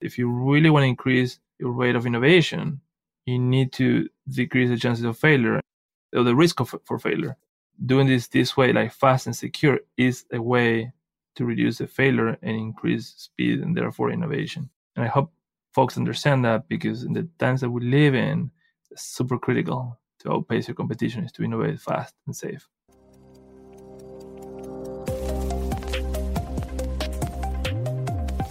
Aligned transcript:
If 0.00 0.18
you 0.18 0.30
really 0.30 0.70
want 0.70 0.84
to 0.84 0.88
increase 0.88 1.38
your 1.58 1.72
rate 1.72 1.96
of 1.96 2.06
innovation, 2.06 2.80
you 3.24 3.38
need 3.38 3.72
to 3.74 4.08
decrease 4.28 4.68
the 4.68 4.76
chances 4.76 5.04
of 5.04 5.18
failure 5.18 5.60
or 6.14 6.22
the 6.22 6.34
risk 6.34 6.60
of, 6.60 6.74
for 6.84 6.98
failure. 6.98 7.36
Doing 7.84 8.06
this 8.06 8.28
this 8.28 8.56
way, 8.56 8.72
like 8.72 8.92
fast 8.92 9.26
and 9.26 9.36
secure, 9.36 9.80
is 9.96 10.24
a 10.32 10.40
way 10.40 10.92
to 11.34 11.44
reduce 11.44 11.78
the 11.78 11.86
failure 11.86 12.38
and 12.42 12.56
increase 12.56 13.14
speed 13.16 13.60
and 13.60 13.76
therefore 13.76 14.10
innovation. 14.10 14.70
And 14.94 15.04
I 15.04 15.08
hope 15.08 15.32
folks 15.74 15.98
understand 15.98 16.44
that 16.44 16.68
because 16.68 17.04
in 17.04 17.12
the 17.12 17.28
times 17.38 17.60
that 17.60 17.70
we 17.70 17.82
live 17.82 18.14
in, 18.14 18.50
it's 18.90 19.02
super 19.02 19.38
critical 19.38 19.98
to 20.20 20.32
outpace 20.32 20.68
your 20.68 20.74
competition 20.74 21.24
is 21.24 21.32
to 21.32 21.44
innovate 21.44 21.80
fast 21.80 22.14
and 22.26 22.34
safe. 22.34 22.66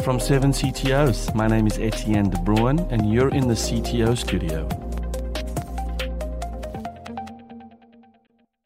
From 0.06 0.20
7 0.20 0.52
CTOs, 0.52 1.34
my 1.34 1.48
name 1.48 1.66
is 1.66 1.80
Etienne 1.80 2.30
de 2.30 2.38
Bruin, 2.42 2.78
and 2.92 3.12
you're 3.12 3.34
in 3.34 3.48
the 3.48 3.56
CTO 3.56 4.16
studio. 4.16 4.70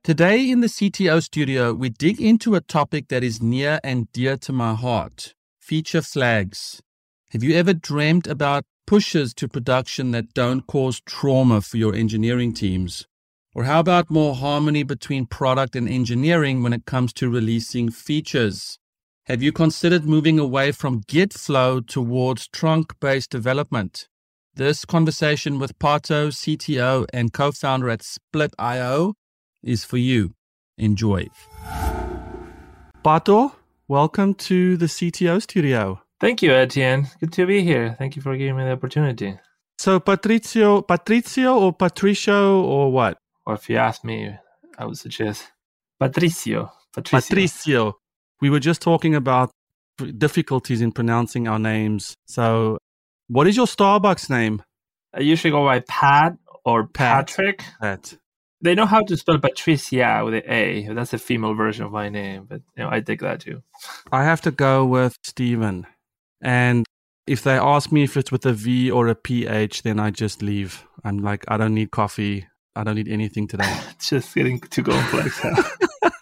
Today 0.04 0.52
in 0.52 0.60
the 0.60 0.68
CTO 0.68 1.24
studio, 1.24 1.74
we 1.74 1.88
dig 1.88 2.20
into 2.20 2.56
a 2.56 2.60
topic 2.60 3.08
that 3.08 3.24
is 3.24 3.42
near 3.42 3.80
and 3.86 4.12
dear 4.12 4.36
to 4.36 4.52
my 4.52 4.74
heart 4.74 5.34
feature 5.62 6.02
flags. 6.02 6.82
Have 7.32 7.42
you 7.42 7.56
ever 7.56 7.74
dreamed 7.74 8.28
about 8.28 8.66
pushes 8.86 9.34
to 9.36 9.48
production 9.48 10.12
that 10.12 10.34
don't 10.34 10.68
cause 10.68 11.00
trauma 11.06 11.62
for 11.62 11.78
your 11.78 11.96
engineering 11.96 12.54
teams? 12.54 13.08
Or 13.56 13.64
how 13.64 13.80
about 13.80 14.12
more 14.12 14.36
harmony 14.36 14.84
between 14.84 15.26
product 15.26 15.78
and 15.78 15.88
engineering 15.88 16.64
when 16.64 16.74
it 16.74 16.84
comes 16.84 17.14
to 17.14 17.30
releasing 17.30 17.90
features? 17.90 18.78
Have 19.30 19.44
you 19.44 19.52
considered 19.52 20.06
moving 20.06 20.40
away 20.40 20.72
from 20.72 21.04
Git 21.08 21.34
flow 21.34 21.82
towards 21.82 22.48
trunk 22.48 23.00
based 23.00 23.30
development? 23.30 24.08
This 24.56 24.86
conversation 24.86 25.60
with 25.60 25.78
Pato, 25.78 26.30
CTO 26.32 27.06
and 27.14 27.32
co 27.32 27.52
founder 27.52 27.92
at 27.92 28.02
Split.io, 28.02 29.14
is 29.62 29.84
for 29.84 29.98
you. 29.98 30.34
Enjoy. 30.80 31.28
Pato, 33.06 33.54
welcome 33.88 34.34
to 34.34 34.76
the 34.78 34.88
CTO 34.88 35.40
studio. 35.44 36.02
Thank 36.20 36.42
you, 36.42 36.52
Etienne. 36.52 37.06
Good 37.20 37.32
to 37.34 37.46
be 37.46 37.62
here. 37.62 37.96
Thank 38.00 38.16
you 38.16 38.24
for 38.24 38.36
giving 38.36 38.58
me 38.58 38.64
the 38.64 38.72
opportunity. 38.72 39.38
So, 39.78 40.00
Patricio, 40.00 40.82
Patricio 40.82 41.56
or 41.56 41.72
Patricio 41.72 42.64
or 42.64 42.92
what? 42.92 43.20
Or 43.46 43.54
if 43.54 43.70
you 43.70 43.78
ask 43.78 44.04
me, 44.04 44.36
I 44.80 44.86
would 44.86 44.98
suggest 44.98 45.52
Patricio. 46.00 46.72
Patricio. 46.92 47.22
Patricio 47.22 47.99
we 48.42 48.50
were 48.50 48.60
just 48.60 48.82
talking 48.82 49.16
about 49.16 49.52
difficulties 50.18 50.82
in 50.82 50.92
pronouncing 50.92 51.48
our 51.48 51.60
names. 51.60 52.16
So, 52.26 52.78
what 53.28 53.48
is 53.48 53.56
your 53.56 53.66
Starbucks 53.66 54.30
name? 54.30 54.64
I 55.14 55.22
usually 55.22 55.52
go 55.52 55.66
by 55.66 55.82
Pat 55.82 56.38
or 56.66 56.88
Pat. 56.88 57.28
Patrick. 57.28 57.64
Pat. 57.82 58.18
They 58.62 58.76
know 58.76 58.86
how 58.86 59.02
to 59.04 59.16
spell 59.16 59.40
Patricia 59.40 60.22
with 60.26 60.34
an 60.34 60.44
A. 60.46 60.88
That's 60.94 61.14
a 61.14 61.18
female 61.18 61.54
version 61.54 61.86
of 61.86 61.92
my 61.92 62.10
name, 62.10 62.46
but 62.50 62.62
you 62.76 62.84
know 62.84 62.90
I 62.92 63.00
take 63.00 63.22
that 63.22 63.40
too. 63.40 63.64
I 64.12 64.24
have 64.26 64.42
to 64.42 64.52
go 64.52 64.86
with 64.86 65.16
Stephen, 65.24 65.88
and 66.42 66.86
if 67.26 67.44
they 67.44 67.58
ask 67.58 67.92
me 67.92 68.04
if 68.04 68.18
it's 68.18 68.32
with 68.32 68.46
a 68.46 68.54
V 68.54 68.92
or 68.92 69.08
a 69.08 69.16
PH, 69.16 69.84
then 69.84 70.00
I 70.00 70.12
just 70.12 70.42
leave. 70.42 70.84
I'm 71.06 71.20
like, 71.20 71.46
I 71.48 71.58
don't 71.58 71.74
need 71.74 71.92
coffee. 71.92 72.48
I 72.76 72.84
don't 72.84 72.96
need 72.96 73.08
anything 73.08 73.48
today. 73.48 73.80
just 74.02 74.36
getting 74.36 74.60
too 74.60 74.84
complex. 74.84 75.40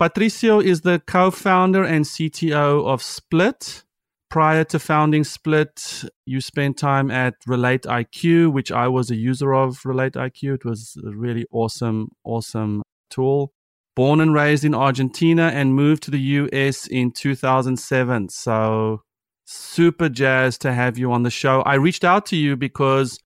Patricio 0.00 0.60
is 0.60 0.80
the 0.80 0.98
co 1.06 1.30
founder 1.30 1.84
and 1.84 2.06
CTO 2.06 2.86
of 2.86 3.02
Split. 3.02 3.84
Prior 4.30 4.64
to 4.64 4.78
founding 4.78 5.24
Split, 5.24 6.04
you 6.24 6.40
spent 6.40 6.78
time 6.78 7.10
at 7.10 7.34
Relate 7.46 7.82
IQ, 7.82 8.50
which 8.50 8.72
I 8.72 8.88
was 8.88 9.10
a 9.10 9.14
user 9.14 9.52
of 9.52 9.84
Relate 9.84 10.14
IQ. 10.14 10.54
It 10.54 10.64
was 10.64 10.96
a 11.04 11.10
really 11.10 11.44
awesome, 11.52 12.08
awesome 12.24 12.82
tool. 13.10 13.52
Born 13.94 14.22
and 14.22 14.32
raised 14.32 14.64
in 14.64 14.74
Argentina 14.74 15.50
and 15.52 15.74
moved 15.74 16.02
to 16.04 16.10
the 16.10 16.20
US 16.20 16.86
in 16.86 17.12
2007. 17.12 18.30
So, 18.30 19.02
super 19.44 20.08
jazzed 20.08 20.62
to 20.62 20.72
have 20.72 20.96
you 20.96 21.12
on 21.12 21.24
the 21.24 21.30
show. 21.30 21.60
I 21.60 21.74
reached 21.74 22.04
out 22.04 22.24
to 22.26 22.36
you 22.36 22.56
because 22.56 23.18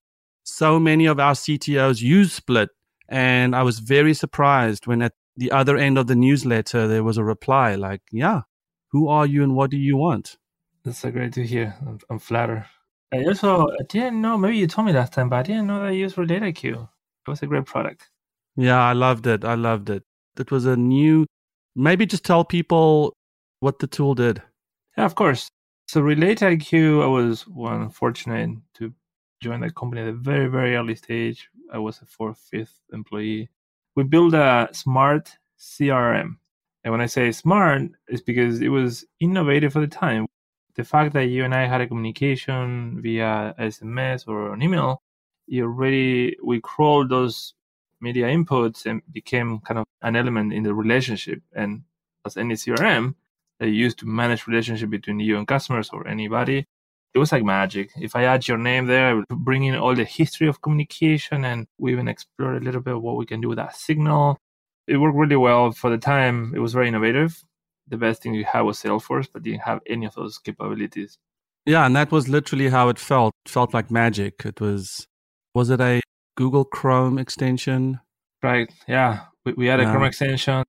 so 0.42 0.80
many 0.80 1.06
of 1.06 1.20
our 1.20 1.34
CTOs 1.34 2.02
use 2.02 2.32
Split. 2.32 2.70
And 3.08 3.54
I 3.54 3.62
was 3.62 3.78
very 3.78 4.14
surprised 4.14 4.88
when 4.88 5.02
at 5.02 5.12
the 5.36 5.50
other 5.50 5.76
end 5.76 5.98
of 5.98 6.06
the 6.06 6.14
newsletter, 6.14 6.86
there 6.86 7.04
was 7.04 7.18
a 7.18 7.24
reply 7.24 7.74
like, 7.74 8.02
yeah, 8.12 8.42
who 8.88 9.08
are 9.08 9.26
you 9.26 9.42
and 9.42 9.56
what 9.56 9.70
do 9.70 9.76
you 9.76 9.96
want? 9.96 10.36
That's 10.84 10.98
so 10.98 11.10
great 11.10 11.32
to 11.34 11.44
hear. 11.44 11.74
I'm, 11.86 11.98
I'm 12.10 12.18
flattered. 12.18 12.66
I 13.12 13.24
also 13.24 13.68
I 13.68 13.82
didn't 13.88 14.20
know, 14.20 14.36
maybe 14.36 14.56
you 14.56 14.66
told 14.66 14.86
me 14.86 14.92
last 14.92 15.12
time, 15.12 15.28
but 15.28 15.36
I 15.36 15.42
didn't 15.42 15.66
know 15.66 15.82
that 15.82 15.94
you 15.94 16.00
used 16.00 16.16
IQ. 16.16 16.88
It 17.26 17.30
was 17.30 17.42
a 17.42 17.46
great 17.46 17.64
product. 17.64 18.10
Yeah, 18.56 18.80
I 18.80 18.92
loved 18.92 19.26
it. 19.26 19.44
I 19.44 19.54
loved 19.54 19.90
it. 19.90 20.02
It 20.38 20.50
was 20.50 20.66
a 20.66 20.76
new, 20.76 21.26
maybe 21.74 22.06
just 22.06 22.24
tell 22.24 22.44
people 22.44 23.14
what 23.60 23.78
the 23.78 23.86
tool 23.86 24.14
did. 24.14 24.42
Yeah, 24.96 25.04
of 25.04 25.14
course. 25.14 25.48
So 25.86 26.00
Relate 26.00 26.38
IQ, 26.38 27.02
I 27.02 27.06
was 27.06 27.46
one 27.46 27.90
fortunate 27.90 28.58
to 28.74 28.92
join 29.40 29.60
that 29.60 29.74
company 29.74 30.02
at 30.02 30.08
a 30.08 30.12
very, 30.12 30.48
very 30.48 30.76
early 30.76 30.94
stage. 30.94 31.48
I 31.72 31.78
was 31.78 32.00
a 32.00 32.06
fourth, 32.06 32.38
fifth 32.50 32.80
employee 32.92 33.48
we 33.94 34.04
built 34.04 34.34
a 34.34 34.68
smart 34.72 35.36
CRM. 35.58 36.36
And 36.82 36.92
when 36.92 37.00
I 37.00 37.06
say 37.06 37.32
smart, 37.32 37.82
it's 38.08 38.22
because 38.22 38.60
it 38.60 38.68
was 38.68 39.04
innovative 39.20 39.72
for 39.72 39.80
the 39.80 39.86
time. 39.86 40.26
The 40.74 40.84
fact 40.84 41.14
that 41.14 41.26
you 41.26 41.44
and 41.44 41.54
I 41.54 41.66
had 41.66 41.80
a 41.80 41.86
communication 41.86 43.00
via 43.00 43.54
SMS 43.58 44.26
or 44.28 44.52
an 44.52 44.62
email, 44.62 45.00
you 45.46 45.64
already 45.64 46.36
we 46.42 46.60
crawled 46.60 47.08
those 47.10 47.54
media 48.00 48.26
inputs 48.26 48.84
and 48.86 49.00
became 49.12 49.60
kind 49.60 49.78
of 49.78 49.86
an 50.02 50.16
element 50.16 50.52
in 50.52 50.62
the 50.62 50.74
relationship. 50.74 51.40
And 51.54 51.84
as 52.26 52.36
any 52.36 52.54
CRM 52.54 53.14
that 53.60 53.68
you 53.68 53.74
use 53.74 53.94
to 53.96 54.06
manage 54.06 54.46
relationship 54.46 54.90
between 54.90 55.20
you 55.20 55.38
and 55.38 55.46
customers 55.46 55.90
or 55.92 56.06
anybody, 56.06 56.66
it 57.14 57.18
was 57.18 57.30
like 57.30 57.44
magic. 57.44 57.90
If 57.96 58.16
I 58.16 58.24
add 58.24 58.48
your 58.48 58.58
name 58.58 58.86
there, 58.86 59.06
I 59.06 59.14
would 59.14 59.28
bring 59.28 59.64
in 59.64 59.76
all 59.76 59.94
the 59.94 60.04
history 60.04 60.48
of 60.48 60.60
communication 60.60 61.44
and 61.44 61.66
we 61.78 61.92
even 61.92 62.08
explored 62.08 62.60
a 62.60 62.64
little 62.64 62.80
bit 62.80 63.00
what 63.00 63.16
we 63.16 63.24
can 63.24 63.40
do 63.40 63.48
with 63.48 63.58
that 63.58 63.76
signal. 63.76 64.36
It 64.88 64.96
worked 64.96 65.16
really 65.16 65.36
well 65.36 65.70
for 65.72 65.90
the 65.90 65.98
time. 65.98 66.52
It 66.54 66.58
was 66.58 66.72
very 66.72 66.88
innovative. 66.88 67.42
The 67.88 67.96
best 67.96 68.22
thing 68.22 68.34
you 68.34 68.44
had 68.44 68.62
was 68.62 68.82
Salesforce, 68.82 69.28
but 69.32 69.42
didn't 69.42 69.60
have 69.60 69.80
any 69.86 70.06
of 70.06 70.14
those 70.14 70.38
capabilities. 70.38 71.16
Yeah, 71.66 71.86
and 71.86 71.94
that 71.96 72.10
was 72.10 72.28
literally 72.28 72.68
how 72.68 72.88
it 72.88 72.98
felt. 72.98 73.32
It 73.46 73.50
felt 73.50 73.72
like 73.72 73.90
magic. 73.90 74.42
It 74.44 74.60
was 74.60 75.06
was 75.54 75.70
it 75.70 75.80
a 75.80 76.00
Google 76.36 76.64
Chrome 76.64 77.18
extension? 77.18 78.00
Right. 78.42 78.70
Yeah. 78.88 79.20
We, 79.46 79.52
we 79.52 79.66
had 79.66 79.80
a. 79.80 79.84
Chrome 79.84 80.04
extension 80.04 80.64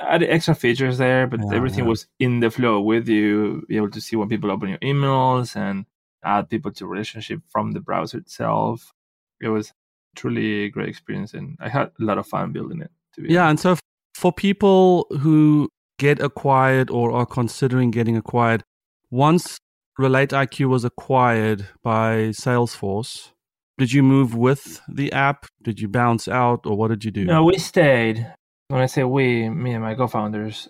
add 0.00 0.22
extra 0.22 0.54
features 0.54 0.98
there, 0.98 1.26
but 1.26 1.40
yeah, 1.40 1.56
everything 1.56 1.84
yeah. 1.84 1.90
was 1.90 2.06
in 2.18 2.40
the 2.40 2.50
flow 2.50 2.80
with 2.80 3.08
you, 3.08 3.64
be 3.68 3.76
able 3.76 3.90
to 3.90 4.00
see 4.00 4.16
when 4.16 4.28
people 4.28 4.50
open 4.50 4.68
your 4.68 4.78
emails 4.78 5.56
and 5.56 5.86
add 6.24 6.48
people 6.48 6.72
to 6.72 6.86
relationship 6.86 7.40
from 7.48 7.72
the 7.72 7.80
browser 7.80 8.18
itself. 8.18 8.92
It 9.40 9.48
was 9.48 9.72
truly 10.16 10.64
a 10.64 10.68
great 10.70 10.88
experience, 10.88 11.34
and 11.34 11.56
I 11.60 11.68
had 11.68 11.90
a 12.00 12.04
lot 12.04 12.18
of 12.18 12.26
fun 12.26 12.52
building 12.52 12.82
it. 12.82 12.90
yeah, 13.16 13.44
honest. 13.44 13.64
and 13.64 13.76
so 13.78 13.80
for 14.14 14.32
people 14.32 15.06
who 15.20 15.68
get 15.98 16.20
acquired 16.20 16.90
or 16.90 17.12
are 17.12 17.26
considering 17.26 17.90
getting 17.90 18.16
acquired, 18.16 18.62
once 19.10 19.58
Relate 19.98 20.30
IQ 20.30 20.68
was 20.68 20.84
acquired 20.84 21.66
by 21.82 22.28
Salesforce, 22.28 23.32
did 23.78 23.92
you 23.92 24.04
move 24.04 24.32
with 24.32 24.80
the 24.88 25.12
app? 25.12 25.46
Did 25.62 25.80
you 25.80 25.88
bounce 25.88 26.28
out, 26.28 26.66
or 26.66 26.76
what 26.76 26.88
did 26.88 27.04
you 27.04 27.10
do? 27.10 27.24
No, 27.24 27.42
we 27.42 27.58
stayed. 27.58 28.32
When 28.68 28.82
I 28.82 28.86
say 28.86 29.02
we, 29.04 29.48
me 29.48 29.72
and 29.72 29.82
my 29.82 29.94
co-founders, 29.94 30.68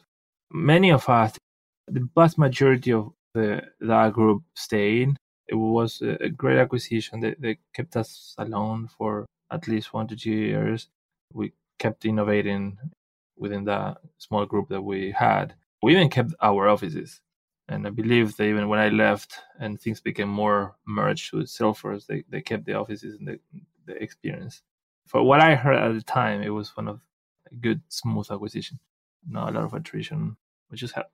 many 0.52 0.90
of 0.90 1.08
us, 1.08 1.36
the 1.88 2.08
vast 2.14 2.38
majority 2.38 2.92
of 2.92 3.12
the 3.34 3.62
that 3.80 4.12
group 4.12 4.42
stayed. 4.54 5.16
It 5.48 5.54
was 5.54 6.02
a 6.02 6.28
great 6.28 6.58
acquisition. 6.58 7.20
They, 7.20 7.34
they 7.38 7.58
kept 7.74 7.96
us 7.96 8.34
alone 8.38 8.88
for 8.96 9.26
at 9.50 9.66
least 9.66 9.94
one 9.94 10.06
to 10.08 10.16
two 10.16 10.30
years. 10.30 10.88
We 11.32 11.52
kept 11.78 12.04
innovating 12.04 12.78
within 13.36 13.64
that 13.64 13.98
small 14.18 14.44
group 14.46 14.68
that 14.68 14.82
we 14.82 15.12
had. 15.12 15.54
We 15.82 15.92
even 15.92 16.10
kept 16.10 16.34
our 16.42 16.68
offices. 16.68 17.20
And 17.68 17.86
I 17.86 17.90
believe 17.90 18.36
that 18.36 18.44
even 18.44 18.68
when 18.68 18.78
I 18.78 18.88
left 18.88 19.34
and 19.58 19.80
things 19.80 20.00
became 20.00 20.28
more 20.28 20.76
merged 20.86 21.32
with 21.32 21.46
Salesforce, 21.46 22.06
they, 22.06 22.24
they 22.28 22.42
kept 22.42 22.64
the 22.66 22.74
offices 22.74 23.18
and 23.18 23.28
the, 23.28 23.40
the 23.86 24.02
experience. 24.02 24.62
For 25.06 25.22
what 25.22 25.40
I 25.40 25.54
heard 25.54 25.76
at 25.76 25.94
the 25.94 26.02
time, 26.02 26.42
it 26.42 26.50
was 26.50 26.76
one 26.76 26.88
of 26.88 27.00
good 27.60 27.82
smooth 27.88 28.30
acquisition. 28.30 28.78
Not 29.28 29.50
a 29.50 29.52
lot 29.52 29.64
of 29.64 29.74
attrition. 29.74 30.36
We 30.70 30.76
just 30.76 30.94
have 30.94 31.06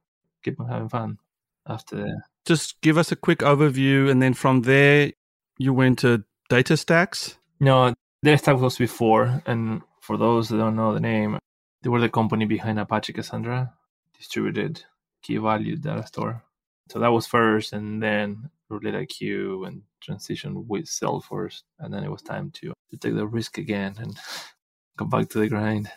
keep 0.42 0.60
on 0.60 0.69
having 0.69 0.88
fun 0.88 1.19
after. 1.66 2.06
Just 2.44 2.81
give 2.82 2.98
us 2.98 3.12
a 3.12 3.16
quick 3.16 3.38
overview, 3.38 4.10
and 4.10 4.20
then 4.20 4.34
from 4.34 4.62
there 4.62 5.12
you 5.58 5.72
went 5.72 6.00
to 6.00 6.25
DataStax. 6.50 7.36
No, 7.60 7.94
Data 8.22 8.42
DataStax 8.42 8.60
was 8.60 8.78
before, 8.78 9.42
and 9.46 9.82
for 10.00 10.16
those 10.16 10.48
that 10.48 10.58
don't 10.58 10.76
know 10.76 10.92
the 10.92 11.00
name, 11.00 11.38
they 11.82 11.88
were 11.88 12.00
the 12.00 12.08
company 12.08 12.44
behind 12.44 12.78
Apache 12.78 13.12
Cassandra, 13.12 13.72
distributed 14.19 14.84
key 15.22 15.38
value 15.38 15.76
data 15.76 16.06
store. 16.06 16.42
So 16.90 16.98
that 16.98 17.12
was 17.12 17.26
first, 17.26 17.72
and 17.72 18.02
then 18.02 18.50
Relate 18.70 19.08
IQ 19.08 19.69
and 19.69 19.82
transition 20.00 20.66
with 20.66 20.86
Salesforce. 20.86 21.62
And 21.78 21.92
then 21.92 22.02
it 22.02 22.10
was 22.10 22.22
time 22.22 22.50
to, 22.52 22.72
to 22.90 22.96
take 22.96 23.14
the 23.14 23.26
risk 23.26 23.58
again 23.58 23.94
and 23.98 24.19
come 24.98 25.10
back 25.10 25.28
to 25.31 25.38
the 25.38 25.48
grind. 25.48 25.90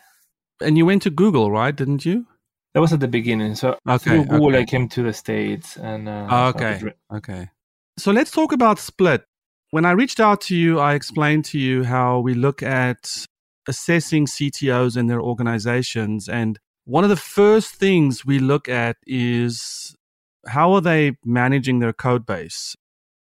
And 0.60 0.76
you 0.76 0.86
went 0.86 1.02
to 1.02 1.10
Google, 1.10 1.50
right? 1.50 1.74
Didn't 1.74 2.04
you? 2.04 2.26
That 2.74 2.80
was 2.80 2.92
at 2.92 3.00
the 3.00 3.08
beginning. 3.08 3.54
So 3.54 3.78
Okay, 3.88 4.10
through 4.10 4.24
Google, 4.26 4.48
okay. 4.48 4.60
I 4.60 4.64
came 4.64 4.88
to 4.90 5.02
the 5.02 5.12
States 5.12 5.76
and 5.76 6.08
uh, 6.08 6.52
started 6.52 6.56
okay. 6.56 6.92
Okay. 7.16 7.50
So 7.98 8.12
let's 8.12 8.30
talk 8.30 8.52
about 8.52 8.78
Split. 8.78 9.24
When 9.70 9.84
I 9.84 9.92
reached 9.92 10.20
out 10.20 10.40
to 10.42 10.56
you, 10.56 10.78
I 10.78 10.94
explained 10.94 11.44
to 11.46 11.58
you 11.58 11.84
how 11.84 12.20
we 12.20 12.34
look 12.34 12.62
at 12.62 13.26
assessing 13.66 14.26
CTOs 14.26 14.96
and 14.96 15.10
their 15.10 15.20
organizations. 15.20 16.28
And 16.28 16.58
one 16.84 17.04
of 17.04 17.10
the 17.10 17.16
first 17.16 17.74
things 17.74 18.24
we 18.24 18.38
look 18.38 18.68
at 18.68 18.96
is 19.06 19.94
how 20.46 20.72
are 20.72 20.80
they 20.80 21.16
managing 21.24 21.80
their 21.80 21.92
code 21.92 22.24
base? 22.24 22.74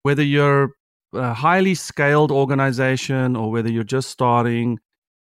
Whether 0.04 0.24
you're 0.24 0.72
a 1.13 1.33
highly 1.33 1.75
scaled 1.75 2.31
organization 2.31 3.36
or 3.36 3.51
whether 3.51 3.69
you're 3.69 3.83
just 3.83 4.10
starting, 4.10 4.80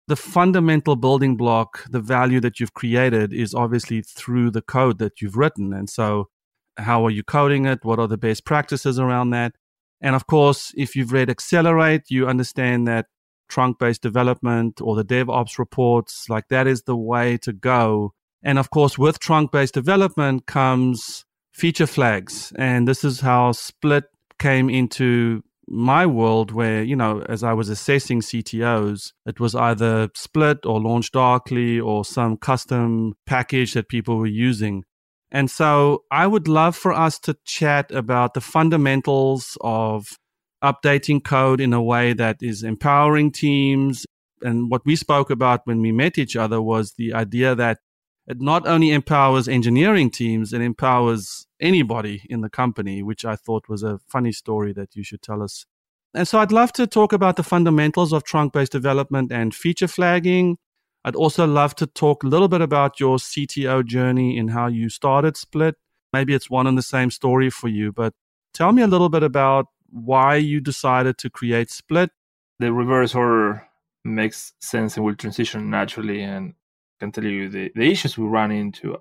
the 0.09 0.17
fundamental 0.17 0.97
building 0.97 1.37
block, 1.37 1.85
the 1.91 2.01
value 2.01 2.41
that 2.41 2.61
you've 2.61 2.75
created 2.75 3.33
is 3.33 3.55
obviously 3.55 4.03
through 4.03 4.51
the 4.51 4.63
code 4.63 4.99
that 4.99 5.21
you've 5.21 5.37
written. 5.37 5.73
And 5.73 5.91
so 5.91 6.29
how 6.77 7.05
are 7.05 7.11
you 7.11 7.23
coding 7.23 7.67
it? 7.67 7.85
What 7.85 7.99
are 7.99 8.07
the 8.07 8.19
best 8.19 8.45
practices 8.45 8.99
around 8.99 9.31
that? 9.31 9.55
And 10.01 10.15
of 10.15 10.27
course, 10.27 10.73
if 10.77 10.95
you've 10.95 11.13
read 11.13 11.31
Accelerate, 11.31 12.11
you 12.11 12.29
understand 12.29 12.87
that 12.87 13.07
trunk 13.49 13.79
based 13.79 14.03
development 14.03 14.81
or 14.81 14.95
the 14.95 15.05
DevOps 15.05 15.59
reports, 15.59 16.27
like 16.29 16.49
that 16.49 16.67
is 16.67 16.83
the 16.83 16.97
way 16.97 17.37
to 17.39 17.53
go. 17.53 18.13
And 18.43 18.59
of 18.59 18.71
course, 18.71 18.99
with 18.99 19.19
trunk 19.19 19.51
based 19.51 19.75
development 19.75 20.47
comes 20.47 21.25
feature 21.53 21.87
flags. 21.87 22.53
And 22.57 22.87
this 22.87 23.03
is 23.03 23.21
how 23.21 23.53
Split 23.53 24.05
came 24.39 24.69
into 24.69 25.43
my 25.69 26.07
world 26.07 26.53
where, 26.53 26.83
you 26.83 26.95
know, 26.95 27.23
as 27.29 27.43
I 27.43 27.53
was 27.53 27.69
assessing 27.69 28.21
CTOs, 28.21 29.13
it 29.27 29.41
was 29.41 29.55
either 29.55 30.09
Split 30.15 30.65
or 30.65 30.81
LaunchDarkly 30.81 31.85
or 31.85 32.05
some 32.05 32.37
custom 32.37 33.15
package 33.27 33.75
that 33.75 33.89
people 33.89 34.19
were 34.19 34.27
using. 34.27 34.85
And 35.31 35.51
so 35.51 36.05
I 36.11 36.27
would 36.27 36.47
love 36.47 36.77
for 36.77 36.93
us 36.93 37.19
to 37.21 37.37
chat 37.45 37.91
about 37.91 38.35
the 38.35 38.41
fundamentals 38.41 39.59
of 39.61 40.07
updating 40.63 41.23
code 41.23 41.61
in 41.61 41.73
a 41.73 41.83
way 41.83 42.13
that 42.13 42.37
is 42.41 42.63
empowering 42.63 43.33
teams. 43.33 44.07
And 44.43 44.71
what 44.71 44.83
we 44.87 44.95
spoke 44.95 45.31
about 45.31 45.63
when 45.65 45.81
we 45.81 45.93
met 45.93 46.17
each 46.17 46.37
other 46.37 46.63
was 46.63 46.95
the 46.97 47.13
idea 47.13 47.55
that 47.57 47.79
it 48.29 48.41
not 48.41 48.67
only 48.67 48.91
empowers 48.91 49.49
engineering 49.49 50.11
teams, 50.11 50.53
it 50.53 50.61
empowers 50.61 51.46
anybody 51.61 52.23
in 52.29 52.41
the 52.41 52.51
company, 52.51 53.03
which 53.03 53.25
I 53.25 53.37
thought 53.37 53.69
was 53.69 53.83
a 53.83 53.99
funny 54.09 54.33
story 54.33 54.73
that 54.75 54.95
you 54.95 55.03
should 55.03 55.23
tell 55.23 55.43
us. 55.43 55.67
And 56.15 56.27
so 56.27 56.39
I'd 56.39 56.53
love 56.53 56.73
to 56.75 56.87
talk 56.87 57.13
about 57.13 57.37
the 57.37 57.43
fundamentals 57.43 58.13
of 58.13 58.25
trunk 58.25 58.53
based 58.53 58.73
development 58.73 59.33
and 59.33 59.55
feature 59.55 59.89
flagging. 59.89 60.59
I'd 61.05 61.15
also 61.15 61.47
love 61.47 61.75
to 61.77 61.87
talk 61.87 62.25
a 62.25 62.27
little 62.27 62.49
bit 62.49 62.61
about 62.61 62.99
your 62.99 63.19
CTO 63.19 63.85
journey 63.85 64.39
and 64.39 64.51
how 64.51 64.67
you 64.67 64.89
started 64.89 65.37
Split. 65.37 65.77
Maybe 66.13 66.35
it's 66.35 66.51
one 66.51 66.67
and 66.67 66.77
the 66.77 66.83
same 66.83 67.11
story 67.11 67.51
for 67.51 67.69
you, 67.69 67.93
but 67.93 68.15
tell 68.55 68.73
me 68.73 68.83
a 68.83 68.87
little 68.87 69.09
bit 69.09 69.23
about 69.23 69.67
why 69.91 70.37
you 70.37 70.61
decided 70.61 71.19
to 71.19 71.31
create 71.31 71.71
Split. 71.71 72.11
the 72.59 72.73
reverse 72.73 73.15
order 73.15 73.67
makes 74.05 74.55
sense 74.61 74.97
and 74.97 75.05
will 75.05 75.15
transition 75.15 75.69
naturally 75.69 76.23
and 76.23 76.55
I 76.99 77.05
can 77.05 77.13
tell 77.13 77.25
you 77.25 77.49
the, 77.49 77.71
the 77.75 77.91
issues 77.91 78.17
we 78.17 78.27
run 78.27 78.51
into 78.51 78.95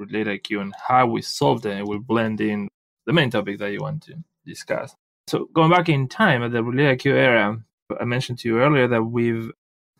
relate 0.00 0.26
IQ 0.26 0.60
and 0.60 0.74
how 0.88 1.06
we 1.06 1.22
solve 1.22 1.62
them 1.62 1.86
will 1.86 2.00
blend 2.00 2.40
in 2.40 2.68
the 3.06 3.12
main 3.12 3.30
topic 3.30 3.58
that 3.58 3.72
you 3.72 3.80
want 3.80 4.02
to 4.04 4.14
discuss. 4.46 4.94
So 5.28 5.48
going 5.52 5.70
back 5.70 5.88
in 5.88 6.08
time 6.08 6.42
at 6.42 6.52
the 6.52 6.62
relate 6.64 6.98
IQ 6.98 7.12
era, 7.12 7.62
I 8.00 8.04
mentioned 8.04 8.38
to 8.40 8.48
you 8.48 8.58
earlier 8.58 8.88
that 8.88 9.02
we've 9.02 9.50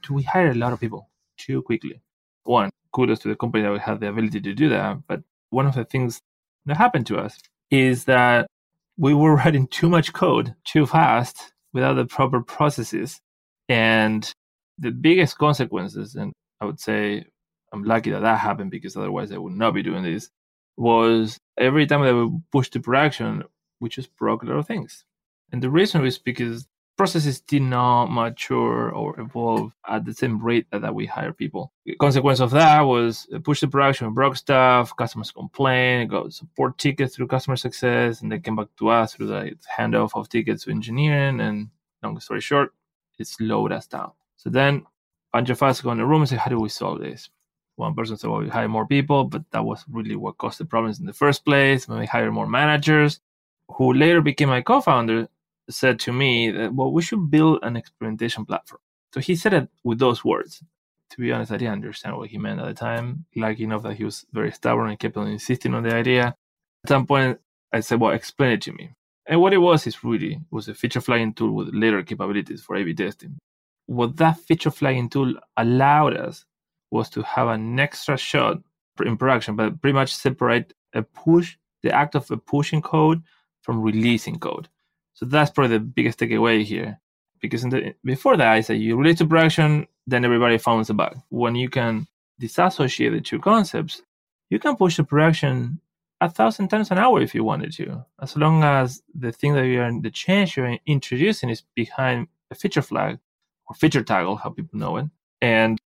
we 0.08 0.22
hired 0.22 0.56
a 0.56 0.58
lot 0.58 0.72
of 0.72 0.80
people 0.80 1.08
too 1.36 1.62
quickly. 1.62 2.00
One, 2.44 2.70
kudos 2.92 3.18
to 3.20 3.28
the 3.28 3.36
company 3.36 3.62
that 3.62 3.72
we 3.72 3.78
had 3.78 4.00
the 4.00 4.08
ability 4.08 4.40
to 4.40 4.54
do 4.54 4.68
that. 4.70 4.98
But 5.06 5.22
one 5.50 5.66
of 5.66 5.74
the 5.74 5.84
things 5.84 6.20
that 6.66 6.76
happened 6.76 7.06
to 7.08 7.18
us 7.18 7.36
is 7.70 8.04
that 8.04 8.46
we 8.96 9.14
were 9.14 9.36
writing 9.40 9.66
too 9.66 9.88
much 9.88 10.12
code 10.12 10.54
too 10.64 10.86
fast 10.86 11.52
without 11.72 11.94
the 11.94 12.06
proper 12.06 12.40
processes. 12.40 13.20
And 13.68 14.30
the 14.78 14.90
biggest 14.90 15.38
consequences, 15.38 16.14
and 16.14 16.32
I 16.60 16.64
would 16.64 16.80
say 16.80 17.26
I'm 17.72 17.84
lucky 17.84 18.10
that 18.10 18.20
that 18.20 18.38
happened 18.38 18.70
because 18.70 18.96
otherwise 18.96 19.32
I 19.32 19.38
would 19.38 19.52
not 19.52 19.74
be 19.74 19.82
doing 19.82 20.02
this, 20.02 20.30
was 20.76 21.38
every 21.58 21.86
time 21.86 22.02
that 22.02 22.14
we 22.14 22.30
pushed 22.50 22.72
to 22.72 22.80
production, 22.80 23.44
we 23.80 23.88
just 23.88 24.14
broke 24.16 24.42
a 24.42 24.46
lot 24.46 24.56
of 24.56 24.66
things. 24.66 25.04
And 25.52 25.62
the 25.62 25.70
reason 25.70 26.02
was 26.02 26.18
because 26.18 26.66
processes 26.96 27.40
did 27.40 27.62
not 27.62 28.06
mature 28.06 28.90
or 28.90 29.18
evolve 29.18 29.72
at 29.88 30.04
the 30.04 30.12
same 30.12 30.38
rate 30.38 30.66
that, 30.70 30.82
that 30.82 30.94
we 30.94 31.06
hire 31.06 31.32
people. 31.32 31.72
The 31.86 31.96
consequence 31.96 32.40
of 32.40 32.50
that 32.50 32.82
was 32.82 33.26
uh, 33.34 33.38
push 33.38 33.60
to 33.60 33.68
production, 33.68 34.12
broke 34.12 34.36
stuff, 34.36 34.94
customers 34.96 35.30
complain, 35.32 36.08
got 36.08 36.32
support 36.32 36.76
tickets 36.76 37.16
through 37.16 37.28
customer 37.28 37.56
success, 37.56 38.20
and 38.20 38.30
they 38.30 38.38
came 38.38 38.56
back 38.56 38.68
to 38.78 38.90
us 38.90 39.14
through 39.14 39.28
the 39.28 39.52
handoff 39.78 40.10
of 40.14 40.28
tickets 40.28 40.64
to 40.64 40.70
engineering. 40.70 41.40
And 41.40 41.70
long 42.02 42.20
story 42.20 42.42
short, 42.42 42.74
it 43.18 43.26
slowed 43.26 43.72
us 43.72 43.86
down. 43.86 44.12
So 44.36 44.50
then 44.50 44.84
a 45.32 45.38
bunch 45.38 45.50
of 45.50 45.62
us 45.62 45.80
go 45.80 45.92
in 45.92 45.98
the 45.98 46.06
room 46.06 46.20
and 46.20 46.28
say, 46.28 46.36
how 46.36 46.50
do 46.50 46.58
we 46.58 46.68
solve 46.68 47.00
this? 47.00 47.30
One 47.80 47.94
person 47.94 48.16
said, 48.16 48.30
well, 48.30 48.40
we 48.40 48.48
hire 48.48 48.68
more 48.68 48.86
people, 48.86 49.24
but 49.24 49.42
that 49.52 49.64
was 49.64 49.84
really 49.88 50.16
what 50.16 50.38
caused 50.38 50.58
the 50.58 50.64
problems 50.64 51.00
in 51.00 51.06
the 51.06 51.12
first 51.12 51.44
place. 51.44 51.88
When 51.88 51.98
we 51.98 52.06
hired 52.06 52.32
more 52.32 52.46
managers, 52.46 53.20
who 53.68 53.92
later 53.94 54.20
became 54.20 54.50
my 54.50 54.60
co-founder, 54.60 55.28
said 55.70 55.98
to 56.00 56.12
me 56.12 56.50
that, 56.50 56.74
well, 56.74 56.92
we 56.92 57.02
should 57.02 57.30
build 57.30 57.60
an 57.62 57.76
experimentation 57.76 58.44
platform. 58.44 58.80
So 59.14 59.20
he 59.20 59.34
said 59.34 59.54
it 59.54 59.68
with 59.82 59.98
those 59.98 60.24
words. 60.24 60.62
To 61.10 61.20
be 61.20 61.32
honest, 61.32 61.52
I 61.52 61.56
didn't 61.56 61.72
understand 61.72 62.16
what 62.16 62.28
he 62.28 62.38
meant 62.38 62.60
at 62.60 62.66
the 62.66 62.74
time. 62.74 63.24
Lucky 63.34 63.64
enough 63.64 63.82
that 63.82 63.94
he 63.94 64.04
was 64.04 64.26
very 64.32 64.52
stubborn 64.52 64.90
and 64.90 64.98
kept 64.98 65.16
on 65.16 65.26
insisting 65.26 65.74
on 65.74 65.82
the 65.82 65.94
idea. 65.94 66.34
At 66.84 66.88
some 66.88 67.06
point, 67.06 67.40
I 67.72 67.80
said, 67.80 67.98
well, 67.98 68.12
explain 68.12 68.52
it 68.52 68.62
to 68.62 68.72
me. 68.72 68.90
And 69.26 69.40
what 69.40 69.52
it 69.52 69.58
was 69.58 69.86
is 69.86 70.04
really 70.04 70.40
was 70.50 70.68
a 70.68 70.74
feature 70.74 71.00
flagging 71.00 71.32
tool 71.32 71.54
with 71.54 71.74
later 71.74 72.02
capabilities 72.02 72.62
for 72.62 72.76
A/B 72.76 72.94
testing. 72.94 73.38
What 73.86 74.16
that 74.18 74.38
feature 74.38 74.70
flagging 74.70 75.08
tool 75.08 75.34
allowed 75.56 76.16
us 76.16 76.44
was 76.90 77.10
to 77.10 77.22
have 77.22 77.48
an 77.48 77.78
extra 77.78 78.16
shot 78.16 78.58
in 79.04 79.16
production, 79.16 79.56
but 79.56 79.80
pretty 79.80 79.94
much 79.94 80.14
separate 80.14 80.74
a 80.94 81.02
push, 81.02 81.56
the 81.82 81.92
act 81.92 82.14
of 82.14 82.30
pushing 82.46 82.82
code, 82.82 83.22
from 83.62 83.82
releasing 83.82 84.38
code. 84.38 84.68
So 85.14 85.26
that's 85.26 85.50
probably 85.50 85.76
the 85.76 85.84
biggest 85.84 86.18
takeaway 86.18 86.64
here. 86.64 86.98
Because 87.40 87.62
the, 87.62 87.94
before 88.04 88.36
that, 88.36 88.48
I 88.48 88.60
said 88.60 88.78
you 88.78 88.96
release 88.96 89.18
to 89.18 89.26
production, 89.26 89.86
then 90.06 90.24
everybody 90.24 90.58
finds 90.58 90.90
a 90.90 90.94
bug. 90.94 91.18
When 91.28 91.54
you 91.54 91.68
can 91.68 92.06
disassociate 92.38 93.12
the 93.12 93.20
two 93.20 93.38
concepts, 93.38 94.02
you 94.50 94.58
can 94.58 94.76
push 94.76 94.96
to 94.96 95.04
production 95.04 95.80
a 96.20 96.28
thousand 96.28 96.68
times 96.68 96.90
an 96.90 96.98
hour 96.98 97.22
if 97.22 97.34
you 97.34 97.44
wanted 97.44 97.72
to, 97.72 98.04
as 98.20 98.36
long 98.36 98.62
as 98.62 99.02
the 99.14 99.32
thing 99.32 99.54
that 99.54 99.66
you're 99.66 99.90
the 100.00 100.10
change 100.10 100.56
you're 100.56 100.76
introducing 100.86 101.48
is 101.48 101.62
behind 101.74 102.28
a 102.50 102.54
feature 102.54 102.82
flag 102.82 103.18
or 103.66 103.74
feature 103.74 104.02
toggle, 104.02 104.36
how 104.36 104.50
people 104.50 104.78
know 104.78 104.98
it, 104.98 105.06
and 105.40 105.79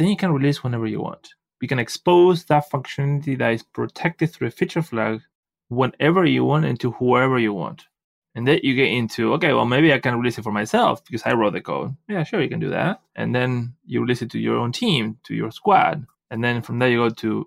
then 0.00 0.08
you 0.08 0.16
can 0.16 0.32
release 0.32 0.64
whenever 0.64 0.86
you 0.86 1.00
want. 1.00 1.34
You 1.60 1.68
can 1.68 1.78
expose 1.78 2.44
that 2.46 2.70
functionality 2.70 3.36
that 3.36 3.52
is 3.52 3.62
protected 3.62 4.32
through 4.32 4.48
a 4.48 4.50
feature 4.50 4.80
flag 4.80 5.20
whenever 5.68 6.24
you 6.24 6.42
want 6.42 6.64
and 6.64 6.80
to 6.80 6.92
whoever 6.92 7.38
you 7.38 7.52
want. 7.52 7.84
And 8.34 8.48
then 8.48 8.60
you 8.62 8.74
get 8.74 8.88
into, 8.88 9.34
okay, 9.34 9.52
well, 9.52 9.66
maybe 9.66 9.92
I 9.92 9.98
can 9.98 10.16
release 10.16 10.38
it 10.38 10.42
for 10.42 10.52
myself 10.52 11.04
because 11.04 11.22
I 11.26 11.34
wrote 11.34 11.52
the 11.52 11.60
code. 11.60 11.94
Yeah, 12.08 12.22
sure, 12.22 12.40
you 12.40 12.48
can 12.48 12.60
do 12.60 12.70
that. 12.70 13.02
And 13.14 13.34
then 13.34 13.74
you 13.84 14.00
release 14.00 14.22
it 14.22 14.30
to 14.30 14.38
your 14.38 14.56
own 14.56 14.72
team, 14.72 15.18
to 15.24 15.34
your 15.34 15.50
squad. 15.50 16.06
And 16.30 16.42
then 16.42 16.62
from 16.62 16.78
there, 16.78 16.88
you 16.88 16.98
go 16.98 17.10
to 17.10 17.46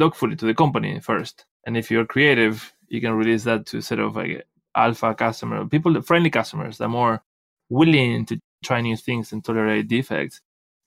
it 0.00 0.38
to 0.40 0.46
the 0.46 0.54
company 0.54 0.98
first. 0.98 1.44
And 1.64 1.76
if 1.76 1.88
you're 1.88 2.06
creative, 2.06 2.72
you 2.88 3.00
can 3.00 3.12
release 3.12 3.44
that 3.44 3.66
to 3.66 3.80
sort 3.80 4.00
of 4.00 4.16
like 4.16 4.44
alpha 4.74 5.14
customer, 5.14 5.64
people, 5.66 6.02
friendly 6.02 6.30
customers 6.30 6.78
that 6.78 6.84
are 6.84 6.88
more 6.88 7.22
willing 7.68 8.26
to 8.26 8.40
try 8.64 8.80
new 8.80 8.96
things 8.96 9.32
and 9.32 9.44
tolerate 9.44 9.86
defects. 9.86 10.40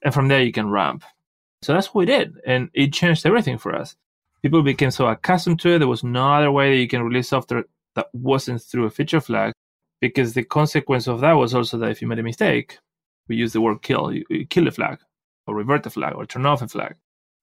And 0.05 0.13
from 0.13 0.29
there, 0.29 0.41
you 0.41 0.53
can 0.53 0.69
ramp. 0.69 1.03
So 1.61 1.73
that's 1.73 1.87
what 1.87 2.01
we 2.01 2.05
did. 2.05 2.35
And 2.45 2.69
it 2.73 2.93
changed 2.93 3.25
everything 3.25 3.57
for 3.57 3.75
us. 3.75 3.95
People 4.43 4.61
became 4.61 4.91
so 4.91 5.07
accustomed 5.07 5.59
to 5.61 5.73
it. 5.73 5.79
There 5.79 5.87
was 5.87 6.03
no 6.03 6.31
other 6.31 6.51
way 6.51 6.75
that 6.75 6.81
you 6.81 6.87
can 6.87 7.01
release 7.01 7.29
software 7.29 7.65
that 7.95 8.07
wasn't 8.13 8.61
through 8.61 8.85
a 8.85 8.91
feature 8.91 9.19
flag 9.19 9.51
because 9.99 10.33
the 10.33 10.43
consequence 10.43 11.07
of 11.07 11.21
that 11.21 11.33
was 11.33 11.55
also 11.55 11.79
that 11.79 11.89
if 11.89 12.01
you 12.01 12.07
made 12.07 12.19
a 12.19 12.23
mistake, 12.23 12.77
we 13.27 13.35
use 13.35 13.53
the 13.53 13.61
word 13.61 13.81
kill, 13.81 14.13
you, 14.13 14.23
you 14.29 14.45
kill 14.45 14.67
a 14.67 14.71
flag 14.71 14.99
or 15.47 15.55
revert 15.55 15.85
a 15.87 15.89
flag 15.89 16.13
or 16.13 16.25
turn 16.25 16.45
off 16.45 16.61
a 16.61 16.67
flag. 16.67 16.95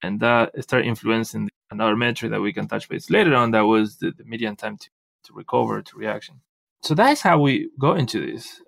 And 0.02 0.20
that 0.20 0.52
started 0.62 0.86
influencing 0.86 1.48
another 1.72 1.96
metric 1.96 2.30
that 2.30 2.40
we 2.40 2.52
can 2.52 2.68
touch 2.68 2.88
base 2.88 3.10
later 3.10 3.34
on. 3.34 3.50
That 3.50 3.62
was 3.62 3.96
the, 3.96 4.12
the 4.12 4.24
median 4.24 4.54
time 4.54 4.76
to, 4.76 4.88
to 5.24 5.32
recover 5.32 5.82
to 5.82 5.98
reaction. 5.98 6.40
So 6.82 6.94
that's 6.94 7.22
how 7.22 7.40
we 7.40 7.70
go 7.78 7.94
into 7.94 8.24
this. 8.24 8.60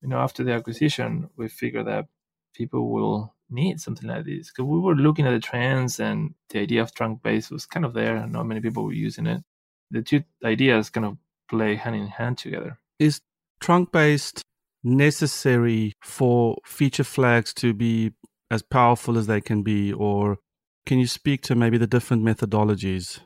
You 0.00 0.08
know, 0.08 0.18
after 0.18 0.42
the 0.42 0.52
acquisition, 0.52 1.28
we 1.36 1.48
figured 1.48 1.86
that 1.86 2.06
people 2.54 2.90
will 2.90 3.34
need 3.52 3.80
something 3.80 4.08
like 4.08 4.24
this 4.24 4.50
because 4.50 4.68
we 4.68 4.78
were 4.78 4.94
looking 4.94 5.26
at 5.26 5.32
the 5.32 5.40
trends 5.40 6.00
and 6.00 6.34
the 6.50 6.60
idea 6.60 6.82
of 6.82 6.94
trunk 6.94 7.22
base 7.22 7.50
was 7.50 7.66
kind 7.66 7.84
of 7.86 7.94
there. 7.94 8.26
Not 8.26 8.46
many 8.46 8.60
people 8.60 8.84
were 8.84 8.92
using 8.92 9.26
it. 9.26 9.42
The 9.90 10.02
two 10.02 10.22
ideas 10.44 10.90
kind 10.90 11.06
of 11.06 11.16
play 11.48 11.76
hand 11.76 11.96
in 11.96 12.06
hand 12.06 12.38
together. 12.38 12.78
is 12.98 13.20
trunk 13.60 13.92
based 13.92 14.42
necessary 14.82 15.92
for 16.02 16.56
feature 16.64 17.04
flags 17.04 17.52
to 17.54 17.72
be 17.72 18.12
as 18.50 18.62
powerful 18.62 19.16
as 19.18 19.26
they 19.26 19.40
can 19.40 19.62
be? 19.62 19.92
Or 19.92 20.38
can 20.86 20.98
you 20.98 21.06
speak 21.06 21.42
to 21.42 21.54
maybe 21.54 21.78
the 21.78 21.86
different 21.86 22.22
methodologies? 22.22 23.20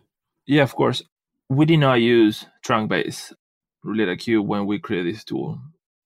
Yeah, 0.46 0.62
of 0.62 0.74
course. 0.74 1.02
We 1.48 1.64
did 1.64 1.78
not 1.78 2.00
use 2.00 2.46
trunk 2.62 2.90
based 2.90 3.32
RelateIQ 3.84 4.44
when 4.44 4.66
we 4.66 4.78
created 4.78 5.14
this 5.14 5.24
tool. 5.24 5.60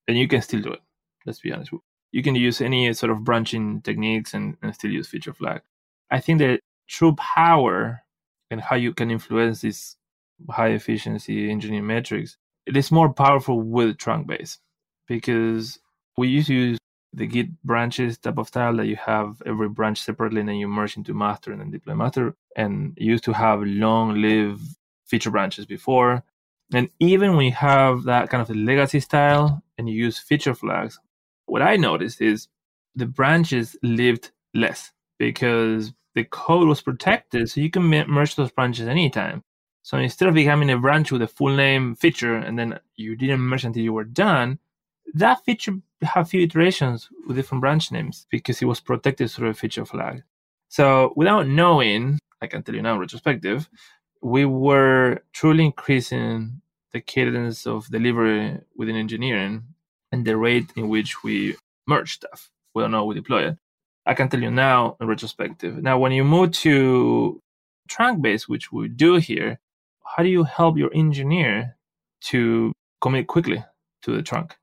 And 0.07 0.19
you 0.19 0.29
can 0.29 0.43
still 0.43 0.61
do 0.61 0.73
it. 0.73 0.81
Let's 1.27 1.41
be 1.41 1.53
honest. 1.53 1.73
You 2.13 2.23
can 2.23 2.35
use 2.35 2.61
any 2.61 2.93
sort 2.93 3.11
of 3.11 3.25
branching 3.25 3.83
techniques 3.83 4.35
and, 4.35 4.57
and 4.63 4.75
still 4.75 4.91
use 4.91 5.09
feature 5.09 5.33
flag. 5.33 5.63
I 6.11 6.21
think 6.21 6.39
the 6.39 6.61
true 6.89 7.15
power 7.15 8.03
and 8.51 8.61
how 8.61 8.77
you 8.77 8.93
can 8.93 9.11
influence 9.11 9.61
these 9.61 9.97
high 10.49 10.71
efficiency 10.71 11.51
engineering 11.51 11.87
metrics, 11.87 12.37
it 12.67 12.77
is 12.77 12.91
more 12.91 13.13
powerful 13.13 13.61
with 13.61 13.99
trunk 13.99 14.27
base 14.27 14.59
because 15.07 15.79
we 16.17 16.29
used 16.29 16.49
to 16.49 16.55
use 16.55 16.79
the 17.13 17.27
Git 17.27 17.63
branches 17.63 18.19
type 18.19 18.39
of 18.39 18.49
style 18.49 18.77
that 18.77 18.87
you 18.87 18.97
have 18.97 19.43
every 19.45 19.69
branch 19.69 20.01
separately 20.01 20.41
and 20.41 20.49
then 20.49 20.57
you 20.57 20.69
merge 20.69 20.97
into 20.97 21.13
master 21.13 21.51
and 21.51 21.61
then 21.61 21.71
deploy 21.71 21.95
master. 21.95 22.35
And 22.57 22.95
used 22.97 23.25
to 23.25 23.33
have 23.33 23.63
long 23.63 24.21
live 24.21 24.61
feature 25.07 25.31
branches 25.31 25.67
before. 25.67 26.23
And 26.73 26.89
even 27.01 27.37
when 27.37 27.47
you 27.47 27.53
have 27.53 28.05
that 28.05 28.31
kind 28.31 28.41
of 28.41 28.55
legacy 28.55 29.01
style 29.01 29.63
and 29.77 29.89
you 29.89 29.97
use 29.97 30.19
feature 30.19 30.55
flags, 30.55 31.01
what 31.51 31.63
I 31.63 31.77
noticed 31.77 32.21
is 32.21 32.49
the 32.95 33.07
branches 33.07 33.77
lived 33.83 34.31
less 34.55 34.93
because 35.19 35.93
the 36.15 36.25
code 36.25 36.69
was 36.69 36.81
protected. 36.81 37.51
So 37.51 37.61
you 37.61 37.71
can 37.71 37.83
merge 37.83 38.37
those 38.37 38.51
branches 38.51 38.89
anytime. 38.89 39.43
So 39.83 39.99
instead 39.99 40.29
of 40.29 40.35
becoming 40.35 40.71
a 40.71 40.79
branch 40.79 41.11
with 41.11 41.23
a 41.23 41.27
full 41.27 41.55
name 41.55 41.95
feature 41.95 42.37
and 42.37 42.59
then 42.59 42.79
you 42.97 43.17
didn't 43.17 43.41
merge 43.41 43.65
until 43.65 43.83
you 43.83 43.93
were 43.93 44.05
done, 44.05 44.59
that 45.15 45.45
feature 45.45 45.75
had 46.03 46.29
few 46.29 46.43
iterations 46.43 47.09
with 47.27 47.37
different 47.37 47.61
branch 47.61 47.91
names 47.91 48.27
because 48.31 48.63
it 48.63 48.67
was 48.67 48.81
protected 48.81 49.31
through 49.31 49.51
a 49.51 49.55
feature 49.55 49.85
flag. 49.85 50.23
So 50.69 51.13
without 51.17 51.49
knowing, 51.49 52.19
I 52.41 52.47
can 52.47 52.63
tell 52.63 52.75
you 52.75 52.83
now 52.83 52.99
retrospective, 52.99 53.69
we 54.23 54.45
were 54.45 55.23
truly 55.33 55.65
increasing 55.65 56.61
the 56.93 57.01
cadence 57.01 57.67
of 57.67 57.89
delivery 57.89 58.61
within 58.77 58.97
engineering 58.97 59.65
and 60.13 60.25
the 60.25 60.37
rate 60.37 60.71
in 60.77 60.89
which 60.89 61.23
we 61.23 61.57
merge 61.87 62.15
stuff. 62.15 62.51
We 62.75 62.83
don't 62.83 62.91
know 62.91 63.05
we 63.05 63.15
deploy 63.15 63.49
it. 63.49 63.59
I 64.07 64.15
can 64.15 64.29
tell 64.29 64.41
you 64.43 64.51
now 64.51 64.97
in 65.01 65.07
retrospective. 65.07 65.83
Now, 65.83 65.99
when 65.99 66.13
you 66.13 66.25
move 66.25 66.53
to 66.53 67.41
trunk 67.89 68.23
base, 68.23 68.49
which 68.49 68.73
we 68.73 68.89
do 68.89 69.17
here, 69.17 69.59
how 70.05 70.23
do 70.23 70.29
you 70.29 70.45
help 70.45 70.77
your 70.77 70.91
engineer 70.95 71.77
to 72.23 72.73
commit 73.01 73.27
quickly 73.27 73.65
to 74.03 74.17
the 74.17 74.23
trunk? 74.23 74.57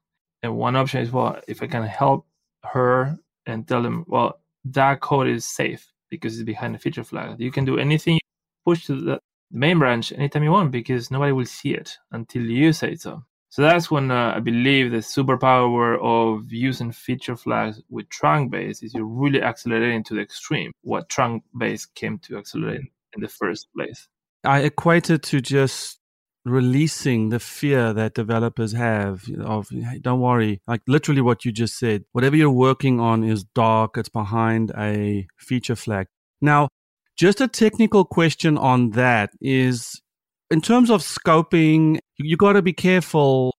And 0.43 0.57
one 0.57 0.75
option 0.75 1.01
is, 1.01 1.11
well, 1.11 1.39
if 1.47 1.61
I 1.61 1.67
can 1.67 1.83
help 1.83 2.25
her 2.63 3.17
and 3.45 3.67
tell 3.67 3.81
them, 3.81 4.05
well, 4.07 4.39
that 4.65 5.01
code 5.01 5.27
is 5.27 5.45
safe 5.45 5.91
because 6.09 6.35
it's 6.35 6.45
behind 6.45 6.75
a 6.75 6.79
feature 6.79 7.03
flag. 7.03 7.39
You 7.39 7.51
can 7.51 7.65
do 7.65 7.77
anything, 7.77 8.19
push 8.65 8.85
to 8.85 8.99
the 8.99 9.19
main 9.51 9.79
branch 9.79 10.11
anytime 10.11 10.43
you 10.43 10.51
want 10.51 10.71
because 10.71 11.11
nobody 11.11 11.31
will 11.31 11.45
see 11.45 11.73
it 11.73 11.97
until 12.11 12.43
you 12.43 12.73
say 12.73 12.95
so. 12.95 13.23
So 13.57 13.63
that's 13.63 13.89
when 13.89 14.11
uh, 14.11 14.33
I 14.35 14.39
believe 14.39 14.91
the 14.91 14.97
superpower 14.97 15.97
of 15.99 16.53
using 16.53 16.91
feature 16.91 17.35
flags 17.35 17.81
with 17.89 18.07
trunk 18.09 18.51
base 18.51 18.83
is 18.83 18.93
you're 18.93 19.03
really 19.03 19.41
accelerating 19.41 20.03
to 20.03 20.13
the 20.13 20.21
extreme 20.21 20.71
what 20.83 21.09
trunk 21.09 21.43
base 21.57 21.87
came 21.87 22.19
to 22.19 22.37
accelerate 22.37 22.81
in 23.15 23.21
the 23.21 23.27
first 23.27 23.67
place. 23.75 24.07
I 24.43 24.59
equate 24.59 25.09
it 25.09 25.23
to 25.23 25.41
just 25.41 25.97
releasing 26.45 27.29
the 27.29 27.39
fear 27.39 27.93
that 27.93 28.13
developers 28.13 28.73
have 28.73 29.27
of 29.39 29.69
hey, 29.69 30.01
don't 30.03 30.21
worry 30.21 30.61
like 30.67 30.81
literally 30.87 31.19
what 31.19 31.43
you 31.43 31.51
just 31.51 31.77
said 31.77 32.05
whatever 32.13 32.37
you're 32.37 32.49
working 32.49 33.01
on 33.01 33.21
is 33.21 33.43
dark 33.43 33.97
it's 33.97 34.07
behind 34.07 34.71
a 34.77 35.27
feature 35.35 35.75
flag 35.75 36.07
now 36.39 36.69
just 37.17 37.41
a 37.41 37.49
technical 37.49 38.05
question 38.05 38.57
on 38.57 38.91
that 38.91 39.29
is 39.41 40.01
in 40.51 40.61
terms 40.61 40.89
of 40.89 41.01
scoping 41.01 41.99
you 42.17 42.37
got 42.37 42.53
to 42.53 42.61
be 42.61 42.73
careful 42.73 43.53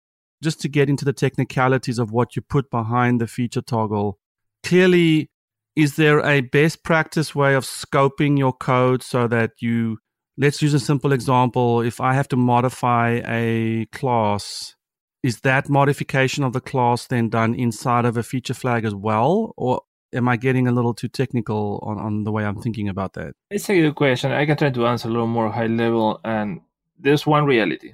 just 0.43 0.61
to 0.61 0.69
get 0.69 0.89
into 0.89 1.05
the 1.05 1.13
technicalities 1.13 1.99
of 1.99 2.11
what 2.11 2.35
you 2.35 2.41
put 2.41 2.69
behind 2.69 3.19
the 3.19 3.27
feature 3.27 3.61
toggle 3.61 4.19
clearly 4.63 5.29
is 5.75 5.95
there 5.95 6.25
a 6.25 6.41
best 6.41 6.83
practice 6.83 7.35
way 7.35 7.53
of 7.53 7.63
scoping 7.63 8.37
your 8.37 8.53
code 8.53 9.03
so 9.03 9.27
that 9.27 9.51
you 9.59 9.97
let's 10.37 10.61
use 10.61 10.73
a 10.73 10.79
simple 10.79 11.11
example. 11.11 11.81
If 11.81 11.99
I 11.99 12.13
have 12.13 12.27
to 12.29 12.35
modify 12.35 13.21
a 13.25 13.85
class, 13.91 14.75
is 15.23 15.41
that 15.41 15.69
modification 15.69 16.43
of 16.43 16.53
the 16.53 16.61
class 16.61 17.07
then 17.07 17.29
done 17.29 17.55
inside 17.55 18.05
of 18.05 18.17
a 18.17 18.23
feature 18.23 18.53
flag 18.53 18.85
as 18.85 18.95
well? 18.95 19.53
Or 19.57 19.81
am 20.13 20.29
I 20.29 20.37
getting 20.37 20.67
a 20.67 20.71
little 20.71 20.93
too 20.93 21.09
technical 21.09 21.79
on, 21.83 21.97
on 21.97 22.23
the 22.23 22.31
way 22.31 22.45
I'm 22.45 22.61
thinking 22.61 22.87
about 22.87 23.13
that? 23.13 23.33
It's 23.49 23.69
a 23.69 23.79
good 23.79 23.95
question. 23.95 24.31
I 24.31 24.45
can 24.45 24.57
try 24.57 24.69
to 24.69 24.87
answer 24.87 25.07
a 25.07 25.11
little 25.11 25.27
more 25.27 25.51
high 25.51 25.67
level. 25.67 26.19
And 26.23 26.61
there's 26.99 27.25
one 27.25 27.45
reality. 27.45 27.93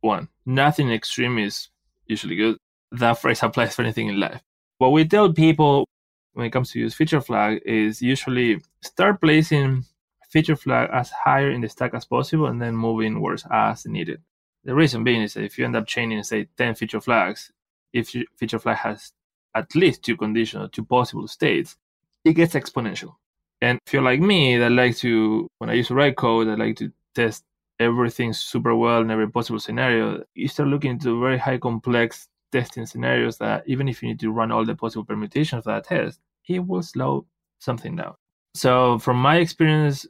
One, 0.00 0.28
nothing 0.46 0.90
extreme 0.90 1.38
is 1.38 1.68
usually 2.06 2.36
good. 2.36 2.58
That 2.92 3.14
phrase 3.14 3.42
applies 3.42 3.74
for 3.74 3.82
anything 3.82 4.08
in 4.08 4.20
life. 4.20 4.40
What 4.78 4.92
we 4.92 5.06
tell 5.06 5.32
people 5.32 5.86
when 6.34 6.46
it 6.46 6.50
comes 6.50 6.70
to 6.72 6.80
use 6.80 6.94
feature 6.94 7.20
flag 7.20 7.62
is 7.64 8.02
usually 8.02 8.60
start 8.82 9.20
placing 9.20 9.84
feature 10.28 10.56
flag 10.56 10.90
as 10.92 11.10
higher 11.10 11.50
in 11.50 11.60
the 11.60 11.68
stack 11.68 11.94
as 11.94 12.04
possible 12.04 12.46
and 12.46 12.60
then 12.60 12.76
move 12.76 13.02
inwards 13.02 13.46
as 13.50 13.86
needed. 13.86 14.20
The 14.64 14.74
reason 14.74 15.04
being 15.04 15.22
is 15.22 15.34
that 15.34 15.44
if 15.44 15.58
you 15.58 15.64
end 15.64 15.76
up 15.76 15.86
chaining, 15.86 16.22
say, 16.22 16.48
10 16.56 16.74
feature 16.74 17.00
flags, 17.00 17.52
if 17.92 18.12
feature 18.36 18.58
flag 18.58 18.78
has 18.78 19.12
at 19.54 19.74
least 19.74 20.02
two 20.02 20.16
conditions, 20.16 20.70
two 20.72 20.84
possible 20.84 21.28
states, 21.28 21.76
it 22.24 22.32
gets 22.32 22.54
exponential. 22.54 23.14
And 23.60 23.78
if 23.86 23.92
you're 23.92 24.02
like 24.02 24.20
me, 24.20 24.58
that 24.58 24.72
like 24.72 24.96
to, 24.98 25.48
when 25.58 25.70
I 25.70 25.74
used 25.74 25.88
to 25.88 25.94
write 25.94 26.16
code, 26.16 26.48
I 26.48 26.54
like 26.54 26.76
to 26.76 26.90
test 27.14 27.44
everything 27.80 28.32
super 28.32 28.74
well 28.74 29.00
in 29.00 29.10
every 29.10 29.30
possible 29.30 29.60
scenario, 29.60 30.24
you 30.34 30.48
start 30.48 30.68
looking 30.68 30.92
into 30.92 31.20
very 31.20 31.38
high 31.38 31.58
complex 31.58 32.28
testing 32.52 32.86
scenarios 32.86 33.38
that 33.38 33.64
even 33.66 33.88
if 33.88 34.02
you 34.02 34.08
need 34.08 34.20
to 34.20 34.30
run 34.30 34.52
all 34.52 34.64
the 34.64 34.74
possible 34.74 35.04
permutations 35.04 35.66
of 35.66 35.74
that 35.74 35.84
test, 35.84 36.20
it 36.48 36.64
will 36.64 36.82
slow 36.82 37.26
something 37.58 37.96
down. 37.96 38.14
So 38.54 38.98
from 38.98 39.16
my 39.16 39.38
experience, 39.38 40.06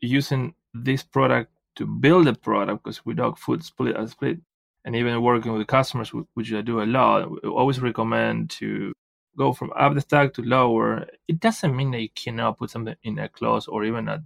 using 0.00 0.54
this 0.74 1.02
product 1.02 1.50
to 1.76 1.86
build 1.86 2.28
a 2.28 2.34
product 2.34 2.84
because 2.84 3.04
we 3.04 3.14
dog 3.14 3.38
food 3.38 3.64
split 3.64 3.96
as 3.96 4.12
split 4.12 4.38
and 4.84 4.94
even 4.94 5.22
working 5.22 5.52
with 5.52 5.66
customers 5.66 6.12
which 6.34 6.52
i 6.52 6.60
do 6.60 6.82
a 6.82 6.84
lot 6.84 7.28
always 7.44 7.80
recommend 7.80 8.50
to 8.50 8.92
go 9.36 9.52
from 9.52 9.72
up 9.76 9.94
the 9.94 10.00
stack 10.00 10.32
to 10.34 10.42
lower 10.42 11.06
it 11.28 11.40
doesn't 11.40 11.76
mean 11.76 11.90
that 11.90 12.00
you 12.00 12.08
cannot 12.14 12.58
put 12.58 12.70
something 12.70 12.96
in 13.02 13.18
a 13.18 13.28
clause 13.28 13.66
or 13.68 13.84
even 13.84 14.08
at, 14.08 14.20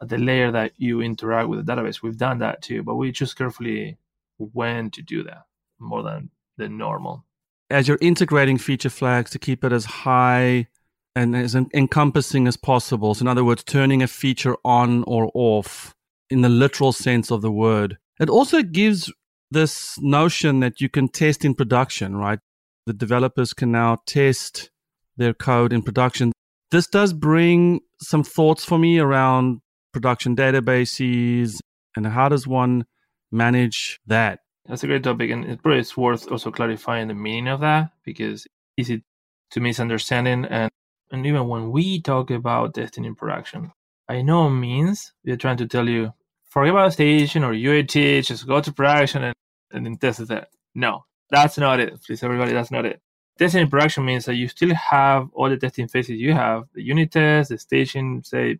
the 0.00 0.18
layer 0.18 0.50
that 0.50 0.72
you 0.76 1.00
interact 1.00 1.48
with 1.48 1.64
the 1.64 1.72
database 1.72 2.02
we've 2.02 2.18
done 2.18 2.38
that 2.38 2.62
too 2.62 2.82
but 2.82 2.96
we 2.96 3.12
choose 3.12 3.34
carefully 3.34 3.96
when 4.38 4.90
to 4.90 5.02
do 5.02 5.22
that 5.22 5.44
more 5.78 6.02
than 6.02 6.30
the 6.56 6.68
normal 6.68 7.24
as 7.70 7.88
you're 7.88 7.98
integrating 8.00 8.58
feature 8.58 8.90
flags 8.90 9.30
to 9.30 9.38
keep 9.38 9.64
it 9.64 9.72
as 9.72 9.84
high 9.84 10.68
and 11.16 11.34
as 11.34 11.54
encompassing 11.54 12.46
as 12.46 12.56
possible. 12.56 13.14
So, 13.14 13.22
in 13.22 13.28
other 13.28 13.44
words, 13.44 13.64
turning 13.64 14.02
a 14.02 14.06
feature 14.06 14.56
on 14.64 15.02
or 15.04 15.30
off 15.34 15.94
in 16.28 16.42
the 16.42 16.48
literal 16.48 16.92
sense 16.92 17.30
of 17.30 17.42
the 17.42 17.50
word. 17.50 17.96
It 18.20 18.28
also 18.28 18.62
gives 18.62 19.12
this 19.50 19.98
notion 20.00 20.60
that 20.60 20.80
you 20.80 20.88
can 20.88 21.08
test 21.08 21.44
in 21.44 21.54
production, 21.54 22.16
right? 22.16 22.38
The 22.86 22.92
developers 22.92 23.52
can 23.52 23.72
now 23.72 23.98
test 24.06 24.70
their 25.16 25.32
code 25.32 25.72
in 25.72 25.82
production. 25.82 26.32
This 26.70 26.86
does 26.86 27.12
bring 27.12 27.80
some 28.00 28.22
thoughts 28.22 28.64
for 28.64 28.78
me 28.78 28.98
around 28.98 29.60
production 29.96 30.36
databases 30.36 31.60
and 31.96 32.06
how 32.06 32.28
does 32.28 32.46
one 32.46 32.84
manage 33.32 33.98
that? 34.06 34.40
That's 34.66 34.84
a 34.84 34.86
great 34.86 35.04
topic, 35.04 35.30
and 35.30 35.44
it 35.44 35.62
probably 35.62 35.80
is 35.80 35.96
worth 35.96 36.30
also 36.30 36.50
clarifying 36.50 37.08
the 37.08 37.14
meaning 37.14 37.48
of 37.48 37.60
that 37.60 37.92
because 38.04 38.46
it's 38.76 38.90
easy 38.90 39.04
to 39.52 39.60
misunderstanding 39.60 40.44
and 40.44 40.70
and 41.12 41.24
even 41.24 41.46
when 41.48 41.70
we 41.70 42.00
talk 42.02 42.30
about 42.30 42.74
testing 42.74 43.04
in 43.04 43.14
production, 43.14 43.72
by 44.08 44.22
no 44.22 44.50
means 44.50 45.12
we're 45.24 45.36
trying 45.36 45.56
to 45.58 45.66
tell 45.66 45.88
you, 45.88 46.12
forget 46.44 46.72
about 46.72 46.92
staging 46.94 47.44
or 47.44 47.52
UAT, 47.52 48.26
just 48.26 48.46
go 48.46 48.60
to 48.60 48.72
production 48.72 49.22
and, 49.22 49.34
and 49.70 49.86
then 49.86 49.96
test 49.96 50.28
it 50.28 50.48
No, 50.74 51.04
that's 51.30 51.58
not 51.58 51.78
it. 51.78 52.02
Please, 52.02 52.24
everybody, 52.24 52.52
that's 52.52 52.72
not 52.72 52.84
it. 52.84 53.00
Testing 53.38 53.62
in 53.62 53.70
production 53.70 54.04
means 54.04 54.24
that 54.24 54.34
you 54.34 54.48
still 54.48 54.74
have 54.74 55.28
all 55.32 55.48
the 55.48 55.56
testing 55.56 55.86
phases 55.86 56.18
you 56.18 56.32
have 56.32 56.64
the 56.74 56.82
unit 56.82 57.12
test, 57.12 57.50
the 57.50 57.58
staging, 57.58 58.22
say, 58.24 58.58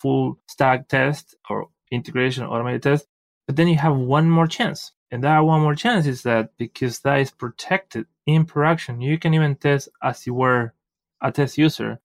full 0.00 0.38
stack 0.48 0.88
test 0.88 1.34
or 1.48 1.68
integration 1.90 2.44
automated 2.44 2.82
test. 2.82 3.06
But 3.46 3.56
then 3.56 3.68
you 3.68 3.76
have 3.76 3.96
one 3.96 4.28
more 4.28 4.46
chance. 4.46 4.92
And 5.10 5.24
that 5.24 5.38
one 5.40 5.62
more 5.62 5.74
chance 5.74 6.06
is 6.06 6.22
that 6.22 6.50
because 6.58 7.00
that 7.00 7.20
is 7.20 7.30
protected 7.30 8.06
in 8.26 8.44
production, 8.44 9.00
you 9.00 9.18
can 9.18 9.32
even 9.32 9.56
test 9.56 9.88
as 10.02 10.26
you 10.26 10.34
were 10.34 10.74
a 11.22 11.32
test 11.32 11.56
user 11.56 11.98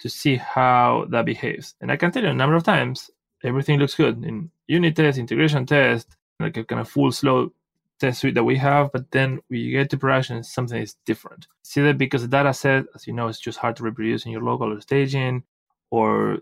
to 0.00 0.08
see 0.08 0.36
how 0.36 1.06
that 1.10 1.24
behaves. 1.24 1.74
And 1.80 1.90
I 1.90 1.96
can 1.96 2.10
tell 2.10 2.22
you 2.22 2.28
a 2.28 2.34
number 2.34 2.56
of 2.56 2.64
times, 2.64 3.10
everything 3.42 3.78
looks 3.78 3.94
good 3.94 4.22
in 4.24 4.50
unit 4.66 4.96
test, 4.96 5.18
integration 5.18 5.64
test, 5.64 6.16
like 6.38 6.56
a 6.56 6.64
kind 6.64 6.80
of 6.80 6.88
full 6.88 7.12
slow 7.12 7.52
test 7.98 8.20
suite 8.20 8.34
that 8.34 8.44
we 8.44 8.56
have, 8.56 8.90
but 8.92 9.10
then 9.10 9.40
we 9.50 9.70
get 9.70 9.90
to 9.90 9.98
production, 9.98 10.42
something 10.42 10.82
is 10.82 10.96
different. 11.04 11.46
See 11.62 11.82
that 11.82 11.98
because 11.98 12.22
the 12.22 12.28
data 12.28 12.52
set, 12.52 12.86
as 12.94 13.06
you 13.06 13.12
know, 13.12 13.28
is 13.28 13.38
just 13.38 13.58
hard 13.58 13.76
to 13.76 13.82
reproduce 13.82 14.24
in 14.24 14.32
your 14.32 14.42
local 14.42 14.72
or 14.72 14.80
staging, 14.80 15.44
or 15.90 16.38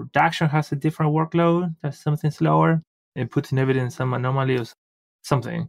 production 0.00 0.48
has 0.48 0.72
a 0.72 0.76
different 0.76 1.12
workload, 1.12 1.74
that's 1.82 2.02
something 2.02 2.30
slower, 2.30 2.82
and 3.16 3.30
puts 3.30 3.52
in 3.52 3.58
evidence 3.58 3.96
some 3.96 4.14
anomaly 4.14 4.58
or 4.58 4.64
something. 5.22 5.68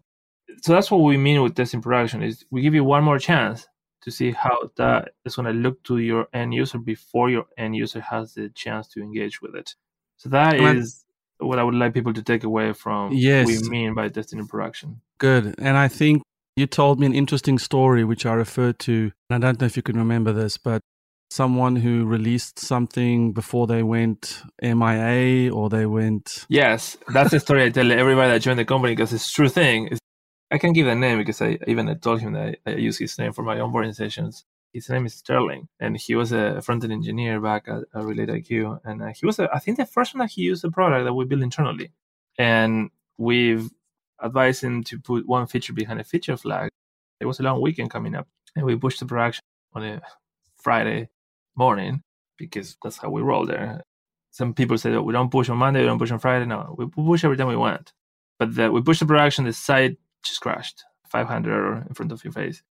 So 0.62 0.74
that's 0.74 0.92
what 0.92 1.00
we 1.00 1.18
mean 1.18 1.42
with 1.42 1.56
testing 1.56 1.82
production 1.82 2.24
is 2.24 2.46
we 2.52 2.62
give 2.62 2.74
you 2.74 2.84
one 2.84 3.04
more 3.04 3.20
chance 3.20 3.68
to 4.04 4.12
see 4.12 4.32
how 4.32 4.72
that 4.78 5.10
is 5.26 5.36
going 5.36 5.46
to 5.46 5.54
look 5.54 5.84
to 5.84 5.98
your 5.98 6.28
end 6.34 6.54
user 6.54 6.78
before 6.78 7.30
your 7.30 7.46
end 7.58 7.76
user 7.76 8.02
has 8.02 8.34
the 8.34 8.50
chance 8.50 8.88
to 8.90 9.02
engage 9.02 9.42
with 9.42 9.56
it. 9.56 9.76
So 10.18 10.30
that 10.30 10.56
is 10.56 11.06
what 11.38 11.60
I 11.60 11.64
would 11.64 11.76
like 11.76 11.94
people 11.94 12.14
to 12.14 12.24
take 12.24 12.44
away 12.44 12.74
from 12.74 13.14
yes. 13.14 13.46
what 13.46 13.62
we 13.62 13.70
mean 13.70 13.94
by 13.96 14.10
testing 14.10 14.40
in 14.40 14.48
production. 14.48 15.02
Good. 15.18 15.56
And 15.58 15.78
I 15.78 15.88
think 15.88 16.24
you 16.56 16.68
told 16.68 17.00
me 17.00 17.06
an 17.06 17.14
interesting 17.14 17.58
story 17.58 18.04
which 18.04 18.26
I 18.26 18.34
referred 18.34 18.80
to. 18.80 19.12
And 19.30 19.44
I 19.44 19.48
don't 19.48 19.60
know 19.60 19.66
if 19.66 19.78
you 19.78 19.84
can 19.84 19.98
remember 19.98 20.32
this, 20.32 20.58
but 20.58 20.82
someone 21.32 21.78
who 21.78 22.04
released 22.04 22.60
something 22.60 23.32
before 23.32 23.66
they 23.66 23.82
went 23.82 24.44
MIA 24.62 25.50
or 25.50 25.70
they 25.70 25.86
went. 25.86 26.46
Yes, 26.50 26.98
that's 27.08 27.32
the 27.32 27.40
story 27.40 27.64
I 27.64 27.70
tell 27.70 27.90
everybody 27.90 28.32
that 28.32 28.42
joined 28.42 28.60
the 28.60 28.66
company 28.66 28.94
because 28.94 29.14
it's 29.14 29.32
true 29.32 29.48
thing. 29.48 29.88
It's, 29.92 30.02
I 30.52 30.58
can't 30.58 30.76
give 30.76 30.88
a 30.88 30.96
name 30.96 31.18
because 31.20 31.42
I 31.42 31.58
even 31.68 31.88
I 31.88 31.94
told 31.94 32.20
him 32.20 32.34
that 32.34 32.60
I, 32.66 32.72
I 32.72 32.76
use 32.76 32.98
his 32.98 33.18
name 33.18 33.32
for 33.32 33.44
my 33.44 33.56
onboarding 33.56 33.96
sessions. 33.96 34.44
His 34.74 34.90
name 34.90 35.06
is 35.06 35.14
Sterling, 35.14 35.70
and 35.80 35.96
he 35.98 36.16
was 36.16 36.34
a 36.34 36.62
front 36.62 36.84
end 36.84 36.94
engineer 36.94 37.40
back 37.40 37.68
at, 37.68 37.84
at 37.96 38.04
Relate 38.04 38.30
IQ. 38.30 38.82
And 38.84 39.02
uh, 39.02 39.08
he 39.08 39.26
was, 39.26 39.40
a, 39.40 39.50
I 39.54 39.60
think, 39.60 39.78
the 39.78 39.86
first 39.86 40.14
one 40.14 40.20
that 40.20 40.32
he 40.32 40.42
used 40.42 40.66
a 40.66 40.72
product 40.72 41.06
that 41.06 41.14
we 41.14 41.26
built 41.26 41.42
internally. 41.42 41.92
And 42.38 42.90
we've 43.18 43.70
advised 44.20 44.64
him 44.64 44.84
to 44.86 45.00
put 45.00 45.28
one 45.28 45.48
feature 45.48 45.74
behind 45.74 46.00
a 46.02 46.06
feature 46.06 46.38
flag. 46.38 46.70
It 47.22 47.26
was 47.26 47.40
a 47.40 47.44
long 47.44 47.62
weekend 47.62 47.90
coming 47.90 48.16
up, 48.16 48.28
and 48.56 48.66
we 48.66 48.76
pushed 48.76 49.00
the 49.00 49.06
production 49.06 49.42
on 49.74 49.84
a 49.84 50.02
Friday 50.56 51.10
morning 51.56 52.02
because 52.38 52.78
that's 52.84 52.98
how 52.98 53.10
we 53.10 53.22
roll 53.22 53.46
there. 53.46 53.84
Some 54.32 54.54
people 54.54 54.78
say 54.78 54.92
that 54.92 55.04
we 55.04 55.14
don't 55.14 55.32
push 55.32 55.50
on 55.50 55.58
Monday, 55.58 55.82
we 55.82 55.88
don't 55.88 56.00
push 56.00 56.12
on 56.12 56.20
Friday. 56.20 56.46
No, 56.46 56.76
we 56.78 56.88
push 56.88 57.24
every 57.24 57.38
time 57.38 57.48
we 57.48 57.56
want. 57.56 57.92
But 58.40 58.56
the, 58.56 58.72
we 58.72 58.82
pushed 58.82 59.02
the 59.02 59.06
production, 59.06 59.46
the 59.46 59.54
site 59.54 59.98
just 60.24 60.42
crashed. 60.42 60.84
500 61.10 61.52
error 61.52 61.86
in 61.88 61.94
front 61.94 62.12
of 62.12 62.24
your 62.24 62.34
face. 62.34 62.64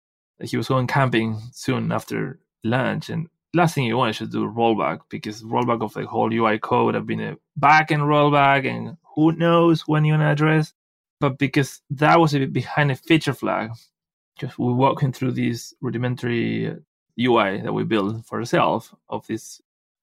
He 0.43 0.57
was 0.57 0.69
going 0.69 0.87
camping 0.87 1.39
soon 1.53 1.93
after 1.93 2.41
lunch, 2.65 3.11
and 3.11 3.29
last 3.53 3.75
thing 3.75 3.85
you 3.85 3.99
want 3.99 4.11
is 4.11 4.19
to 4.19 4.27
do 4.27 4.51
rollback 4.51 5.01
because 5.11 5.43
rollback 5.43 5.83
of 5.83 5.93
the 5.93 6.07
whole 6.07 6.33
UI 6.33 6.59
code 6.59 6.95
have 6.95 7.07
been 7.07 7.21
a 7.21 7.37
back 7.57 7.91
and 7.91 8.03
rollback, 8.03 8.67
and 8.67 8.97
who 9.15 9.33
knows 9.33 9.83
when 9.83 10.05
you're 10.05 10.17
gonna 10.17 10.31
address. 10.31 10.73
But 11.21 11.39
because 11.39 11.83
that 11.91 12.19
was 12.19 12.35
a 12.35 12.47
behind 12.47 12.91
a 12.91 12.97
feature 12.97 13.35
flag, 13.35 13.73
just 14.39 14.59
we're 14.59 14.73
walking 14.73 15.13
through 15.13 15.33
these 15.33 15.75
rudimentary 15.83 16.75
UI 17.21 17.61
that 17.61 17.73
we 17.73 17.85
built 17.85 18.25
for 18.27 18.39
ourselves 18.39 18.93
of 19.09 19.27
this 19.27 19.61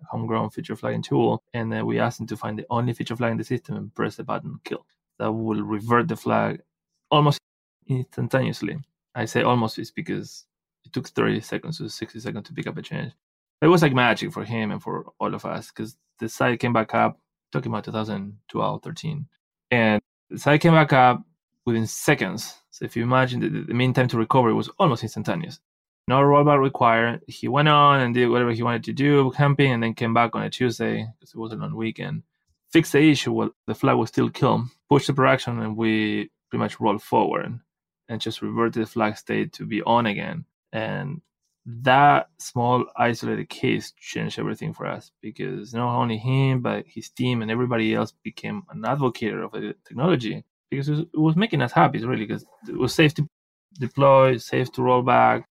homegrown 0.09 0.49
feature 0.51 0.75
flagging 0.75 1.01
tool, 1.01 1.43
and 1.53 1.71
then 1.71 1.85
we 1.85 1.99
asked 1.99 2.19
him 2.19 2.27
to 2.27 2.37
find 2.37 2.57
the 2.57 2.65
only 2.69 2.93
feature 2.93 3.15
flag 3.15 3.31
in 3.31 3.37
the 3.37 3.43
system 3.43 3.75
and 3.75 3.95
press 3.95 4.15
the 4.15 4.23
button 4.23 4.59
kill. 4.63 4.85
That 5.19 5.31
will 5.31 5.61
revert 5.63 6.07
the 6.07 6.15
flag 6.15 6.61
almost 7.09 7.39
instantaneously. 7.87 8.77
I 9.15 9.25
say 9.25 9.41
almost 9.41 9.79
is 9.79 9.89
because 9.89 10.45
it 10.85 10.93
took 10.93 11.07
30 11.07 11.41
seconds 11.41 11.79
to 11.79 11.89
60 11.89 12.19
seconds 12.19 12.47
to 12.47 12.53
pick 12.53 12.67
up 12.67 12.77
a 12.77 12.81
change. 12.81 13.13
It 13.61 13.67
was 13.67 13.81
like 13.81 13.93
magic 13.93 14.31
for 14.31 14.43
him 14.43 14.71
and 14.71 14.81
for 14.81 15.11
all 15.19 15.33
of 15.33 15.43
us 15.45 15.71
because 15.71 15.97
the 16.19 16.29
site 16.29 16.59
came 16.59 16.73
back 16.73 16.93
up, 16.93 17.19
talking 17.51 17.71
about 17.71 17.85
2012, 17.85 18.83
13. 18.83 19.27
And 19.71 20.01
the 20.29 20.37
site 20.37 20.61
came 20.61 20.73
back 20.73 20.93
up 20.93 21.23
within 21.65 21.87
seconds. 21.87 22.53
So 22.69 22.85
if 22.85 22.95
you 22.95 23.01
imagine 23.01 23.39
the, 23.39 23.49
the 23.49 23.73
mean 23.73 23.93
time 23.93 24.07
to 24.09 24.17
recovery 24.17 24.53
was 24.53 24.69
almost 24.77 25.01
instantaneous 25.01 25.59
no 26.07 26.21
rollback 26.21 26.61
required. 26.61 27.21
He 27.27 27.47
went 27.47 27.67
on 27.67 27.99
and 27.99 28.13
did 28.13 28.29
whatever 28.29 28.51
he 28.51 28.63
wanted 28.63 28.85
to 28.85 28.93
do, 28.93 29.31
camping, 29.31 29.71
and 29.71 29.83
then 29.83 29.93
came 29.93 30.13
back 30.13 30.35
on 30.35 30.43
a 30.43 30.49
Tuesday 30.49 31.07
because 31.19 31.33
it 31.33 31.39
wasn't 31.39 31.63
on 31.63 31.75
weekend. 31.75 32.23
Fixed 32.69 32.93
the 32.93 33.11
issue 33.11 33.49
the 33.65 33.75
flag 33.75 33.97
was 33.97 34.09
still 34.09 34.29
killed, 34.29 34.63
pushed 34.89 35.07
the 35.07 35.13
production, 35.13 35.59
and 35.59 35.75
we 35.75 36.29
pretty 36.49 36.61
much 36.61 36.79
rolled 36.79 37.03
forward 37.03 37.59
and 38.09 38.21
just 38.21 38.41
reverted 38.41 38.83
the 38.83 38.87
flag 38.87 39.17
state 39.17 39.53
to 39.53 39.65
be 39.65 39.81
on 39.83 40.05
again. 40.05 40.45
And 40.71 41.21
that 41.65 42.29
small 42.39 42.85
isolated 42.95 43.49
case 43.49 43.91
changed 43.99 44.39
everything 44.39 44.73
for 44.73 44.85
us 44.85 45.11
because 45.21 45.73
not 45.73 45.97
only 45.97 46.17
him, 46.17 46.61
but 46.61 46.85
his 46.87 47.09
team 47.09 47.41
and 47.41 47.51
everybody 47.51 47.93
else 47.93 48.13
became 48.23 48.63
an 48.69 48.85
advocate 48.85 49.33
of 49.33 49.51
the 49.51 49.75
technology 49.85 50.45
because 50.69 50.87
it 50.87 51.07
was, 51.13 51.35
making 51.35 51.61
us 51.61 51.73
happy, 51.73 52.03
really, 52.05 52.25
because 52.25 52.45
it 52.67 52.77
was 52.77 52.93
safe 52.93 53.13
to 53.15 53.27
deploy, 53.79 54.37
safe 54.37 54.71
to 54.73 54.81
roll 54.81 55.01
back, 55.01 55.47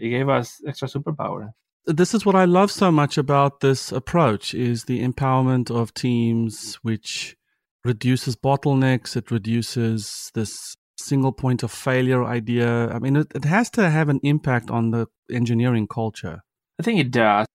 it 0.00 0.08
gave 0.10 0.28
us 0.28 0.60
extra 0.66 0.88
superpower. 0.88 1.50
This 1.86 2.14
is 2.14 2.26
what 2.26 2.36
I 2.36 2.44
love 2.44 2.70
so 2.70 2.92
much 2.92 3.16
about 3.18 3.60
this 3.60 3.90
approach 3.90 4.54
is 4.54 4.84
the 4.84 5.02
empowerment 5.02 5.70
of 5.70 5.94
teams 5.94 6.74
which 6.82 7.36
reduces 7.84 8.36
bottlenecks, 8.36 9.16
it 9.16 9.30
reduces 9.30 10.30
this 10.34 10.76
single 10.98 11.32
point 11.32 11.62
of 11.62 11.70
failure 11.70 12.24
idea. 12.24 12.88
I 12.90 12.98
mean, 12.98 13.16
it, 13.16 13.28
it 13.34 13.44
has 13.44 13.70
to 13.70 13.88
have 13.88 14.08
an 14.08 14.20
impact 14.22 14.70
on 14.70 14.90
the 14.90 15.06
engineering 15.32 15.88
culture. 15.88 16.42
I 16.78 16.82
think 16.82 17.00
it 17.00 17.10
does. 17.10 17.46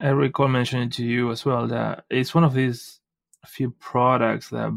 I 0.00 0.08
recall 0.08 0.48
mentioning 0.48 0.90
to 0.90 1.04
you 1.04 1.30
as 1.30 1.44
well 1.44 1.68
that 1.68 2.04
it's 2.10 2.34
one 2.34 2.44
of 2.44 2.54
these 2.54 3.00
few 3.46 3.70
products 3.70 4.48
that 4.50 4.76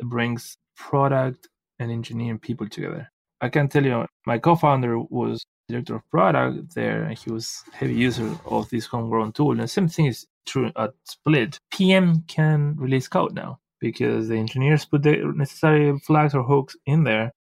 brings 0.00 0.56
product 0.76 1.48
and 1.78 1.90
engineering 1.90 2.38
people 2.38 2.68
together. 2.68 3.10
I 3.44 3.50
can 3.50 3.68
tell 3.68 3.84
you, 3.84 4.06
my 4.26 4.38
co-founder 4.38 4.98
was 4.98 5.44
director 5.68 5.96
of 5.96 6.10
product 6.10 6.74
there, 6.74 7.04
and 7.04 7.18
he 7.18 7.30
was 7.30 7.62
heavy 7.72 7.94
user 7.94 8.30
of 8.46 8.70
this 8.70 8.86
homegrown 8.86 9.32
tool. 9.32 9.52
And 9.52 9.60
the 9.60 9.68
same 9.68 9.88
thing 9.88 10.06
is 10.06 10.26
true 10.46 10.72
at 10.76 10.94
Split. 11.04 11.58
PM 11.70 12.22
can 12.26 12.74
release 12.78 13.06
code 13.06 13.34
now 13.34 13.60
because 13.80 14.28
the 14.28 14.36
engineers 14.36 14.86
put 14.86 15.02
the 15.02 15.16
necessary 15.36 15.98
flags 15.98 16.34
or 16.34 16.42
hooks 16.42 16.74
in 16.86 17.04
there, 17.04 17.32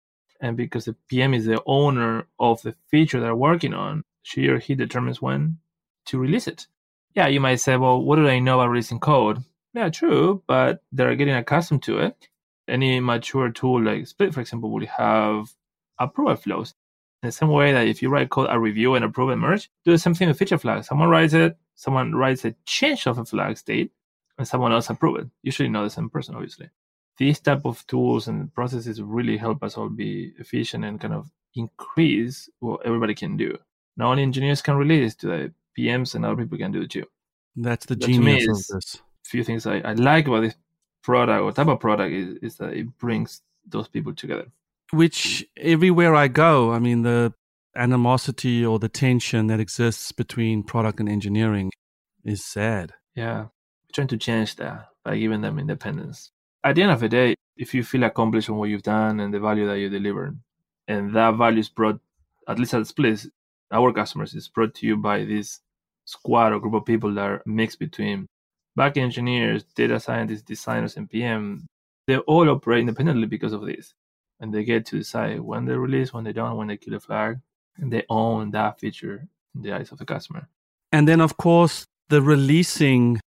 and 0.42 0.58
because 0.58 0.86
the 0.86 0.96
PM 1.08 1.34
is 1.34 1.46
the 1.46 1.62
owner 1.66 2.28
of 2.38 2.62
the 2.64 2.76
feature 2.90 3.22
they're 3.22 3.36
working 3.36 3.74
on, 3.74 4.04
she 4.24 4.48
or 4.48 4.60
he 4.60 4.76
determines 4.76 5.22
when 5.22 5.58
to 6.06 6.20
release 6.20 6.48
it. 6.48 6.68
Yeah, 7.16 7.28
you 7.28 7.40
might 7.40 7.62
say, 7.62 7.78
well, 7.78 8.02
what 8.02 8.18
do 8.18 8.28
I 8.28 8.40
know 8.40 8.60
about 8.60 8.72
releasing 8.72 9.00
code? 9.00 9.38
Yeah, 9.74 9.90
true, 9.90 10.44
but 10.48 10.82
they're 10.92 11.16
getting 11.16 11.36
accustomed 11.36 11.84
to 11.84 12.00
it. 12.00 12.28
Any 12.68 13.00
mature 13.00 13.50
tool 13.52 13.82
like 13.82 14.08
Split, 14.08 14.34
for 14.34 14.42
example, 14.42 14.70
will 14.70 14.86
have 14.86 15.48
approval 16.04 16.36
flows 16.36 16.74
in 17.24 17.28
the 17.28 17.32
same 17.32 17.50
way 17.50 17.72
that 17.72 17.88
if 17.88 18.02
you 18.02 18.10
write 18.10 18.30
code, 18.30 18.48
a 18.50 18.60
review 18.60 18.96
and 18.96 19.06
approve 19.06 19.30
and 19.30 19.40
merge, 19.40 19.72
do 19.86 19.92
the 19.92 19.98
same 19.98 20.14
thing 20.14 20.28
with 20.28 20.38
feature 20.38 20.58
flags. 20.58 20.88
Someone 20.88 21.08
writes 21.08 21.34
it, 21.34 21.58
someone 21.74 22.14
writes 22.14 22.44
a 22.44 22.54
change 22.66 23.08
of 23.08 23.18
a 23.18 23.24
flag 23.24 23.58
state, 23.58 23.92
and 24.38 24.46
someone 24.46 24.74
else 24.74 24.90
approve 24.90 25.20
it. 25.20 25.28
Usually 25.42 25.70
not 25.70 25.84
the 25.84 25.90
same 25.90 26.10
person, 26.10 26.36
obviously. 26.36 26.70
These 27.18 27.40
type 27.40 27.62
of 27.64 27.88
tools 27.88 28.28
and 28.28 28.54
processes 28.54 29.02
really 29.02 29.38
help 29.38 29.64
us 29.64 29.78
all 29.78 29.88
be 29.88 30.34
efficient 30.38 30.84
and 30.84 31.00
kind 31.00 31.14
of 31.14 31.32
increase 31.56 32.50
what 32.60 32.86
everybody 32.86 33.16
can 33.16 33.38
do. 33.38 33.58
Not 33.96 34.12
only 34.12 34.24
engineers 34.24 34.62
can 34.62 34.76
release 34.76 35.16
to 35.16 35.28
the 35.28 35.54
PMs 35.80 36.16
and 36.16 36.26
other 36.26 36.36
people 36.36 36.58
can 36.58 36.74
do 36.74 36.82
it 36.82 36.92
too. 36.92 37.06
That's 37.56 37.86
the 37.86 37.96
genius 37.96 38.70
of 38.70 38.76
this. 38.76 38.96
A 38.96 39.30
few 39.30 39.46
things 39.46 39.66
I, 39.66 39.78
I 39.78 39.94
like 39.94 40.28
about 40.28 40.42
this 40.42 40.56
product 41.04 41.42
or 41.42 41.54
type 41.54 41.68
of 41.68 41.80
product 41.80 42.12
is, 42.14 42.38
is 42.42 42.58
that 42.58 42.74
it 42.74 42.98
brings 42.98 43.42
those 43.66 43.88
people 43.88 44.14
together 44.14 44.48
which 44.94 45.44
everywhere 45.58 46.14
I 46.14 46.28
go, 46.28 46.72
I 46.72 46.78
mean, 46.78 47.02
the 47.02 47.34
animosity 47.76 48.64
or 48.64 48.78
the 48.78 48.90
tension 48.90 49.48
that 49.48 49.60
exists 49.60 50.12
between 50.12 50.62
product 50.62 51.00
and 51.00 51.10
engineering 51.10 51.72
is 52.24 52.46
sad. 52.46 52.94
Yeah. 53.16 53.42
We're 53.42 53.94
trying 53.94 54.08
to 54.10 54.18
change 54.18 54.56
that 54.58 54.90
by 55.04 55.18
giving 55.18 55.42
them 55.42 55.58
independence. 55.58 56.30
At 56.64 56.76
the 56.76 56.84
end 56.84 56.92
of 56.92 57.00
the 57.00 57.10
day, 57.10 57.36
if 57.58 57.74
you 57.74 57.84
feel 57.84 58.04
accomplished 58.04 58.50
on 58.50 58.58
what 58.58 58.70
you've 58.70 58.84
done 58.84 59.20
and 59.20 59.34
the 59.34 59.40
value 59.40 59.68
that 59.68 59.80
you 59.80 59.90
deliver, 59.90 60.36
and 60.88 61.14
that 61.16 61.36
value 61.38 61.60
is 61.60 61.70
brought, 61.70 62.00
at 62.48 62.60
least 62.60 62.76
at 62.76 62.86
Split, 62.86 63.26
our 63.72 63.92
customers 63.92 64.36
is 64.36 64.48
brought 64.48 64.76
to 64.76 64.86
you 64.86 64.96
by 64.96 65.26
this 65.26 65.60
squad 66.06 66.54
or 66.54 66.60
group 66.60 66.76
of 66.76 66.86
people 66.86 67.12
that 67.16 67.26
are 67.26 67.42
mixed 67.48 67.80
between 67.80 68.28
back 68.76 68.98
engineers, 68.98 69.64
data 69.76 70.00
scientists, 70.00 70.44
designers, 70.44 70.98
and 70.98 71.10
PM. 71.10 71.66
They 72.06 72.18
all 72.18 72.50
operate 72.50 72.82
independently 72.82 73.26
because 73.26 73.54
of 73.54 73.66
this 73.66 73.96
and 74.44 74.54
they 74.54 74.66
get 74.66 74.86
to 74.86 74.98
decide 74.98 75.40
when 75.40 75.64
they 75.64 75.74
release, 75.74 76.14
when 76.14 76.26
they 76.26 76.34
don't, 76.34 76.58
when 76.58 76.68
they 76.68 76.76
kill 76.76 76.96
a 76.96 77.00
flag, 77.00 77.40
and 77.78 77.94
they 77.94 78.04
own 78.10 78.52
that 78.52 78.78
feature 78.78 79.26
in 79.56 79.62
the 79.62 79.72
eyes 79.72 79.90
of 79.94 79.98
the 80.00 80.06
customer. 80.06 80.50
And 80.92 81.08
then, 81.08 81.22
of 81.22 81.38
course, 81.38 81.86
the 82.10 82.22
releasing 82.22 83.22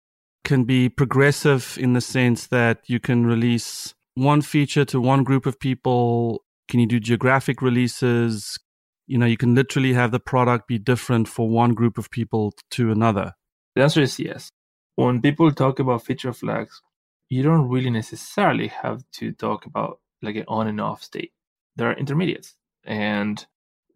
can 0.44 0.64
be 0.64 0.90
progressive 0.90 1.78
in 1.80 1.94
the 1.94 2.02
sense 2.02 2.48
that 2.48 2.80
you 2.86 3.00
can 3.00 3.24
release 3.24 3.94
one 4.14 4.42
feature 4.42 4.84
to 4.84 5.00
one 5.00 5.24
group 5.24 5.46
of 5.46 5.58
people. 5.58 6.44
Can 6.68 6.80
you 6.80 6.86
do 6.86 7.00
geographic 7.00 7.62
releases? 7.62 8.58
You 9.06 9.16
know, 9.16 9.26
you 9.26 9.38
can 9.38 9.54
literally 9.54 9.94
have 9.94 10.10
the 10.10 10.20
product 10.20 10.68
be 10.68 10.78
different 10.78 11.28
for 11.28 11.48
one 11.48 11.72
group 11.72 11.96
of 11.96 12.10
people 12.10 12.52
to 12.72 12.92
another. 12.92 13.32
The 13.74 13.84
answer 13.84 14.02
is 14.02 14.18
yes. 14.18 14.50
When 14.96 15.22
people 15.22 15.50
talk 15.50 15.78
about 15.78 16.04
feature 16.04 16.34
flags, 16.34 16.82
you 17.30 17.42
don't 17.42 17.70
really 17.70 17.90
necessarily 17.90 18.68
have 18.68 19.02
to 19.12 19.32
talk 19.32 19.64
about 19.64 20.00
like 20.22 20.36
an 20.36 20.44
on 20.48 20.66
and 20.66 20.80
off 20.80 21.02
state. 21.02 21.32
There 21.76 21.90
are 21.90 21.94
intermediates. 21.94 22.54
And 22.84 23.44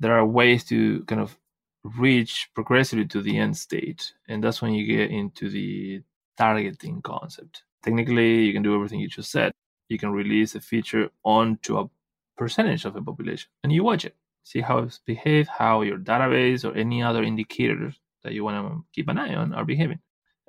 there 0.01 0.17
are 0.17 0.27
ways 0.27 0.65
to 0.65 1.05
kind 1.05 1.21
of 1.21 1.39
reach 1.85 2.51
progressively 2.55 3.07
to 3.07 3.23
the 3.23 3.39
end 3.39 3.57
state. 3.57 4.13
And 4.29 4.43
that's 4.43 4.61
when 4.61 4.73
you 4.73 4.87
get 4.87 5.11
into 5.11 5.49
the 5.49 6.03
targeting 6.37 7.03
concept. 7.03 7.63
Technically, 7.83 8.45
you 8.45 8.53
can 8.53 8.63
do 8.63 8.75
everything 8.75 9.01
you 9.01 9.09
just 9.09 9.31
said. 9.31 9.53
You 9.89 9.99
can 9.99 10.13
release 10.13 10.55
a 10.55 10.61
feature 10.61 11.11
onto 11.25 11.79
a 11.79 11.89
percentage 12.37 12.85
of 12.85 12.95
the 12.95 13.03
population 13.03 13.51
and 13.63 13.73
you 13.73 13.85
watch 13.85 14.05
it. 14.05 14.17
See 14.45 14.61
how 14.61 14.79
it's 14.79 14.99
behaved, 14.99 15.49
how 15.49 15.83
your 15.83 15.99
database 15.99 16.65
or 16.65 16.75
any 16.77 17.03
other 17.03 17.23
indicators 17.23 17.95
that 18.23 18.33
you 18.33 18.43
want 18.45 18.57
to 18.57 18.85
keep 18.95 19.09
an 19.09 19.19
eye 19.19 19.35
on 19.35 19.53
are 19.53 19.65
behaving. 19.65 20.01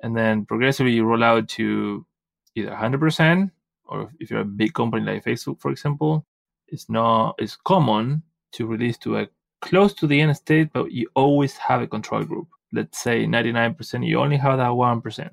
And 0.02 0.16
then 0.16 0.46
progressively 0.46 0.92
you 0.92 1.04
roll 1.04 1.22
out 1.22 1.48
to 1.50 2.06
either 2.54 2.70
100% 2.70 3.50
or 3.86 4.10
if 4.20 4.30
you're 4.30 4.40
a 4.40 4.44
big 4.44 4.74
company 4.74 5.04
like 5.04 5.24
Facebook, 5.24 5.60
for 5.60 5.70
example, 5.70 6.26
it's 6.68 6.88
not 6.88 7.34
it's 7.38 7.56
common 7.56 8.22
to 8.52 8.66
release 8.66 8.98
to 8.98 9.18
a 9.18 9.28
close 9.60 9.94
to 9.94 10.06
the 10.06 10.20
end 10.20 10.36
state, 10.36 10.72
but 10.72 10.92
you 10.92 11.08
always 11.14 11.56
have 11.56 11.82
a 11.82 11.86
control 11.86 12.24
group. 12.24 12.48
Let's 12.72 12.98
say 12.98 13.24
99%, 13.26 14.06
you 14.06 14.18
only 14.18 14.36
have 14.36 14.58
that 14.58 14.70
1% 14.70 15.30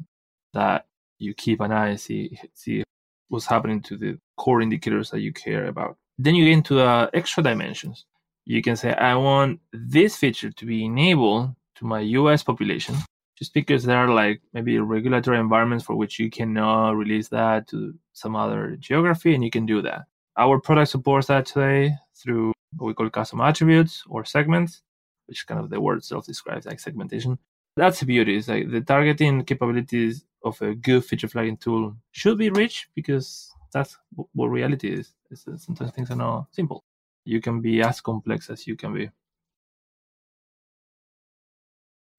that 0.54 0.86
you 1.20 1.34
keep 1.34 1.62
an 1.62 1.72
eye 1.72 1.90
and 1.90 2.00
see 2.00 2.38
see 2.54 2.84
what's 3.30 3.46
happening 3.46 3.82
to 3.82 3.98
the 3.98 4.20
core 4.38 4.62
indicators 4.62 5.10
that 5.12 5.22
you 5.22 5.32
care 5.32 5.66
about. 5.66 5.98
Then 6.18 6.36
you 6.36 6.46
get 6.46 6.54
into 6.54 6.76
the 6.76 7.10
extra 7.14 7.44
dimensions. 7.44 8.06
You 8.46 8.62
can 8.62 8.76
say, 8.76 8.94
I 8.94 9.16
want 9.16 9.60
this 9.72 10.16
feature 10.16 10.52
to 10.52 10.66
be 10.66 10.86
enabled 10.86 11.56
to 11.76 11.86
my 11.86 12.00
US 12.00 12.44
population, 12.44 12.96
just 13.40 13.54
because 13.54 13.86
there 13.86 13.98
are 13.98 14.14
like 14.14 14.42
maybe 14.54 14.78
regulatory 14.80 15.40
environments 15.40 15.86
for 15.86 15.96
which 15.96 16.20
you 16.20 16.30
cannot 16.30 16.92
release 16.92 17.30
that 17.30 17.68
to 17.70 17.96
some 18.12 18.36
other 18.36 18.76
geography, 18.78 19.34
and 19.34 19.44
you 19.44 19.50
can 19.50 19.66
do 19.66 19.82
that. 19.82 20.02
Our 20.38 20.60
product 20.60 20.92
supports 20.92 21.28
that 21.28 21.46
today 21.46 21.96
through 22.16 22.52
what 22.78 22.88
we 22.88 22.94
call 22.94 23.10
custom 23.10 23.40
attributes 23.40 24.04
or 24.10 24.26
segments, 24.26 24.82
which 25.28 25.48
kind 25.48 25.60
of 25.60 25.70
the 25.70 25.80
word 25.80 26.04
self 26.04 26.26
describes 26.26 26.66
like 26.66 26.82
segmentation. 26.82 27.40
That's 27.78 28.02
the 28.02 28.06
beauty. 28.06 28.36
Is 28.36 28.50
like 28.50 28.70
the 28.70 28.82
targeting 28.82 29.46
capabilities 29.46 30.26
of 30.44 30.62
a 30.62 30.76
good 30.76 31.06
feature 31.06 31.30
flagging 31.30 31.58
tool 31.58 31.96
should 32.12 32.38
be 32.38 32.50
rich 32.50 32.90
because 32.94 33.54
that's 33.72 33.98
what 34.34 34.48
reality 34.48 34.92
is. 34.92 35.14
It's, 35.32 35.46
sometimes 35.64 35.92
things 35.92 36.12
are 36.12 36.16
not 36.16 36.48
simple. 36.52 36.84
You 37.24 37.40
can 37.40 37.62
be 37.62 37.82
as 37.82 38.02
complex 38.02 38.50
as 38.50 38.68
you 38.68 38.76
can 38.76 38.94
be. 38.94 39.10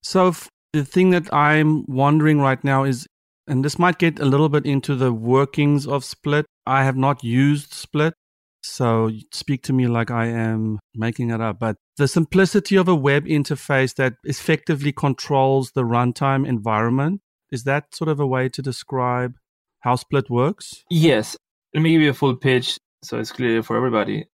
So 0.03 0.33
the 0.73 0.85
thing 0.85 1.11
that 1.11 1.33
I'm 1.33 1.85
wondering 1.87 2.41
right 2.41 2.63
now 2.63 2.85
is, 2.85 3.07
and 3.47 3.65
this 3.65 3.79
might 3.79 3.99
get 3.99 4.21
a 4.21 4.25
little 4.25 4.49
bit 4.49 4.67
into 4.67 4.95
the 4.95 5.13
workings 5.13 5.87
of 5.87 6.05
Split. 6.05 6.47
I 6.67 6.85
have 6.85 6.97
not 6.97 7.25
used 7.25 7.73
Split, 7.73 8.15
so 8.63 9.11
speak 9.33 9.63
to 9.65 9.73
me 9.73 9.89
like 9.89 10.11
I 10.11 10.27
am 10.27 10.79
making 10.95 11.31
it 11.31 11.41
up. 11.41 11.59
But 11.59 11.77
the 11.97 12.07
simplicity 12.07 12.77
of 12.77 12.89
a 12.89 12.95
web 12.95 13.25
interface 13.25 13.95
that 13.97 14.15
effectively 14.25 14.93
controls 14.93 15.73
the 15.73 15.83
runtime 15.83 16.47
environment 16.47 17.21
is 17.51 17.65
that 17.65 17.95
sort 17.95 18.09
of 18.09 18.21
a 18.21 18.27
way 18.27 18.49
to 18.49 18.63
describe 18.63 19.35
how 19.81 19.97
Split 19.97 20.31
works? 20.31 20.85
Yes. 20.89 21.37
Let 21.75 21.83
me 21.83 21.93
give 21.93 22.03
you 22.03 22.11
a 22.11 22.15
full 22.15 22.37
pitch 22.37 22.79
so 23.03 23.19
it's 23.19 23.33
clear 23.33 23.63
for 23.63 23.77
everybody. 23.77 24.27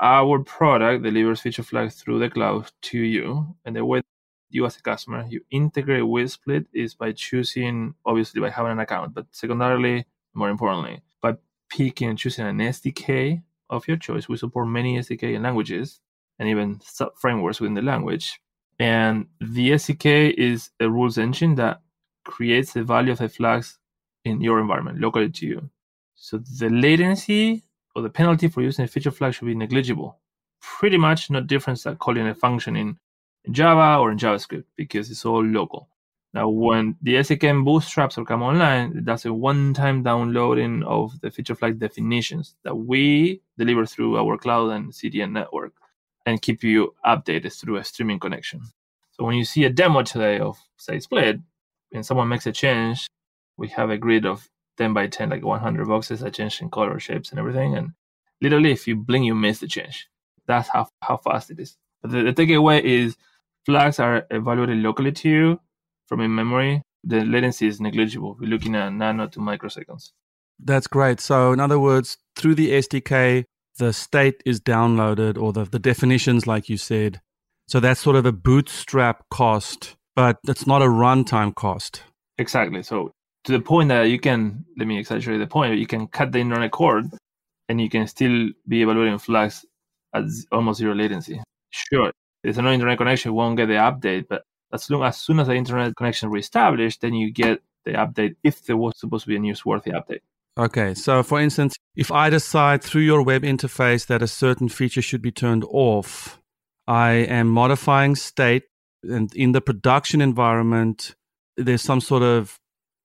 Our 0.00 0.40
product 0.40 1.04
delivers 1.04 1.40
feature 1.40 1.62
flags 1.62 1.94
through 1.94 2.18
the 2.18 2.30
cloud 2.30 2.70
to 2.82 2.98
you, 2.98 3.54
and 3.64 3.76
the 3.76 3.84
way 3.84 4.02
you 4.54 4.64
as 4.64 4.76
a 4.76 4.82
customer 4.82 5.26
you 5.28 5.40
integrate 5.50 6.06
with 6.06 6.30
Split 6.30 6.66
is 6.72 6.94
by 6.94 7.10
choosing, 7.12 7.94
obviously, 8.06 8.40
by 8.40 8.50
having 8.50 8.72
an 8.72 8.78
account, 8.78 9.12
but 9.12 9.26
secondarily, 9.32 10.06
more 10.32 10.48
importantly, 10.48 11.02
by 11.20 11.36
picking 11.68 12.10
and 12.10 12.18
choosing 12.18 12.46
an 12.46 12.58
SDK 12.58 13.42
of 13.68 13.88
your 13.88 13.96
choice. 13.96 14.28
We 14.28 14.36
support 14.36 14.68
many 14.68 14.96
SDK 14.98 15.42
languages 15.42 16.00
and 16.38 16.48
even 16.48 16.80
sub 16.84 17.18
frameworks 17.18 17.60
within 17.60 17.74
the 17.74 17.82
language. 17.82 18.40
And 18.78 19.26
the 19.40 19.72
SDK 19.72 20.34
is 20.34 20.70
a 20.78 20.88
rules 20.88 21.18
engine 21.18 21.56
that 21.56 21.80
creates 22.24 22.72
the 22.72 22.84
value 22.84 23.12
of 23.12 23.18
the 23.18 23.28
flags 23.28 23.78
in 24.24 24.40
your 24.40 24.60
environment 24.60 25.00
locally 25.00 25.30
to 25.30 25.46
you. 25.46 25.70
So 26.14 26.38
the 26.38 26.70
latency 26.70 27.64
or 27.96 28.02
the 28.02 28.10
penalty 28.10 28.48
for 28.48 28.62
using 28.62 28.84
a 28.84 28.88
feature 28.88 29.10
flag 29.10 29.34
should 29.34 29.46
be 29.46 29.54
negligible. 29.54 30.18
Pretty 30.60 30.96
much 30.96 31.28
no 31.28 31.40
difference 31.40 31.82
than 31.82 31.96
calling 31.96 32.26
a 32.26 32.34
function 32.34 32.76
in, 32.76 32.98
in 33.44 33.52
Java 33.54 34.00
or 34.00 34.10
in 34.10 34.18
JavaScript 34.18 34.64
because 34.76 35.10
it's 35.10 35.24
all 35.24 35.44
local. 35.44 35.88
Now, 36.32 36.48
when 36.48 36.96
the 37.00 37.14
SDK 37.14 37.64
bootstraps 37.64 38.18
or 38.18 38.24
come 38.24 38.42
online, 38.42 38.96
it 38.96 39.04
does 39.04 39.24
a 39.24 39.32
one-time 39.32 40.02
downloading 40.02 40.82
of 40.82 41.20
the 41.20 41.30
feature 41.30 41.54
flag 41.54 41.78
definitions 41.78 42.56
that 42.64 42.74
we 42.74 43.40
deliver 43.56 43.86
through 43.86 44.18
our 44.18 44.36
cloud 44.36 44.70
and 44.70 44.90
CDN 44.90 45.30
network 45.30 45.74
and 46.26 46.42
keep 46.42 46.64
you 46.64 46.94
updated 47.06 47.52
through 47.52 47.76
a 47.76 47.84
streaming 47.84 48.18
connection. 48.18 48.62
So 49.12 49.24
when 49.24 49.36
you 49.36 49.44
see 49.44 49.64
a 49.64 49.70
demo 49.70 50.02
today 50.02 50.40
of, 50.40 50.58
say, 50.76 50.98
Split, 50.98 51.38
and 51.92 52.04
someone 52.04 52.28
makes 52.28 52.48
a 52.48 52.52
change, 52.52 53.06
we 53.56 53.68
have 53.68 53.90
a 53.90 53.98
grid 53.98 54.26
of 54.26 54.48
10 54.78 54.92
by 54.92 55.06
10, 55.06 55.30
like 55.30 55.44
100 55.44 55.86
boxes 55.86 56.18
that 56.20 56.34
change 56.34 56.60
in 56.60 56.68
color, 56.68 56.98
shapes, 56.98 57.30
and 57.30 57.38
everything. 57.38 57.76
And 57.76 57.92
literally, 58.40 58.72
if 58.72 58.88
you 58.88 58.96
blink, 58.96 59.24
you 59.24 59.36
miss 59.36 59.60
the 59.60 59.68
change. 59.68 60.08
That's 60.46 60.68
how, 60.68 60.88
how 61.00 61.18
fast 61.18 61.52
it 61.52 61.60
is. 61.60 61.76
But 62.02 62.10
the, 62.10 62.22
the 62.24 62.32
takeaway 62.32 62.82
is 62.82 63.16
flags 63.66 63.98
are 63.98 64.26
evaluated 64.30 64.78
locally 64.78 65.12
to 65.12 65.28
you 65.28 65.60
from 66.06 66.20
in 66.20 66.34
memory. 66.34 66.82
The 67.02 67.24
latency 67.24 67.66
is 67.66 67.80
negligible. 67.80 68.36
We're 68.38 68.48
looking 68.48 68.74
at 68.74 68.92
nano 68.92 69.26
to 69.28 69.38
microseconds. 69.38 70.12
That's 70.58 70.86
great. 70.86 71.20
So, 71.20 71.52
in 71.52 71.60
other 71.60 71.78
words, 71.78 72.16
through 72.36 72.54
the 72.54 72.70
SDK, 72.70 73.44
the 73.78 73.92
state 73.92 74.42
is 74.46 74.60
downloaded 74.60 75.36
or 75.36 75.52
the, 75.52 75.64
the 75.64 75.78
definitions, 75.78 76.46
like 76.46 76.68
you 76.68 76.76
said. 76.76 77.20
So, 77.68 77.80
that's 77.80 78.00
sort 78.00 78.16
of 78.16 78.24
a 78.24 78.32
bootstrap 78.32 79.24
cost, 79.30 79.96
but 80.14 80.38
it's 80.46 80.66
not 80.66 80.82
a 80.82 80.86
runtime 80.86 81.54
cost. 81.54 82.02
Exactly. 82.38 82.82
So, 82.82 83.12
to 83.44 83.52
the 83.52 83.60
point 83.60 83.88
that 83.90 84.04
you 84.04 84.18
can, 84.18 84.64
let 84.78 84.86
me 84.86 84.98
exaggerate 84.98 85.40
the 85.40 85.46
point, 85.46 85.76
you 85.76 85.86
can 85.86 86.06
cut 86.06 86.32
the 86.32 86.38
internet 86.38 86.70
cord 86.70 87.06
and 87.68 87.80
you 87.80 87.90
can 87.90 88.06
still 88.06 88.48
be 88.66 88.82
evaluating 88.82 89.18
flags 89.18 89.64
at 90.14 90.24
almost 90.52 90.78
zero 90.78 90.94
latency. 90.94 91.40
Sure, 91.70 92.12
there's 92.44 92.58
no 92.58 92.72
internet 92.72 92.98
connection, 92.98 93.30
you 93.30 93.34
won't 93.34 93.56
get 93.56 93.66
the 93.66 93.74
update, 93.74 94.26
but 94.28 94.44
as 94.72 94.88
long 94.90 95.02
as 95.02 95.16
soon 95.16 95.40
as 95.40 95.46
the 95.46 95.54
internet 95.54 95.96
connection 95.96 96.30
reestablished, 96.30 97.00
then 97.00 97.14
you 97.14 97.32
get 97.32 97.60
the 97.84 97.92
update 97.92 98.36
if 98.42 98.64
there 98.66 98.76
was 98.76 98.92
supposed 98.96 99.24
to 99.24 99.28
be 99.28 99.36
a 99.36 99.40
newsworthy 99.40 99.92
update. 99.92 100.20
Okay, 100.56 100.94
so 100.94 101.22
for 101.22 101.40
instance, 101.40 101.74
if 101.96 102.12
I 102.12 102.30
decide 102.30 102.82
through 102.82 103.02
your 103.02 103.22
web 103.22 103.42
interface 103.42 104.06
that 104.06 104.22
a 104.22 104.28
certain 104.28 104.68
feature 104.68 105.02
should 105.02 105.22
be 105.22 105.32
turned 105.32 105.64
off, 105.64 106.40
I 106.86 107.12
am 107.12 107.48
modifying 107.48 108.14
state, 108.14 108.64
and 109.02 109.34
in 109.34 109.52
the 109.52 109.60
production 109.60 110.20
environment, 110.20 111.14
there's 111.56 111.82
some 111.82 112.00
sort 112.00 112.22
of 112.22 112.58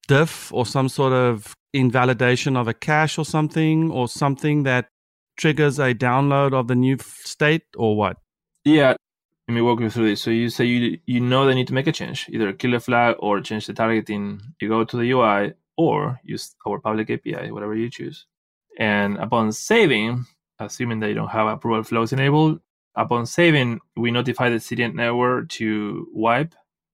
diff 0.08 0.54
or 0.54 0.66
some 0.66 0.90
sort 0.90 1.14
of 1.14 1.56
invalidation 1.74 2.58
of 2.58 2.68
a 2.68 2.74
cache 2.74 3.18
or 3.18 3.26
something, 3.26 3.90
or 3.90 4.08
something 4.10 4.64
that 4.64 4.90
triggers 5.38 5.80
a 5.80 5.94
download 5.94 6.54
of 6.54 6.68
the 6.68 6.76
new 6.76 6.98
state, 7.00 7.64
or 7.78 7.96
what? 7.96 8.18
Yeah, 8.66 8.96
let 9.50 9.56
me 9.56 9.62
walk 9.62 9.80
you 9.80 9.90
through 9.90 10.08
this. 10.08 10.22
So 10.22 10.30
you 10.30 10.48
say 10.52 10.66
you 10.66 11.00
you 11.08 11.20
know 11.20 11.48
they 11.48 11.56
need 11.56 11.66
to 11.70 11.74
make 11.74 11.88
a 11.88 11.92
change, 11.92 12.30
either 12.30 12.54
kill 12.54 12.76
a 12.76 12.80
flag 12.80 13.16
or 13.18 13.42
change 13.42 13.66
the 13.66 13.74
targeting. 13.74 14.40
You 14.62 14.70
go 14.70 14.84
to 14.84 14.96
the 14.96 15.10
UI 15.10 15.54
or 15.76 16.20
use 16.24 16.56
our 16.68 16.78
public 16.80 17.10
API, 17.10 17.50
whatever 17.50 17.76
you 17.76 17.90
choose. 17.90 18.28
And 18.78 19.18
upon 19.18 19.52
saving, 19.52 20.26
assuming 20.60 21.00
that 21.00 21.08
you 21.08 21.16
don't 21.16 21.30
have 21.30 21.48
approval 21.48 21.82
flows 21.82 22.14
enabled, 22.14 22.60
upon 22.94 23.26
saving, 23.26 23.80
we 23.98 24.12
notify 24.12 24.50
the 24.50 24.58
CDN 24.58 24.94
network 24.94 25.50
to 25.58 26.08
wipe 26.14 26.54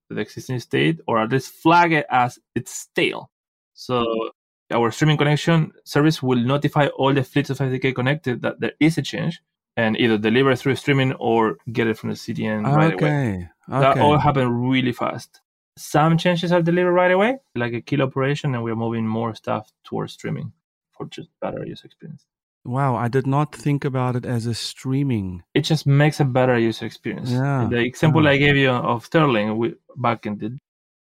the 0.10 0.22
existing 0.22 0.62
state 0.62 1.02
or 1.08 1.20
at 1.20 1.32
least 1.34 1.52
flag 1.52 1.92
it 1.92 2.06
as 2.10 2.40
it's 2.56 2.72
stale. 2.72 3.32
So 3.74 4.30
our 4.72 4.92
streaming 4.92 5.18
connection 5.18 5.74
service 5.84 6.24
will 6.24 6.40
notify 6.40 6.88
all 6.88 7.14
the 7.14 7.26
fleets 7.26 7.50
of 7.50 7.58
SDK 7.58 7.94
connected 7.94 8.44
that 8.44 8.62
there 8.62 8.76
is 8.80 8.98
a 8.98 9.02
change 9.02 9.42
and 9.78 9.98
either 9.98 10.18
deliver 10.18 10.56
through 10.56 10.76
streaming 10.76 11.14
or 11.14 11.58
get 11.72 11.88
it 11.88 11.98
from 11.98 12.10
the 12.10 12.16
CDN 12.16 12.66
okay. 12.66 12.76
right 12.76 12.94
away. 12.94 13.50
Okay. 13.70 13.80
That 13.80 13.98
all 13.98 14.18
happened 14.18 14.70
really 14.70 14.92
fast. 14.92 15.42
Some 15.78 16.18
changes 16.18 16.52
are 16.52 16.62
delivered 16.62 16.94
right 16.94 17.12
away, 17.12 17.38
like 17.56 17.74
a 17.74 17.82
kill 17.82 18.02
operation, 18.02 18.56
and 18.56 18.64
we're 18.64 18.76
moving 18.76 19.06
more 19.06 19.36
stuff 19.36 19.72
towards 19.84 20.14
streaming 20.14 20.54
for 20.92 21.06
just 21.08 21.30
better 21.42 21.66
user 21.66 21.86
experience. 21.86 22.26
Wow, 22.64 22.96
I 22.96 23.10
did 23.10 23.28
not 23.28 23.54
think 23.54 23.86
about 23.86 24.16
it 24.16 24.26
as 24.26 24.46
a 24.46 24.54
streaming. 24.54 25.44
It 25.54 25.62
just 25.62 25.86
makes 25.86 26.20
a 26.20 26.26
better 26.26 26.58
user 26.58 26.86
experience. 26.86 27.30
Yeah. 27.30 27.68
The 27.70 27.78
example 27.78 28.24
yeah. 28.24 28.32
I 28.32 28.38
gave 28.38 28.56
you 28.56 28.72
of 28.72 29.06
Sterling, 29.06 29.58
we, 29.58 29.76
back 29.98 30.26
in 30.26 30.38
the 30.38 30.58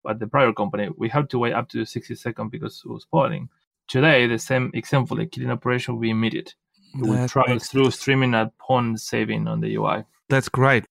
at 0.08 0.18
the 0.18 0.26
prior 0.26 0.52
company, 0.52 0.88
we 0.96 1.10
had 1.10 1.28
to 1.30 1.38
wait 1.38 1.52
up 1.52 1.68
to 1.70 1.84
60 1.84 2.14
seconds 2.14 2.50
because 2.50 2.82
it 2.84 2.88
was 2.88 3.04
polling. 3.04 3.50
Today, 3.86 4.26
the 4.26 4.38
same 4.38 4.70
example, 4.72 5.18
the 5.18 5.26
killing 5.26 5.50
operation 5.50 5.94
will 5.94 6.00
be 6.00 6.10
immediate. 6.10 6.54
It 6.94 7.02
will 7.02 7.28
travel 7.28 7.58
through 7.58 7.90
streaming 7.92 8.34
upon 8.34 8.96
saving 8.98 9.46
on 9.46 9.60
the 9.60 9.74
UI. 9.76 10.04
That's 10.28 10.48
great. 10.48 10.84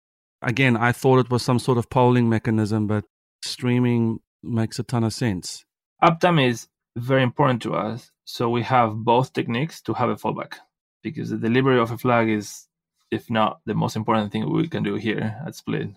Again, 0.43 0.77
I 0.77 0.93
thought 0.93 1.19
it 1.19 1.31
was 1.31 1.43
some 1.43 1.59
sort 1.59 1.79
of 1.79 1.89
polling 1.91 2.29
mechanism, 2.29 2.87
but 2.87 3.05
streaming 3.43 4.21
makes 4.43 4.79
a 4.79 4.83
ton 4.83 5.05
of 5.05 5.13
sense. 5.13 5.65
Uptime 6.03 6.47
is 6.47 6.69
very 6.97 7.23
important 7.23 7.63
to 7.63 7.75
us. 7.75 8.11
So 8.25 8.49
we 8.51 8.63
have 8.63 8.97
both 8.97 9.33
techniques 9.33 9.81
to 9.83 9.95
have 9.95 10.11
a 10.11 10.17
fallback 10.17 10.55
because 11.03 11.31
the 11.31 11.37
delivery 11.37 11.79
of 11.79 11.91
a 11.91 11.99
flag 11.99 12.29
is 12.29 12.67
if 13.11 13.31
not 13.31 13.61
the 13.67 13.75
most 13.75 13.97
important 13.97 14.33
thing 14.33 14.51
we 14.51 14.69
can 14.69 14.83
do 14.83 14.97
here 14.97 15.41
at 15.47 15.55
Split. 15.55 15.91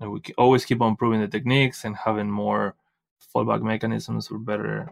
And 0.00 0.12
we 0.12 0.20
always 0.38 0.64
keep 0.64 0.80
on 0.80 0.90
improving 0.90 1.20
the 1.20 1.28
techniques 1.28 1.84
and 1.84 1.96
having 1.96 2.30
more 2.30 2.74
fallback 3.34 3.62
mechanisms 3.62 4.30
or 4.30 4.38
better 4.38 4.90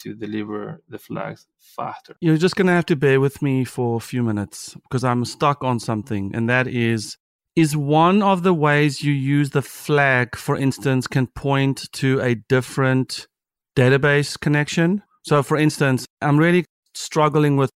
to 0.00 0.14
deliver 0.14 0.82
the 0.88 0.98
flags 0.98 1.46
faster. 1.58 2.16
You're 2.20 2.36
just 2.36 2.56
going 2.56 2.66
to 2.66 2.72
have 2.72 2.86
to 2.86 2.96
bear 2.96 3.20
with 3.20 3.42
me 3.42 3.64
for 3.64 3.96
a 3.96 4.00
few 4.00 4.22
minutes 4.22 4.74
because 4.84 5.04
I'm 5.04 5.24
stuck 5.24 5.62
on 5.64 5.80
something, 5.80 6.34
and 6.34 6.48
that 6.48 6.66
is 6.66 7.16
is 7.56 7.76
one 7.76 8.20
of 8.20 8.42
the 8.42 8.54
ways 8.54 9.02
you 9.02 9.12
use 9.12 9.50
the 9.50 9.62
flag, 9.62 10.34
for 10.34 10.56
instance, 10.56 11.06
can 11.06 11.26
point 11.28 11.90
to 11.92 12.20
a 12.20 12.34
different 12.34 13.28
database 13.76 14.38
connection. 14.38 15.02
So, 15.22 15.42
for 15.42 15.56
instance, 15.56 16.04
I'm 16.20 16.36
really 16.36 16.64
struggling 16.94 17.56
with 17.56 17.70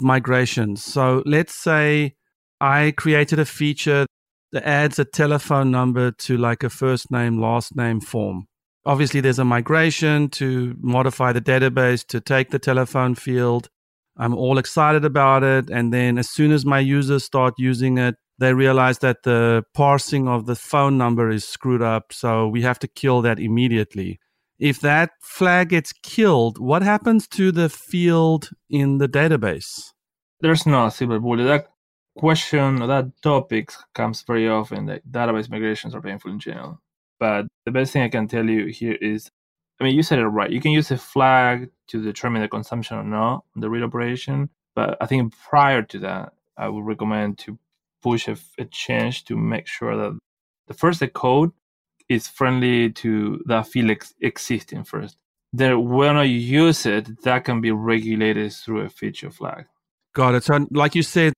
migrations. 0.00 0.84
So, 0.84 1.22
let's 1.24 1.54
say 1.54 2.14
I 2.60 2.92
created 2.96 3.38
a 3.38 3.46
feature 3.46 4.06
that 4.52 4.68
adds 4.68 4.98
a 4.98 5.04
telephone 5.04 5.70
number 5.70 6.10
to 6.10 6.36
like 6.36 6.62
a 6.62 6.70
first 6.70 7.10
name, 7.10 7.40
last 7.40 7.74
name 7.74 8.00
form. 8.00 8.46
Obviously, 8.84 9.20
there's 9.20 9.38
a 9.38 9.44
migration 9.44 10.28
to 10.30 10.76
modify 10.80 11.32
the 11.32 11.40
database 11.40 12.04
to 12.08 12.20
take 12.20 12.50
the 12.50 12.58
telephone 12.58 13.14
field. 13.14 13.68
I'm 14.16 14.34
all 14.34 14.58
excited 14.58 15.04
about 15.04 15.44
it. 15.44 15.70
And 15.70 15.92
then 15.92 16.18
as 16.18 16.28
soon 16.28 16.50
as 16.50 16.66
my 16.66 16.80
users 16.80 17.24
start 17.24 17.54
using 17.58 17.96
it, 17.96 18.16
they 18.38 18.52
realize 18.52 18.98
that 18.98 19.22
the 19.22 19.62
parsing 19.72 20.26
of 20.26 20.46
the 20.46 20.56
phone 20.56 20.98
number 20.98 21.30
is 21.30 21.46
screwed 21.46 21.80
up. 21.82 22.12
So 22.12 22.48
we 22.48 22.62
have 22.62 22.80
to 22.80 22.88
kill 22.88 23.22
that 23.22 23.38
immediately. 23.38 24.18
If 24.58 24.80
that 24.80 25.10
flag 25.20 25.68
gets 25.68 25.92
killed, 25.92 26.58
what 26.58 26.82
happens 26.82 27.28
to 27.28 27.52
the 27.52 27.68
field 27.68 28.50
in 28.68 28.98
the 28.98 29.08
database? 29.08 29.92
There's 30.40 30.66
no 30.66 30.88
silver 30.88 31.20
bullet. 31.20 31.44
That 31.44 31.68
question 32.16 32.82
or 32.82 32.88
that 32.88 33.10
topic 33.22 33.70
comes 33.94 34.22
very 34.22 34.48
often. 34.48 34.86
That 34.86 35.06
database 35.08 35.48
migrations 35.48 35.94
are 35.94 36.02
painful 36.02 36.32
in 36.32 36.40
general. 36.40 36.81
But 37.22 37.46
the 37.66 37.70
best 37.70 37.92
thing 37.92 38.02
I 38.02 38.08
can 38.08 38.26
tell 38.26 38.44
you 38.50 38.66
here 38.66 38.98
is 39.00 39.30
I 39.78 39.84
mean, 39.84 39.94
you 39.94 40.02
said 40.02 40.18
it 40.18 40.26
right. 40.26 40.50
You 40.50 40.60
can 40.60 40.72
use 40.72 40.90
a 40.90 40.98
flag 40.98 41.70
to 41.86 42.02
determine 42.02 42.42
the 42.42 42.48
consumption 42.48 42.96
or 42.96 43.04
not 43.04 43.44
on 43.54 43.60
the 43.60 43.70
read 43.70 43.84
operation. 43.84 44.50
But 44.74 44.96
I 45.00 45.06
think 45.06 45.32
prior 45.48 45.82
to 45.82 45.98
that, 46.00 46.32
I 46.56 46.68
would 46.68 46.84
recommend 46.84 47.38
to 47.38 47.60
push 48.02 48.26
a, 48.26 48.36
a 48.58 48.64
change 48.64 49.24
to 49.26 49.36
make 49.36 49.68
sure 49.68 49.96
that 49.96 50.18
the 50.66 50.74
first 50.74 50.98
the 50.98 51.06
code 51.06 51.52
is 52.08 52.26
friendly 52.26 52.90
to 52.90 53.40
that 53.46 53.68
field 53.68 53.90
ex- 53.90 54.14
existing 54.20 54.82
first. 54.82 55.16
Then 55.52 55.88
when 55.88 56.16
I 56.16 56.24
use 56.24 56.86
it, 56.86 57.22
that 57.22 57.44
can 57.44 57.60
be 57.60 57.70
regulated 57.70 58.52
through 58.52 58.80
a 58.80 58.88
feature 58.88 59.30
flag. 59.30 59.66
Got 60.12 60.34
it. 60.34 60.42
So, 60.42 60.66
like 60.72 60.96
you 60.96 61.04
said, 61.04 61.34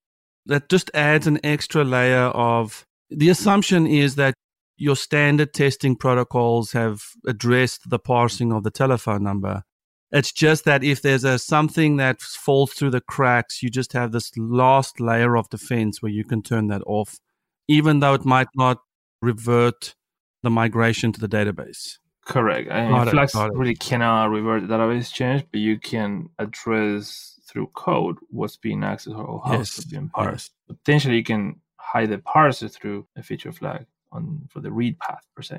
that 0.47 0.71
just 0.71 0.91
adds 0.95 1.27
an 1.27 1.41
extra 1.45 1.85
layer 1.85 2.29
of 2.29 2.87
the 3.11 3.29
assumption 3.29 3.87
is 3.87 4.15
that 4.15 4.33
your 4.77 4.97
standard 4.97 5.55
testing 5.55 5.97
protocols 5.97 6.73
have 6.73 7.03
addressed 7.27 7.89
the 7.89 7.99
parsing 7.99 8.53
of 8.53 8.65
the 8.65 8.71
telephone 8.71 9.23
number. 9.23 9.63
It's 10.11 10.33
just 10.33 10.65
that 10.65 10.85
if 10.85 11.03
there's 11.03 11.25
a 11.25 11.39
something 11.39 11.97
that 11.97 12.21
falls 12.21 12.73
through 12.73 12.91
the 12.91 13.01
cracks, 13.01 13.63
you 13.63 13.71
just 13.71 13.93
have 13.93 14.13
this 14.13 14.31
last 14.37 15.01
layer 15.01 15.37
of 15.37 15.49
defense 15.49 16.01
where 16.01 16.13
you 16.13 16.25
can 16.25 16.43
turn 16.43 16.69
that 16.69 16.83
off, 16.87 17.19
even 17.67 18.01
though 18.01 18.15
it 18.15 18.25
might 18.25 18.49
not 18.55 18.79
revert 19.21 19.95
the 20.43 20.51
migration 20.51 21.13
to 21.13 21.21
the 21.21 21.29
database. 21.29 21.99
Correct. 22.25 22.71
I 22.71 22.89
mean, 22.89 23.11
Flags 23.11 23.35
really 23.35 23.75
cannot 23.75 24.31
revert 24.31 24.67
the 24.67 24.75
database 24.75 25.13
change, 25.13 25.45
but 25.51 25.61
you 25.61 25.79
can 25.79 26.31
address 26.39 27.39
through 27.47 27.67
code 27.75 28.17
what's 28.31 28.57
being 28.57 28.81
accessed 28.81 29.19
or 29.19 29.43
how 29.45 29.59
yes. 29.59 29.79
it's 29.79 29.87
being 29.87 30.09
parsed. 30.09 30.53
Yes. 30.69 30.79
Potentially, 30.79 31.17
you 31.17 31.25
can 31.25 31.61
hide 31.77 32.11
the 32.11 32.19
parser 32.19 32.73
through 32.73 33.07
a 33.17 33.23
feature 33.23 33.53
flag 33.53 33.87
on 34.15 34.49
for 34.49 34.61
the 34.61 34.73
read 34.73 34.99
path 34.99 35.25
per 35.37 35.43
se 35.43 35.59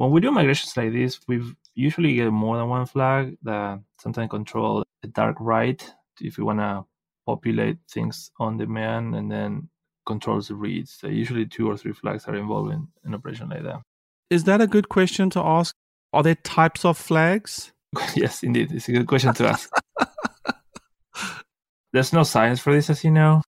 when 0.00 0.12
we 0.12 0.22
do 0.22 0.30
migrations 0.30 0.74
like 0.78 0.92
this, 0.92 1.20
we 1.28 1.42
usually 1.74 2.14
get 2.14 2.30
more 2.30 2.56
than 2.56 2.70
one 2.70 2.86
flag 2.86 3.36
that 3.42 3.80
sometimes 4.00 4.30
control 4.30 4.82
a 5.02 5.06
dark 5.08 5.36
write 5.38 5.92
if 6.22 6.38
you 6.38 6.46
want 6.46 6.58
to 6.58 6.86
populate 7.26 7.76
things 7.86 8.30
on 8.40 8.56
demand 8.56 9.14
and 9.14 9.30
then 9.30 9.68
controls 10.06 10.48
the 10.48 10.54
reads. 10.54 10.96
So 10.98 11.08
usually 11.08 11.44
two 11.44 11.70
or 11.70 11.76
three 11.76 11.92
flags 11.92 12.24
are 12.24 12.34
involved 12.34 12.72
in 12.72 12.88
an 13.04 13.14
operation 13.14 13.50
like 13.50 13.62
that. 13.62 13.82
Is 14.30 14.44
that 14.44 14.62
a 14.62 14.66
good 14.66 14.88
question 14.88 15.28
to 15.30 15.40
ask? 15.40 15.74
Are 16.14 16.22
there 16.22 16.36
types 16.36 16.86
of 16.86 16.96
flags? 16.96 17.72
yes, 18.16 18.42
indeed. 18.42 18.72
It's 18.72 18.88
a 18.88 18.92
good 18.92 19.06
question 19.06 19.34
to 19.34 19.48
ask. 19.48 19.70
There's 21.92 22.14
no 22.14 22.22
science 22.22 22.58
for 22.58 22.72
this, 22.72 22.88
as 22.88 23.04
you 23.04 23.10
know. 23.10 23.42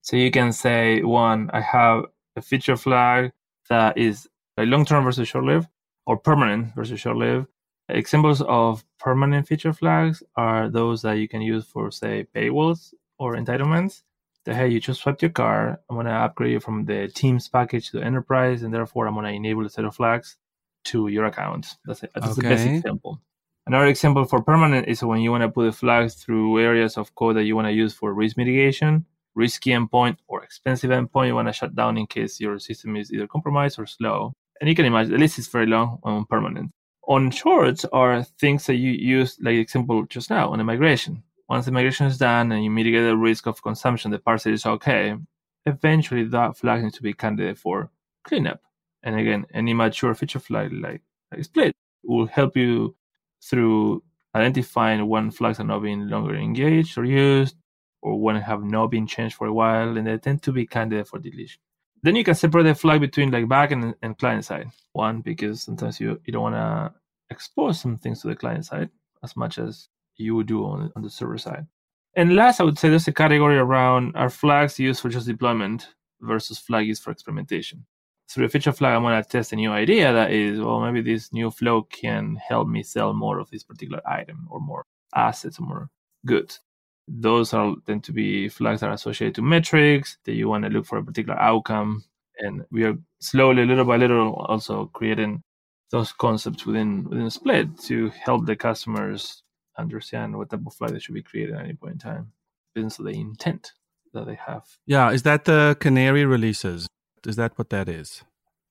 So 0.00 0.16
you 0.16 0.30
can 0.30 0.52
say, 0.52 1.02
one, 1.02 1.50
I 1.52 1.60
have 1.60 2.04
a 2.34 2.40
feature 2.40 2.78
flag 2.78 3.32
that 3.68 3.98
is 3.98 4.28
like 4.56 4.68
long 4.68 4.84
term 4.84 5.04
versus 5.04 5.28
short 5.28 5.44
lived 5.44 5.68
or 6.08 6.16
permanent 6.16 6.74
versus 6.74 6.98
short-lived. 6.98 7.46
Examples 7.90 8.42
of 8.42 8.84
permanent 8.98 9.46
feature 9.46 9.72
flags 9.72 10.22
are 10.36 10.68
those 10.68 11.02
that 11.02 11.14
you 11.14 11.28
can 11.28 11.42
use 11.42 11.64
for, 11.64 11.90
say, 11.90 12.26
paywalls 12.34 12.92
or 13.18 13.36
entitlements. 13.36 14.02
That 14.44 14.56
hey, 14.56 14.68
you 14.68 14.80
just 14.80 15.02
swapped 15.02 15.22
your 15.22 15.30
car. 15.30 15.80
I'm 15.88 15.96
gonna 15.96 16.10
upgrade 16.10 16.52
you 16.52 16.60
from 16.60 16.86
the 16.86 17.08
Teams 17.08 17.48
package 17.48 17.90
to 17.90 18.00
Enterprise, 18.00 18.62
and 18.62 18.72
therefore 18.72 19.06
I'm 19.06 19.14
gonna 19.14 19.32
enable 19.32 19.66
a 19.66 19.70
set 19.70 19.84
of 19.84 19.94
flags 19.94 20.36
to 20.84 21.08
your 21.08 21.26
account. 21.26 21.76
That's, 21.84 22.02
it. 22.02 22.10
That's 22.14 22.32
okay. 22.32 22.40
the 22.40 22.48
best 22.48 22.66
example. 22.66 23.20
Another 23.66 23.86
example 23.86 24.24
for 24.24 24.42
permanent 24.42 24.88
is 24.88 25.04
when 25.04 25.20
you 25.20 25.30
want 25.30 25.42
to 25.42 25.50
put 25.50 25.66
the 25.66 25.72
flags 25.72 26.14
through 26.14 26.58
areas 26.58 26.96
of 26.96 27.14
code 27.14 27.36
that 27.36 27.44
you 27.44 27.54
want 27.54 27.66
to 27.66 27.72
use 27.72 27.92
for 27.92 28.14
risk 28.14 28.38
mitigation, 28.38 29.04
risky 29.38 29.70
endpoint, 29.70 30.16
or 30.26 30.42
expensive 30.42 30.90
endpoint 30.90 31.28
you 31.28 31.34
want 31.34 31.48
to 31.48 31.52
shut 31.60 31.74
down 31.74 31.96
in 31.96 32.06
case 32.06 32.40
your 32.40 32.58
system 32.58 32.96
is 32.96 33.12
either 33.12 33.26
compromised 33.26 33.78
or 33.78 33.86
slow 33.86 34.34
and 34.60 34.68
you 34.68 34.74
can 34.74 34.84
imagine 34.84 35.12
the 35.12 35.18
list 35.18 35.38
is 35.38 35.48
very 35.48 35.66
long 35.66 35.98
on 36.02 36.24
permanent. 36.26 36.70
On 37.06 37.30
shorts 37.30 37.84
are 37.92 38.22
things 38.22 38.66
that 38.66 38.74
you 38.74 38.90
use, 38.90 39.38
like 39.40 39.54
example 39.54 40.04
just 40.06 40.30
now 40.30 40.50
on 40.50 40.60
a 40.60 40.64
migration. 40.64 41.22
Once 41.48 41.64
the 41.64 41.72
migration 41.72 42.06
is 42.06 42.18
done 42.18 42.52
and 42.52 42.62
you 42.62 42.70
mitigate 42.70 43.04
the 43.04 43.16
risk 43.16 43.46
of 43.46 43.62
consumption, 43.62 44.10
the 44.10 44.18
parser 44.18 44.52
is 44.52 44.66
okay. 44.66 45.16
Eventually, 45.64 46.24
that 46.24 46.56
flag 46.56 46.82
needs 46.82 46.96
to 46.96 47.02
be 47.02 47.14
candidate 47.14 47.56
for 47.58 47.90
cleanup. 48.24 48.60
And 49.02 49.18
again, 49.18 49.46
any 49.54 49.72
mature 49.72 50.14
feature 50.14 50.38
flag 50.38 50.72
like, 50.72 51.00
like 51.32 51.44
split 51.44 51.72
will 52.04 52.26
help 52.26 52.56
you 52.56 52.94
through 53.42 54.02
identifying 54.34 55.08
when 55.08 55.30
flags 55.30 55.60
are 55.60 55.64
not 55.64 55.82
being 55.82 56.08
longer 56.08 56.34
engaged 56.34 56.98
or 56.98 57.04
used, 57.04 57.56
or 58.02 58.20
when 58.20 58.36
have 58.36 58.62
not 58.62 58.88
been 58.88 59.06
changed 59.06 59.36
for 59.36 59.46
a 59.46 59.52
while, 59.52 59.96
and 59.96 60.06
they 60.06 60.18
tend 60.18 60.42
to 60.42 60.52
be 60.52 60.66
candidate 60.66 61.08
for 61.08 61.18
deletion 61.18 61.60
then 62.02 62.16
you 62.16 62.24
can 62.24 62.34
separate 62.34 62.64
the 62.64 62.74
flag 62.74 63.00
between 63.00 63.30
like 63.30 63.48
back 63.48 63.70
and, 63.70 63.94
and 64.02 64.18
client 64.18 64.44
side. 64.44 64.68
One, 64.92 65.20
because 65.20 65.62
sometimes 65.62 66.00
you, 66.00 66.20
you 66.24 66.32
don't 66.32 66.42
want 66.42 66.54
to 66.54 66.94
expose 67.30 67.80
some 67.80 67.96
things 67.96 68.22
to 68.22 68.28
the 68.28 68.36
client 68.36 68.64
side 68.64 68.90
as 69.22 69.36
much 69.36 69.58
as 69.58 69.88
you 70.16 70.34
would 70.36 70.46
do 70.46 70.64
on, 70.64 70.92
on 70.96 71.02
the 71.02 71.10
server 71.10 71.38
side. 71.38 71.66
And 72.14 72.34
last, 72.34 72.60
I 72.60 72.64
would 72.64 72.78
say 72.78 72.88
there's 72.88 73.08
a 73.08 73.12
category 73.12 73.58
around 73.58 74.16
are 74.16 74.30
flags 74.30 74.78
used 74.78 75.00
for 75.00 75.08
just 75.08 75.26
deployment 75.26 75.88
versus 76.20 76.58
flag 76.58 76.86
used 76.86 77.02
for 77.02 77.10
experimentation. 77.10 77.84
Through 78.30 78.46
a 78.46 78.48
feature 78.48 78.72
flag, 78.72 78.94
I'm 78.94 79.02
going 79.02 79.22
to 79.22 79.28
test 79.28 79.52
a 79.52 79.56
new 79.56 79.70
idea 79.70 80.12
that 80.12 80.32
is, 80.32 80.60
well, 80.60 80.80
maybe 80.80 81.00
this 81.00 81.32
new 81.32 81.50
flow 81.50 81.82
can 81.82 82.36
help 82.36 82.68
me 82.68 82.82
sell 82.82 83.14
more 83.14 83.38
of 83.38 83.50
this 83.50 83.62
particular 83.62 84.02
item 84.06 84.46
or 84.50 84.60
more 84.60 84.84
assets 85.14 85.58
or 85.58 85.62
more 85.62 85.88
goods 86.26 86.60
those 87.08 87.54
are 87.54 87.74
tend 87.86 88.04
to 88.04 88.12
be 88.12 88.48
flags 88.48 88.80
that 88.80 88.90
are 88.90 88.94
associated 88.94 89.34
to 89.36 89.42
metrics 89.42 90.18
that 90.24 90.34
you 90.34 90.48
want 90.48 90.64
to 90.64 90.70
look 90.70 90.86
for 90.86 90.98
a 90.98 91.04
particular 91.04 91.38
outcome. 91.40 92.04
And 92.40 92.64
we 92.70 92.84
are 92.84 92.96
slowly 93.20 93.66
little 93.66 93.84
by 93.84 93.96
little 93.96 94.34
also 94.34 94.86
creating 94.86 95.42
those 95.90 96.12
concepts 96.12 96.66
within 96.66 97.08
within 97.08 97.30
split 97.30 97.78
to 97.80 98.10
help 98.10 98.46
the 98.46 98.56
customers 98.56 99.42
understand 99.78 100.36
what 100.36 100.50
type 100.50 100.66
of 100.66 100.74
flag 100.74 100.92
they 100.92 100.98
should 100.98 101.14
be 101.14 101.22
creating 101.22 101.54
at 101.54 101.64
any 101.64 101.74
point 101.74 101.94
in 101.94 101.98
time. 101.98 102.32
Based 102.74 103.00
on 103.00 103.06
the 103.06 103.12
intent 103.12 103.72
that 104.12 104.26
they 104.26 104.38
have. 104.46 104.64
Yeah 104.86 105.10
is 105.10 105.22
that 105.22 105.46
the 105.46 105.76
canary 105.80 106.24
releases? 106.24 106.86
Is 107.26 107.36
that 107.36 107.58
what 107.58 107.70
that 107.70 107.88
is? 107.88 108.22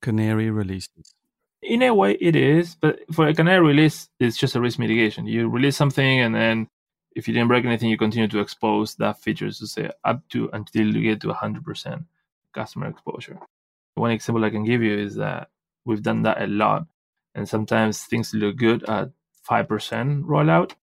Canary 0.02 0.50
releases. 0.50 1.14
In 1.62 1.82
a 1.82 1.94
way 1.94 2.14
it 2.22 2.36
is 2.36 2.76
but 2.76 3.00
for 3.14 3.28
a 3.28 3.34
canary 3.34 3.66
release 3.66 4.08
it's 4.20 4.38
just 4.38 4.56
a 4.56 4.62
risk 4.62 4.80
mitigation. 4.80 5.26
You 5.26 5.50
release 5.50 5.76
something 5.76 6.20
and 6.22 6.36
then 6.36 6.68
if 7.18 7.28
you 7.28 7.34
didn't 7.34 7.48
break 7.48 7.66
anything, 7.66 7.90
you 7.90 7.98
continue 7.98 8.28
to 8.28 8.40
expose 8.40 8.94
that 8.96 9.20
feature 9.20 9.52
to 9.52 9.68
say 9.68 9.90
up 10.04 10.22
to 10.30 10.52
until 10.54 10.86
you 10.96 11.02
get 11.02 11.20
to 11.22 11.30
100% 11.30 12.06
customer 12.54 12.88
exposure. 12.88 13.40
One 13.96 14.12
example 14.12 14.46
I 14.46 14.52
can 14.52 14.64
give 14.64 14.84
you 14.84 14.96
is 14.96 15.16
that 15.16 15.50
we've 15.84 16.04
done 16.04 16.22
that 16.24 16.40
a 16.40 16.46
lot, 16.46 16.86
and 17.34 17.50
sometimes 17.50 18.04
things 18.04 18.36
look 18.36 18.58
good 18.58 18.88
at 18.88 19.10
5% 19.50 20.26
rollout, 20.26 20.74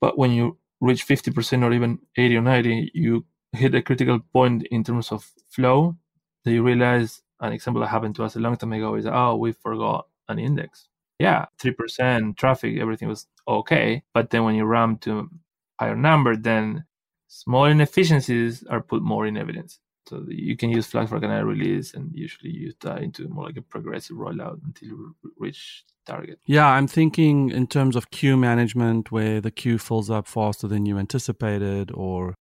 but 0.00 0.18
when 0.18 0.32
you 0.32 0.58
reach 0.80 1.06
50% 1.06 1.62
or 1.62 1.72
even 1.72 2.00
80 2.16 2.38
or 2.38 2.42
90, 2.42 2.90
you 2.92 3.24
hit 3.52 3.76
a 3.76 3.82
critical 3.82 4.18
point 4.32 4.66
in 4.72 4.82
terms 4.82 5.12
of 5.12 5.30
flow 5.48 5.96
that 6.44 6.50
you 6.52 6.64
realize 6.64 7.22
an 7.38 7.52
example 7.52 7.80
that 7.80 7.88
happened 7.88 8.16
to 8.16 8.24
us 8.24 8.34
a 8.34 8.40
long 8.40 8.56
time 8.56 8.72
ago 8.72 8.96
is 8.96 9.06
oh 9.06 9.36
we 9.36 9.52
forgot 9.52 10.06
an 10.28 10.38
index 10.38 10.88
yeah 11.18 11.46
3% 11.62 12.36
traffic 12.36 12.78
everything 12.80 13.08
was 13.08 13.26
okay 13.46 14.02
but 14.12 14.30
then 14.30 14.44
when 14.44 14.54
you 14.54 14.64
ramp 14.64 15.00
to 15.00 15.30
higher 15.78 15.96
number, 15.96 16.36
then 16.36 16.84
small 17.28 17.64
inefficiencies 17.64 18.64
are 18.64 18.80
put 18.80 19.02
more 19.02 19.26
in 19.26 19.36
evidence. 19.36 19.80
So 20.06 20.24
you 20.28 20.56
can 20.56 20.70
use 20.70 20.86
Flags 20.86 21.10
for 21.10 21.18
canary 21.18 21.44
release 21.44 21.94
and 21.94 22.10
usually 22.14 22.50
use 22.50 22.74
that 22.82 23.02
into 23.02 23.26
more 23.28 23.46
like 23.46 23.56
a 23.56 23.62
progressive 23.62 24.16
rollout 24.16 24.60
until 24.64 24.88
you 24.88 25.16
reach 25.38 25.84
target. 26.04 26.38
Yeah, 26.46 26.66
I'm 26.66 26.86
thinking 26.86 27.50
in 27.50 27.66
terms 27.66 27.96
of 27.96 28.10
queue 28.10 28.36
management 28.36 29.10
where 29.10 29.40
the 29.40 29.50
queue 29.50 29.78
fills 29.78 30.10
up 30.10 30.26
faster 30.26 30.68
than 30.68 30.84
you 30.84 30.98
anticipated 30.98 31.90
or 31.94 32.34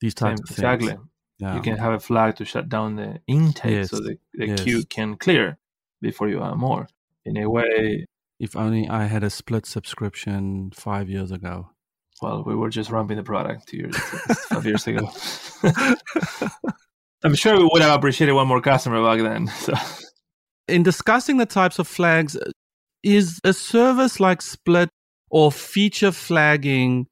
these 0.00 0.14
types 0.14 0.40
Same, 0.40 0.44
of 0.44 0.48
things. 0.48 0.58
Exactly. 0.58 0.96
Yeah. 1.38 1.54
You 1.56 1.62
can 1.62 1.76
have 1.76 1.92
a 1.92 2.00
flag 2.00 2.36
to 2.36 2.44
shut 2.44 2.68
down 2.68 2.96
the 2.96 3.20
intake 3.26 3.70
yes. 3.70 3.90
so 3.90 3.96
the, 3.96 4.18
the 4.34 4.48
yes. 4.48 4.62
queue 4.62 4.84
can 4.84 5.16
clear 5.16 5.58
before 6.00 6.28
you 6.28 6.42
add 6.42 6.56
more. 6.56 6.88
In 7.26 7.36
a 7.36 7.48
way, 7.48 8.06
if 8.38 8.56
only 8.56 8.88
I 8.88 9.04
had 9.04 9.22
a 9.22 9.30
split 9.30 9.66
subscription 9.66 10.70
five 10.74 11.10
years 11.10 11.30
ago. 11.30 11.70
Well, 12.22 12.42
we 12.44 12.54
were 12.54 12.68
just 12.68 12.90
ramping 12.90 13.16
the 13.16 13.22
product 13.22 13.68
two 13.68 13.78
years, 13.78 13.96
five 13.96 14.66
years 14.66 14.86
ago. 14.86 15.10
I'm 17.22 17.34
sure 17.34 17.56
we 17.56 17.68
would 17.72 17.82
have 17.82 17.94
appreciated 17.94 18.32
one 18.32 18.46
more 18.46 18.60
customer 18.60 19.02
back 19.02 19.20
then. 19.20 19.46
So. 19.48 19.74
In 20.68 20.82
discussing 20.82 21.38
the 21.38 21.46
types 21.46 21.78
of 21.78 21.88
flags, 21.88 22.36
is 23.02 23.40
a 23.44 23.52
service 23.52 24.20
like 24.20 24.42
Split 24.42 24.90
or 25.30 25.50
feature 25.50 26.12
flagging 26.12 27.06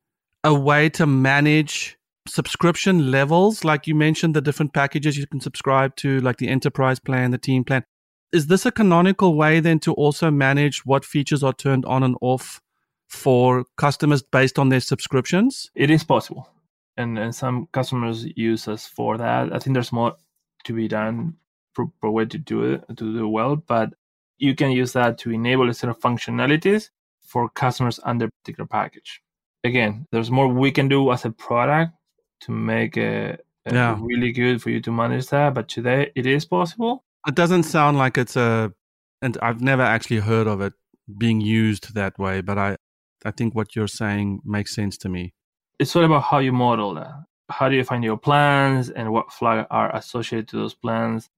a 0.44 0.53
way 0.53 0.88
to 0.90 1.07
manage 1.07 1.97
subscription 2.27 3.11
levels? 3.11 3.64
Like 3.64 3.87
you 3.87 3.94
mentioned, 3.94 4.35
the 4.37 4.42
different 4.42 4.75
packages 4.75 5.16
you 5.16 5.27
can 5.27 5.40
subscribe 5.40 5.97
to, 5.97 6.21
like 6.21 6.37
the 6.37 6.49
enterprise 6.49 6.99
plan, 6.99 7.31
the 7.31 7.38
team 7.38 7.64
plan. 7.64 7.85
Is 8.31 8.49
this 8.49 8.66
a 8.66 8.73
canonical 8.73 9.35
way 9.35 9.61
then 9.61 9.79
to 9.81 9.94
also 9.94 10.31
manage 10.31 10.85
what 10.85 11.05
features 11.05 11.42
are 11.42 11.55
turned 11.55 11.87
on 11.87 12.03
and 12.03 12.14
off 12.21 12.61
for 13.09 13.64
customers 13.77 14.23
based 14.23 14.59
on 14.59 14.68
their 14.68 14.81
subscriptions? 14.81 15.71
It 15.75 15.90
is 15.90 16.05
possible. 16.05 16.49
And, 16.97 17.18
and 17.18 17.35
some 17.35 17.68
customers 17.73 18.27
use 18.37 18.68
us 18.68 18.87
for 18.87 19.16
that. 19.18 19.53
I 19.53 19.59
think 19.59 19.75
there's 19.75 19.92
more 19.92 20.16
to 20.64 20.73
be 20.73 20.88
done 20.88 21.37
for, 21.73 21.87
for 22.01 22.11
way 22.11 22.27
to 22.27 22.38
do 22.38 22.64
it, 22.64 22.85
to 22.88 22.94
do 22.94 23.29
well. 23.29 23.57
But 23.57 23.94
you 24.38 24.55
can 24.55 24.71
use 24.71 24.92
that 24.92 25.18
to 25.18 25.31
enable 25.31 25.68
a 25.68 25.75
set 25.75 25.90
of 25.90 26.01
functionalities 26.01 26.90
for 27.23 27.49
customers 27.51 28.01
under 28.05 28.27
a 28.27 28.31
particular 28.42 28.66
package. 28.66 29.23
Again, 29.64 30.07
there's 30.12 30.31
more 30.31 30.49
we 30.49 30.71
can 30.71 30.88
do 30.88 31.11
as 31.12 31.25
a 31.25 31.31
product 31.31 31.92
to 32.40 32.53
make 32.53 32.97
it 32.97 33.44
yeah. 33.71 33.99
really 34.01 34.33
good 34.33 34.62
for 34.62 34.71
you 34.71 34.81
to 34.81 34.92
manage 34.92 35.29
that. 35.29 35.55
But 35.55 35.68
today 35.68 36.11
it 36.14 36.27
is 36.27 36.44
possible. 36.44 37.05
It 37.27 37.35
doesn't 37.35 37.64
sound 37.64 37.99
like 37.99 38.16
it's 38.16 38.37
a, 38.37 38.73
and 39.21 39.37
I've 39.42 39.61
never 39.61 39.83
actually 39.83 40.21
heard 40.21 40.47
of 40.47 40.61
it 40.61 40.73
being 41.16 41.40
used 41.40 41.94
that 41.94 42.18
way. 42.18 42.40
But 42.40 42.59
I, 42.59 42.77
I 43.24 43.31
think 43.31 43.54
what 43.54 43.74
you're 43.74 43.88
saying 43.88 44.40
makes 44.44 44.74
sense 44.74 44.96
to 44.98 45.09
me. 45.09 45.33
It's 45.78 45.94
all 45.94 46.04
about 46.04 46.24
how 46.24 46.38
you 46.38 46.52
model 46.52 46.94
that. 46.94 47.12
How 47.50 47.68
do 47.68 47.76
you 47.76 47.85
find 47.85 48.04
your 48.04 48.18
plans 48.18 48.90
and 48.90 49.12
what 49.12 49.33
flag 49.33 49.66
are 49.70 49.94
associated 49.94 50.48
to 50.48 50.57
those 50.57 50.74
plans? 50.74 51.28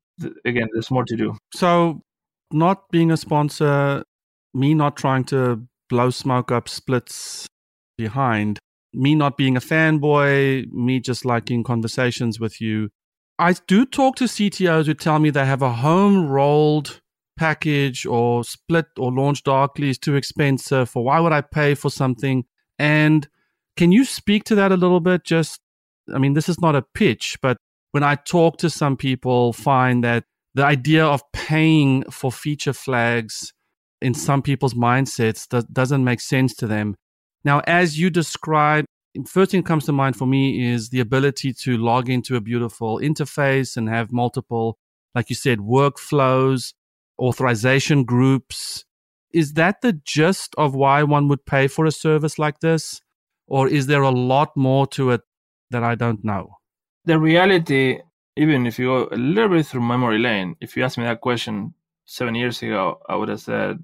Again, 0.44 0.68
there's 0.72 0.90
more 0.90 1.04
to 1.04 1.16
do. 1.16 1.36
So 1.54 2.02
not 2.52 2.88
being 2.90 3.10
a 3.10 3.16
sponsor, 3.16 4.02
me 4.52 4.74
not 4.74 4.96
trying 4.96 5.24
to 5.24 5.62
blow 5.88 6.10
smoke 6.10 6.50
up 6.50 6.68
Split's 6.68 7.46
behind, 7.96 8.58
me 8.92 9.14
not 9.14 9.36
being 9.36 9.56
a 9.56 9.60
fanboy, 9.60 10.70
me 10.72 11.00
just 11.00 11.24
liking 11.24 11.62
conversations 11.62 12.40
with 12.40 12.60
you. 12.60 12.88
I 13.38 13.54
do 13.66 13.86
talk 13.86 14.16
to 14.16 14.24
CTOs 14.24 14.86
who 14.86 14.94
tell 14.94 15.18
me 15.18 15.30
they 15.30 15.46
have 15.46 15.62
a 15.62 15.72
home 15.72 16.28
rolled 16.28 17.00
package 17.40 18.04
or 18.04 18.44
Split 18.44 18.84
or 18.98 19.10
LaunchDarkly 19.10 19.88
is 19.88 19.98
too 19.98 20.14
expensive 20.14 20.94
or 20.94 21.02
why 21.04 21.20
would 21.20 21.32
I 21.32 21.40
pay 21.40 21.74
for 21.74 21.90
something? 21.90 22.44
And 22.78 23.26
can 23.78 23.92
you 23.92 24.04
speak 24.04 24.44
to 24.44 24.54
that 24.56 24.72
a 24.72 24.76
little 24.76 25.00
bit? 25.00 25.24
Just, 25.24 25.60
I 26.14 26.18
mean, 26.18 26.34
this 26.34 26.50
is 26.50 26.60
not 26.60 26.76
a 26.76 26.82
pitch, 26.82 27.38
but 27.40 27.56
when 27.92 28.02
I 28.02 28.16
talk 28.16 28.58
to 28.58 28.68
some 28.68 28.94
people, 28.94 29.54
find 29.54 30.04
that 30.04 30.24
the 30.54 30.66
idea 30.66 31.06
of 31.06 31.22
paying 31.32 32.04
for 32.10 32.30
feature 32.30 32.74
flags 32.74 33.54
in 34.02 34.12
some 34.12 34.42
people's 34.42 34.74
mindsets 34.74 35.48
that 35.48 35.72
doesn't 35.72 36.04
make 36.04 36.20
sense 36.20 36.54
to 36.56 36.66
them. 36.66 36.94
Now, 37.42 37.60
as 37.66 37.98
you 37.98 38.10
describe, 38.10 38.84
first 39.26 39.52
thing 39.52 39.62
comes 39.62 39.86
to 39.86 39.92
mind 39.92 40.16
for 40.16 40.26
me 40.26 40.70
is 40.70 40.90
the 40.90 41.00
ability 41.00 41.54
to 41.64 41.78
log 41.78 42.10
into 42.10 42.36
a 42.36 42.40
beautiful 42.40 42.98
interface 42.98 43.78
and 43.78 43.88
have 43.88 44.12
multiple, 44.12 44.76
like 45.14 45.30
you 45.30 45.36
said, 45.36 45.58
workflows, 45.60 46.74
authorization 47.20 48.04
groups. 48.04 48.84
Is 49.32 49.52
that 49.52 49.80
the 49.80 49.92
gist 49.92 50.54
of 50.58 50.74
why 50.74 51.04
one 51.04 51.28
would 51.28 51.46
pay 51.46 51.68
for 51.68 51.86
a 51.86 51.92
service 51.92 52.38
like 52.38 52.60
this? 52.60 53.00
Or 53.46 53.68
is 53.68 53.86
there 53.86 54.02
a 54.02 54.10
lot 54.10 54.56
more 54.56 54.86
to 54.88 55.10
it 55.10 55.20
that 55.70 55.84
I 55.84 55.94
don't 55.94 56.24
know? 56.24 56.56
The 57.04 57.18
reality 57.18 58.00
even 58.36 58.66
if 58.66 58.78
you 58.78 58.86
go 58.86 59.08
a 59.12 59.16
little 59.16 59.50
bit 59.50 59.66
through 59.66 59.82
memory 59.82 60.18
lane, 60.18 60.56
if 60.60 60.76
you 60.76 60.84
asked 60.84 60.98
me 60.98 61.04
that 61.04 61.20
question 61.20 61.74
seven 62.06 62.34
years 62.34 62.62
ago, 62.62 63.00
I 63.08 63.16
would 63.16 63.28
have 63.28 63.40
said 63.40 63.78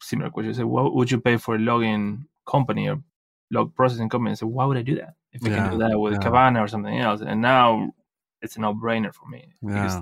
similar 0.00 0.30
question. 0.30 0.50
I 0.50 0.56
said, 0.56 0.64
what 0.64 0.94
would 0.94 1.10
you 1.10 1.20
pay 1.20 1.36
for 1.36 1.56
a 1.56 1.58
login 1.58 2.24
company 2.46 2.88
or 2.88 3.02
log 3.50 3.74
processing 3.74 4.08
company? 4.08 4.32
I 4.32 4.34
said, 4.34 4.48
why 4.48 4.64
would 4.64 4.76
I 4.76 4.82
do 4.82 4.94
that? 4.96 5.14
If 5.32 5.44
I 5.44 5.50
yeah, 5.50 5.56
can 5.56 5.72
do 5.72 5.78
that 5.78 5.98
with 5.98 6.14
yeah. 6.14 6.18
Kibana 6.20 6.60
or 6.60 6.68
something 6.68 6.98
else. 6.98 7.20
And 7.20 7.42
now 7.42 7.92
it's 8.40 8.56
a 8.56 8.60
no 8.60 8.72
brainer 8.74 9.12
for 9.12 9.26
me. 9.28 9.52
Yeah. 9.60 9.68
Because 9.68 9.96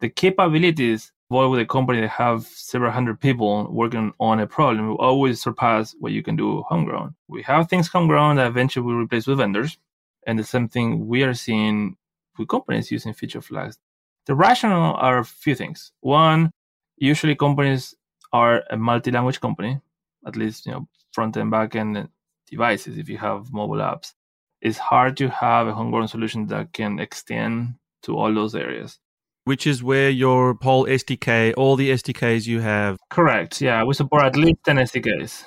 the 0.00 0.08
capabilities 0.08 1.10
boy 1.30 1.48
with 1.48 1.60
a 1.60 1.66
company 1.66 2.00
that 2.00 2.08
have 2.08 2.46
several 2.46 2.90
hundred 2.90 3.20
people 3.20 3.70
working 3.70 4.12
on 4.18 4.40
a 4.40 4.46
problem 4.46 4.88
will 4.88 4.96
always 4.96 5.40
surpass 5.40 5.94
what 5.98 6.12
you 6.12 6.22
can 6.22 6.36
do 6.36 6.62
homegrown. 6.62 7.14
We 7.28 7.42
have 7.42 7.68
things 7.68 7.88
homegrown 7.88 8.36
that 8.36 8.46
eventually 8.46 8.86
will 8.86 9.02
replace 9.02 9.26
with 9.26 9.38
vendors. 9.38 9.78
And 10.26 10.38
the 10.38 10.44
same 10.44 10.68
thing 10.68 11.06
we 11.06 11.22
are 11.22 11.34
seeing 11.34 11.96
with 12.38 12.48
companies 12.48 12.90
using 12.90 13.12
feature 13.12 13.40
flags. 13.42 13.78
The 14.26 14.34
rationale 14.34 14.94
are 14.94 15.18
a 15.18 15.24
few 15.24 15.54
things. 15.54 15.92
One, 16.00 16.50
usually 16.96 17.34
companies 17.34 17.94
are 18.32 18.62
a 18.70 18.76
multi-language 18.76 19.40
company, 19.40 19.80
at 20.26 20.36
least 20.36 20.66
you 20.66 20.72
know 20.72 20.88
front 21.12 21.36
and 21.36 21.50
back 21.50 21.74
end 21.74 22.08
devices. 22.46 22.98
If 22.98 23.08
you 23.08 23.18
have 23.18 23.52
mobile 23.52 23.76
apps, 23.76 24.12
it's 24.60 24.78
hard 24.78 25.16
to 25.18 25.28
have 25.28 25.66
a 25.66 25.74
homegrown 25.74 26.08
solution 26.08 26.46
that 26.48 26.72
can 26.72 26.98
extend 26.98 27.74
to 28.02 28.16
all 28.16 28.32
those 28.34 28.54
areas. 28.54 28.98
Which 29.48 29.66
is 29.66 29.82
where 29.82 30.10
your 30.10 30.58
whole 30.62 30.84
SDK, 30.86 31.54
all 31.56 31.74
the 31.76 31.90
SDKs 31.90 32.46
you 32.46 32.60
have. 32.60 32.98
Correct. 33.08 33.60
Yeah, 33.60 33.82
we 33.84 33.94
support 33.94 34.22
at 34.24 34.36
least 34.36 34.58
10 34.64 34.76
SDKs 34.76 35.44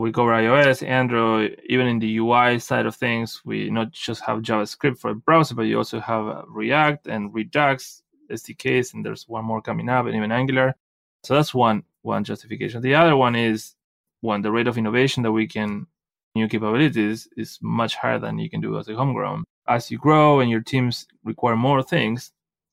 we 0.00 0.12
cover 0.12 0.30
iOS, 0.30 0.86
Android, 0.86 1.60
even 1.68 1.88
in 1.88 1.98
the 1.98 2.18
UI 2.18 2.58
side 2.60 2.86
of 2.86 2.94
things, 2.94 3.42
we 3.44 3.68
not 3.68 3.90
just 3.90 4.22
have 4.22 4.42
JavaScript 4.42 4.98
for 4.98 5.10
a 5.10 5.14
browser, 5.14 5.56
but 5.56 5.62
you 5.62 5.76
also 5.76 5.98
have 5.98 6.44
React 6.46 7.08
and 7.08 7.34
Redux 7.34 8.02
SDKs, 8.30 8.94
and 8.94 9.04
there's 9.04 9.26
one 9.28 9.44
more 9.44 9.60
coming 9.60 9.88
up, 9.88 10.06
and 10.06 10.14
even 10.14 10.30
Angular. 10.30 10.76
So 11.24 11.34
that's 11.34 11.52
one 11.52 11.82
one 12.02 12.22
justification. 12.22 12.80
The 12.80 12.94
other 12.94 13.16
one 13.16 13.34
is 13.34 13.74
one 14.20 14.42
the 14.42 14.52
rate 14.52 14.68
of 14.68 14.78
innovation 14.78 15.24
that 15.24 15.32
we 15.32 15.48
can 15.48 15.86
new 16.34 16.46
capabilities 16.46 17.28
is 17.36 17.58
much 17.60 17.96
higher 17.96 18.20
than 18.20 18.38
you 18.38 18.48
can 18.48 18.60
do 18.60 18.78
as 18.78 18.88
a 18.88 18.94
homegrown. 18.94 19.42
As 19.66 19.90
you 19.90 19.98
grow 19.98 20.38
and 20.38 20.48
your 20.48 20.60
teams 20.60 21.06
require 21.24 21.56
more 21.56 21.82
things, 21.82 22.30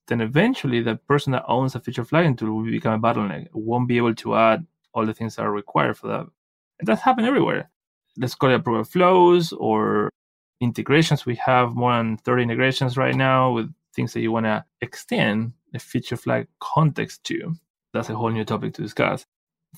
then 0.08 0.20
eventually 0.20 0.80
the 0.80 0.96
person 0.96 1.32
that 1.32 1.44
owns 1.46 1.74
a 1.74 1.80
feature 1.80 2.04
flagging 2.04 2.36
tool 2.36 2.56
will 2.56 2.64
become 2.64 2.94
a 2.94 2.98
bottleneck. 2.98 3.48
Won't 3.52 3.88
be 3.88 3.96
able 3.96 4.14
to 4.16 4.36
add 4.36 4.66
all 4.92 5.04
the 5.04 5.14
things 5.14 5.36
that 5.36 5.42
are 5.42 5.52
required 5.52 5.98
for 5.98 6.08
that 6.08 6.26
and 6.78 6.86
that's 6.86 7.02
happened 7.02 7.26
everywhere. 7.26 7.70
Let's 8.16 8.34
call 8.34 8.50
it 8.50 8.54
approval 8.54 8.84
flows 8.84 9.52
or 9.52 10.10
integrations. 10.60 11.26
We 11.26 11.36
have 11.36 11.74
more 11.74 11.96
than 11.96 12.16
30 12.18 12.44
integrations 12.44 12.96
right 12.96 13.14
now 13.14 13.52
with 13.52 13.72
things 13.94 14.12
that 14.12 14.20
you 14.20 14.32
want 14.32 14.46
to 14.46 14.64
extend 14.80 15.52
the 15.72 15.78
feature 15.78 16.16
flag 16.16 16.48
context 16.60 17.24
to. 17.24 17.54
That's 17.92 18.10
a 18.10 18.14
whole 18.14 18.30
new 18.30 18.44
topic 18.44 18.74
to 18.74 18.82
discuss. 18.82 19.26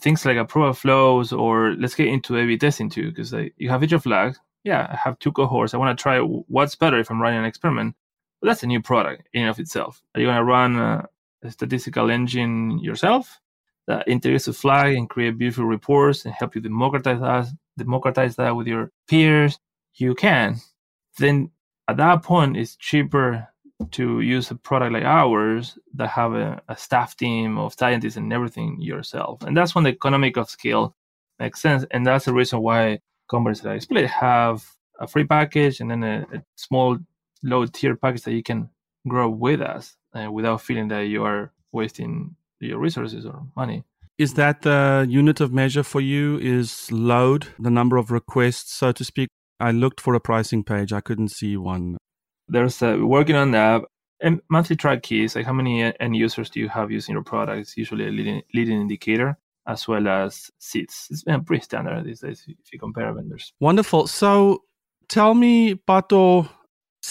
Things 0.01 0.25
like 0.25 0.37
approval 0.37 0.73
flows, 0.73 1.33
or 1.33 1.75
let's 1.79 1.95
get 1.95 2.09
into 2.09 2.37
A/B 2.37 2.59
testing 2.59 2.91
too, 2.91 3.11
because 3.11 3.33
you 3.57 3.71
have 3.71 3.81
feature 3.81 3.99
flags. 3.99 4.39
Yeah, 4.65 4.89
I 4.91 4.97
have 4.97 5.19
two 5.19 5.33
cohorts. 5.33 5.75
I 5.75 5.79
want 5.79 5.97
to 5.97 6.03
try 6.03 6.19
what's 6.19 6.77
better 6.77 6.99
if 6.99 7.11
I'm 7.11 7.23
running 7.23 7.39
an 7.39 7.45
experiment. 7.45 7.97
That's 8.43 8.63
a 8.63 8.67
new 8.67 8.81
product 8.81 9.29
in 9.33 9.49
of 9.49 9.59
itself. 9.59 10.03
Are 10.15 10.21
you 10.21 10.27
going 10.27 10.37
to 10.37 10.45
run 10.45 10.77
a, 10.77 11.09
a 11.43 11.51
statistical 11.51 12.11
engine 12.11 12.79
yourself? 12.79 13.41
that 13.89 14.07
integrates 14.07 14.47
a 14.47 14.53
flag 14.53 14.95
and 14.95 15.09
create 15.09 15.39
beautiful 15.39 15.65
reports 15.65 16.25
and 16.25 16.35
help 16.35 16.55
you 16.55 16.61
democratize 16.61 17.21
that, 17.21 17.47
democratize 17.79 18.37
that 18.37 18.55
with 18.55 18.67
your 18.67 18.93
peers, 19.09 19.59
you 19.95 20.15
can. 20.15 20.57
Then 21.17 21.51
at 21.89 21.97
that 21.97 22.23
point, 22.23 22.59
it's 22.59 22.77
cheaper 22.77 23.49
to 23.93 24.21
use 24.21 24.51
a 24.51 24.57
product 24.57 24.93
like 24.93 25.05
ours 25.05 25.79
that 25.95 26.11
have 26.11 26.35
a, 26.35 26.61
a 26.69 26.77
staff 26.77 27.17
team 27.17 27.57
of 27.57 27.75
scientists 27.79 28.17
and 28.17 28.31
everything 28.31 28.79
yourself. 28.79 29.43
And 29.43 29.57
that's 29.57 29.75
when 29.75 29.85
the 29.85 29.91
economic 29.91 30.37
of 30.37 30.51
scale 30.51 30.95
makes 31.39 31.63
sense. 31.63 31.87
And 31.91 32.07
that's 32.07 32.27
the 32.27 32.35
reason 32.35 32.61
why 32.61 33.01
companies 33.31 33.65
like 33.65 33.81
Split 33.81 34.11
have 34.11 34.67
a 35.01 35.07
free 35.07 35.25
package 35.25 35.81
and 35.81 35.91
then 35.91 36.03
a, 36.03 36.27
a 36.35 36.43
small 36.57 36.99
low 37.43 37.67
tier 37.67 37.97
package 37.97 38.23
that 38.23 38.33
you 38.33 38.43
can 38.43 38.71
grow 39.07 39.29
with 39.29 39.61
us 39.61 39.97
uh, 40.15 40.31
without 40.31 40.61
feeling 40.61 40.89
that 40.89 41.03
you 41.03 41.25
are 41.25 41.53
wasting 41.73 42.35
your 42.61 42.79
resources 42.79 43.25
or 43.27 43.47
money. 43.57 43.85
Is 44.19 44.35
that 44.35 44.63
the 44.63 45.07
unit 45.09 45.41
of 45.41 45.53
measure 45.53 45.85
for 45.85 46.01
you? 46.01 46.39
Is 46.39 46.91
load 46.91 47.49
the 47.59 47.71
number 47.71 47.97
of 47.97 48.11
requests, 48.11 48.75
so 48.75 48.91
to 48.93 49.05
speak? 49.05 49.29
I 49.61 49.71
looked 49.71 50.01
for 50.01 50.15
a 50.15 50.21
pricing 50.21 50.65
page. 50.65 50.93
I 50.93 51.01
couldn't 51.01 51.29
see 51.29 51.57
one. 51.57 51.97
There's 52.49 52.83
a, 52.83 52.97
working 52.97 53.37
on 53.37 53.53
that. 53.53 53.83
And 54.21 54.41
monthly 54.51 54.75
track 54.75 55.05
keys, 55.05 55.37
like 55.37 55.47
how 55.47 55.53
many 55.53 55.93
end 56.01 56.17
users 56.17 56.51
do 56.51 56.59
you 56.59 56.69
have 56.69 56.91
using 56.91 57.13
your 57.13 57.23
product? 57.23 57.61
It's 57.61 57.77
usually 57.77 58.09
a 58.09 58.11
leading, 58.11 58.43
leading 58.53 58.81
indicator 58.81 59.39
as 59.69 59.87
well 59.87 60.09
as 60.09 60.51
seats. 60.59 61.07
It's 61.11 61.23
been 61.23 61.45
pretty 61.45 61.63
standard 61.63 62.05
these 62.05 62.21
days 62.21 62.45
if 62.49 62.73
you 62.73 62.81
compare 62.81 63.13
vendors. 63.13 63.53
Wonderful. 63.61 64.09
So 64.09 64.65
tell 65.09 65.35
me, 65.35 65.75
Pato, 65.75 66.49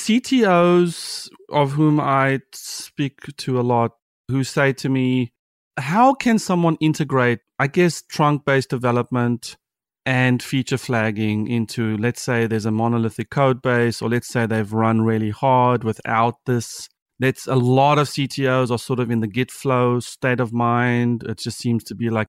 CTOs 0.07 1.27
of 1.49 1.73
whom 1.73 1.99
I 1.99 2.39
speak 2.53 3.23
to 3.35 3.59
a 3.59 3.61
lot 3.61 3.91
who 4.29 4.45
say 4.45 4.71
to 4.71 4.87
me, 4.87 5.33
how 5.75 6.13
can 6.13 6.39
someone 6.39 6.77
integrate, 6.79 7.39
I 7.59 7.67
guess, 7.67 8.03
trunk 8.03 8.45
based 8.45 8.69
development 8.69 9.57
and 10.05 10.41
feature 10.41 10.77
flagging 10.77 11.49
into, 11.49 11.97
let's 11.97 12.21
say, 12.21 12.47
there's 12.47 12.65
a 12.65 12.71
monolithic 12.71 13.29
code 13.31 13.61
base, 13.61 14.01
or 14.01 14.07
let's 14.07 14.29
say 14.29 14.45
they've 14.45 14.71
run 14.71 15.01
really 15.01 15.29
hard 15.29 15.83
without 15.83 16.35
this. 16.45 16.87
That's 17.19 17.45
a 17.45 17.55
lot 17.55 17.99
of 17.99 18.07
CTOs 18.07 18.71
are 18.71 18.79
sort 18.79 19.01
of 19.01 19.11
in 19.11 19.19
the 19.19 19.27
Git 19.27 19.51
flow 19.51 19.99
state 19.99 20.39
of 20.39 20.53
mind. 20.53 21.23
It 21.23 21.39
just 21.39 21.57
seems 21.57 21.83
to 21.83 21.95
be 21.95 22.09
like 22.09 22.27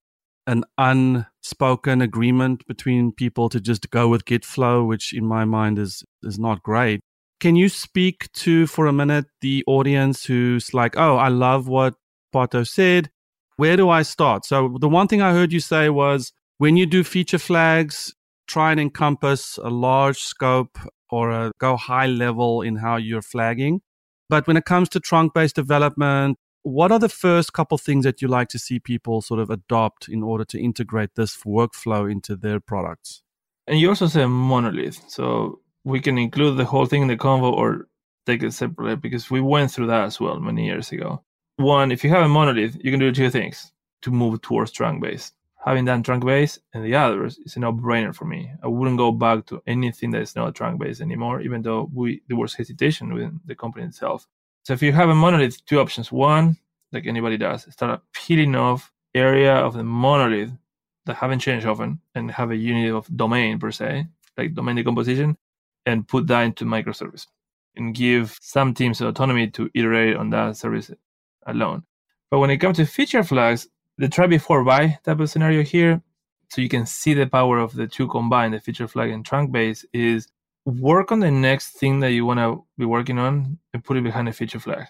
an 0.49 0.65
unspoken 0.79 2.03
agreement 2.03 2.67
between 2.67 3.13
people 3.13 3.49
to 3.51 3.61
just 3.61 3.89
go 3.91 4.09
with 4.09 4.25
Git 4.25 4.45
flow, 4.45 4.83
which 4.85 5.13
in 5.13 5.25
my 5.25 5.45
mind 5.45 5.79
is 5.79 6.03
is 6.25 6.41
not 6.41 6.65
great. 6.65 6.99
Can 7.41 7.57
you 7.57 7.69
speak 7.69 8.33
to 8.33 8.67
for 8.67 8.87
a 8.87 8.93
minute 8.93 9.27
the 9.41 9.65
audience 9.67 10.25
who's 10.25 10.75
like, 10.75 10.97
oh, 10.97 11.17
I 11.17 11.29
love 11.29 11.69
what 11.69 11.95
Pato 12.35 12.67
said. 12.67 13.11
Where 13.57 13.77
do 13.77 13.89
I 13.89 14.03
start? 14.03 14.45
So 14.45 14.77
the 14.81 14.89
one 14.89 15.09
thing 15.09 15.23
I 15.23 15.33
heard 15.33 15.53
you 15.53 15.61
say 15.61 15.89
was 15.89 16.33
when 16.59 16.77
you 16.77 16.87
do 16.87 17.03
feature 17.05 17.39
flags, 17.39 18.15
try 18.47 18.71
and 18.71 18.81
encompass 18.81 19.59
a 19.59 19.71
large 19.71 20.19
scope 20.19 20.79
or 21.11 21.31
a, 21.31 21.53
go 21.59 21.77
high 21.77 22.07
level 22.07 22.63
in 22.63 22.77
how 22.77 22.97
you're 22.97 23.23
flagging. 23.23 23.81
But 24.29 24.47
when 24.47 24.57
it 24.57 24.65
comes 24.65 24.89
to 24.91 25.01
trunk 25.01 25.35
based 25.35 25.57
development, 25.57 26.39
what 26.63 26.93
are 26.93 26.99
the 26.99 27.09
first 27.09 27.53
couple 27.53 27.79
things 27.79 28.05
that 28.05 28.21
you 28.21 28.29
like 28.29 28.49
to 28.49 28.59
see 28.59 28.79
people 28.79 29.23
sort 29.23 29.41
of 29.41 29.49
adopt 29.49 30.09
in 30.09 30.23
order 30.23 30.45
to 30.47 30.61
integrate 30.61 31.11
this 31.15 31.39
workflow 31.45 32.11
into 32.11 32.37
their 32.37 32.61
products? 32.61 33.23
And 33.67 33.81
you 33.81 33.89
also 33.89 34.07
say 34.07 34.25
monolith. 34.27 35.03
So 35.09 35.61
we 35.89 36.01
can 36.01 36.19
include 36.19 36.57
the 36.57 36.65
whole 36.65 36.87
thing 36.87 37.03
in 37.03 37.09
the 37.09 37.17
convo 37.17 37.53
or 37.53 37.89
take 38.27 38.43
it 38.43 38.53
separately 38.53 38.97
because 38.97 39.31
we 39.31 39.41
went 39.41 39.71
through 39.71 39.87
that 39.87 40.05
as 40.05 40.21
well 40.21 40.39
many 40.39 40.67
years 40.67 40.93
ago. 40.93 41.23
One, 41.57 41.91
if 41.91 42.05
you 42.05 42.11
have 42.11 42.25
a 42.25 42.29
monolith, 42.29 42.77
you 42.83 42.91
can 42.91 43.01
do 43.01 43.13
two 43.13 43.31
things 43.31 43.73
to 44.03 44.11
move 44.11 44.41
towards 44.43 44.71
trunk 44.71 45.03
based 45.03 45.35
having 45.65 45.85
done 45.85 46.03
trunk 46.03 46.25
base 46.25 46.59
and 46.73 46.85
the 46.85 46.95
others 46.95 47.39
is 47.45 47.57
a 47.57 47.61
no-brainer 47.61 48.15
for 48.15 48.25
me. 48.25 48.51
I 48.63 48.69
wouldn't 48.69 48.97
go 48.97 49.13
back 49.13 49.47
to 49.47 49.63
anything 49.67 50.11
that 50.13 50.23
is 50.23 50.37
not 50.37 50.55
trunk 50.55 50.81
base 50.81 51.01
anymore, 51.01 51.41
even 51.41 51.63
though 51.63 51.91
we 51.93 52.23
there 52.29 52.37
was 52.37 52.55
hesitation 52.55 53.13
within 53.13 53.41
the 53.45 53.55
company 53.55 53.85
itself. 53.85 54.27
So 54.65 54.73
if 54.73 54.83
you 54.83 54.93
have 54.93 55.09
a 55.09 55.15
monolith, 55.15 55.65
two 55.67 55.81
options. 55.81 56.13
One, 56.13 56.57
like 56.93 57.07
anybody 57.07 57.37
does, 57.37 57.71
start 57.73 58.01
peeling 58.15 58.55
off 58.55 58.93
area 59.15 59.55
of 59.55 59.75
the 59.75 59.85
monolith 59.85 60.53
that 61.07 61.17
haven't 61.17 61.41
changed 61.41 61.67
often 61.67 62.01
and 62.15 62.31
have 62.31 62.51
a 62.51 62.57
unit 62.57 62.95
of 62.95 63.15
domain 63.15 63.59
per 63.59 63.71
se, 63.71 64.07
like 64.37 64.55
domain 64.55 64.77
decomposition, 64.77 65.37
and 65.89 66.07
put 66.07 66.27
that 66.27 66.43
into 66.43 66.65
microservice 66.65 67.27
and 67.77 67.95
give 67.95 68.37
some 68.41 68.75
teams 68.75 69.01
autonomy 69.01 69.49
to 69.49 69.71
iterate 69.75 70.17
on 70.17 70.31
that 70.31 70.57
service 70.57 70.91
alone. 71.47 71.83
But 72.31 72.41
when 72.41 72.51
it 72.51 72.59
comes 72.59 72.77
to 72.77 72.87
feature 72.87 73.25
flags, 73.25 73.69
the 73.97 74.09
try 74.09 74.27
before 74.27 74.65
buy 74.65 74.99
type 75.05 75.21
of 75.21 75.31
scenario 75.31 75.63
here, 75.63 76.03
so 76.51 76.61
you 76.61 76.69
can 76.69 76.87
see 76.87 77.15
the 77.15 77.27
power 77.27 77.59
of 77.59 77.75
the 77.75 77.87
two 77.87 78.09
combined, 78.09 78.55
the 78.55 78.61
feature 78.61 78.89
flag 78.89 79.11
and 79.11 79.25
trunk 79.25 79.53
base, 79.53 79.85
is 79.93 80.29
work 80.65 81.11
on 81.13 81.21
the 81.21 81.31
next 81.31 81.71
thing 81.71 82.01
that 82.01 82.13
you 82.13 82.25
want 82.27 82.41
to 82.41 82.65
be 82.77 82.85
working 82.85 83.19
on 83.19 83.59
and 83.73 83.85
put 83.85 83.97
it 83.97 84.05
behind 84.05 84.29
a 84.29 84.33
feature 84.33 84.61
flag. 84.61 84.87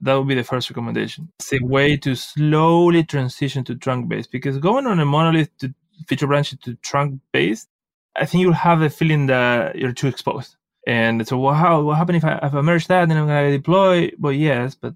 That 0.00 0.14
would 0.14 0.26
be 0.26 0.34
the 0.34 0.44
first 0.44 0.68
recommendation. 0.68 1.30
It's 1.38 1.52
a 1.52 1.64
way 1.64 1.96
to 1.98 2.16
slowly 2.16 3.04
transition 3.04 3.62
to 3.64 3.76
trunk 3.76 4.08
base 4.08 4.26
because 4.26 4.58
going 4.58 4.86
on 4.86 4.98
a 4.98 5.04
monolith 5.04 5.56
to 5.58 5.72
feature 6.08 6.26
branch 6.26 6.54
to 6.62 6.74
trunk 6.76 7.20
base, 7.32 7.68
I 8.16 8.26
think 8.26 8.42
you'll 8.42 8.52
have 8.52 8.82
a 8.82 8.90
feeling 8.90 9.26
that 9.26 9.76
you're 9.76 9.92
too 9.92 10.08
exposed. 10.08 10.56
And 10.86 11.26
so, 11.26 11.38
well, 11.38 11.54
how 11.54 11.82
what 11.82 11.96
happens 11.96 12.18
if 12.18 12.24
I, 12.24 12.38
if 12.42 12.54
I 12.54 12.60
merge 12.60 12.88
that 12.88 13.04
and 13.04 13.12
I'm 13.12 13.26
going 13.26 13.50
to 13.50 13.56
deploy? 13.56 14.10
Well, 14.18 14.32
yes, 14.32 14.74
but 14.74 14.94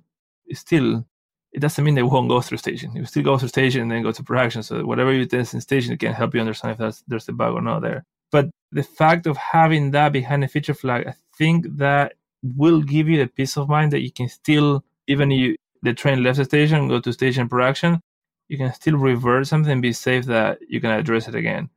still 0.53 1.05
it 1.53 1.61
doesn't 1.61 1.85
mean 1.85 1.95
they 1.95 2.03
won't 2.03 2.29
go 2.29 2.41
through 2.41 2.59
staging. 2.59 2.95
You 2.95 3.07
still 3.07 3.23
go 3.23 3.39
through 3.39 3.49
staging 3.49 3.83
and 3.83 3.91
then 3.91 4.03
go 4.03 4.13
to 4.13 4.23
production. 4.23 4.63
So 4.63 4.85
whatever 4.85 5.13
you 5.13 5.25
test 5.25 5.55
in 5.55 5.61
staging, 5.61 5.93
it 5.93 6.01
can 6.01 6.13
help 6.13 6.35
you 6.35 6.41
understand 6.41 6.73
if 6.73 6.79
that's, 6.79 7.03
there's 7.09 7.29
a 7.29 7.33
bug 7.33 7.55
or 7.55 7.63
not 7.63 7.81
there. 7.81 8.05
But 8.31 8.51
the 8.73 8.83
fact 8.83 9.27
of 9.27 9.39
having 9.39 9.93
that 9.93 10.13
behind 10.13 10.45
a 10.45 10.49
feature 10.49 10.75
flag, 10.75 11.07
I 11.07 11.15
think 11.39 11.79
that 11.79 12.15
will 12.43 12.83
give 12.83 13.09
you 13.09 13.19
the 13.19 13.29
peace 13.29 13.57
of 13.57 13.69
mind 13.69 13.93
that 13.93 14.03
you 14.03 14.13
can 14.13 14.29
still, 14.29 14.85
even 15.07 15.33
if 15.33 15.39
you, 15.39 15.57
the 15.83 15.95
train 15.95 16.23
left 16.23 16.39
the 16.39 16.45
station, 16.45 16.89
go 16.89 17.01
to 17.01 17.13
station 17.13 17.49
production, 17.49 18.01
you 18.49 18.59
can 18.59 18.73
still 18.75 18.97
revert 18.97 19.47
something 19.47 19.81
be 19.81 19.93
safe 19.93 20.27
that 20.27 20.59
you 20.69 20.81
can 20.81 20.91
address 20.91 21.27
it 21.27 21.35
again 21.35 21.71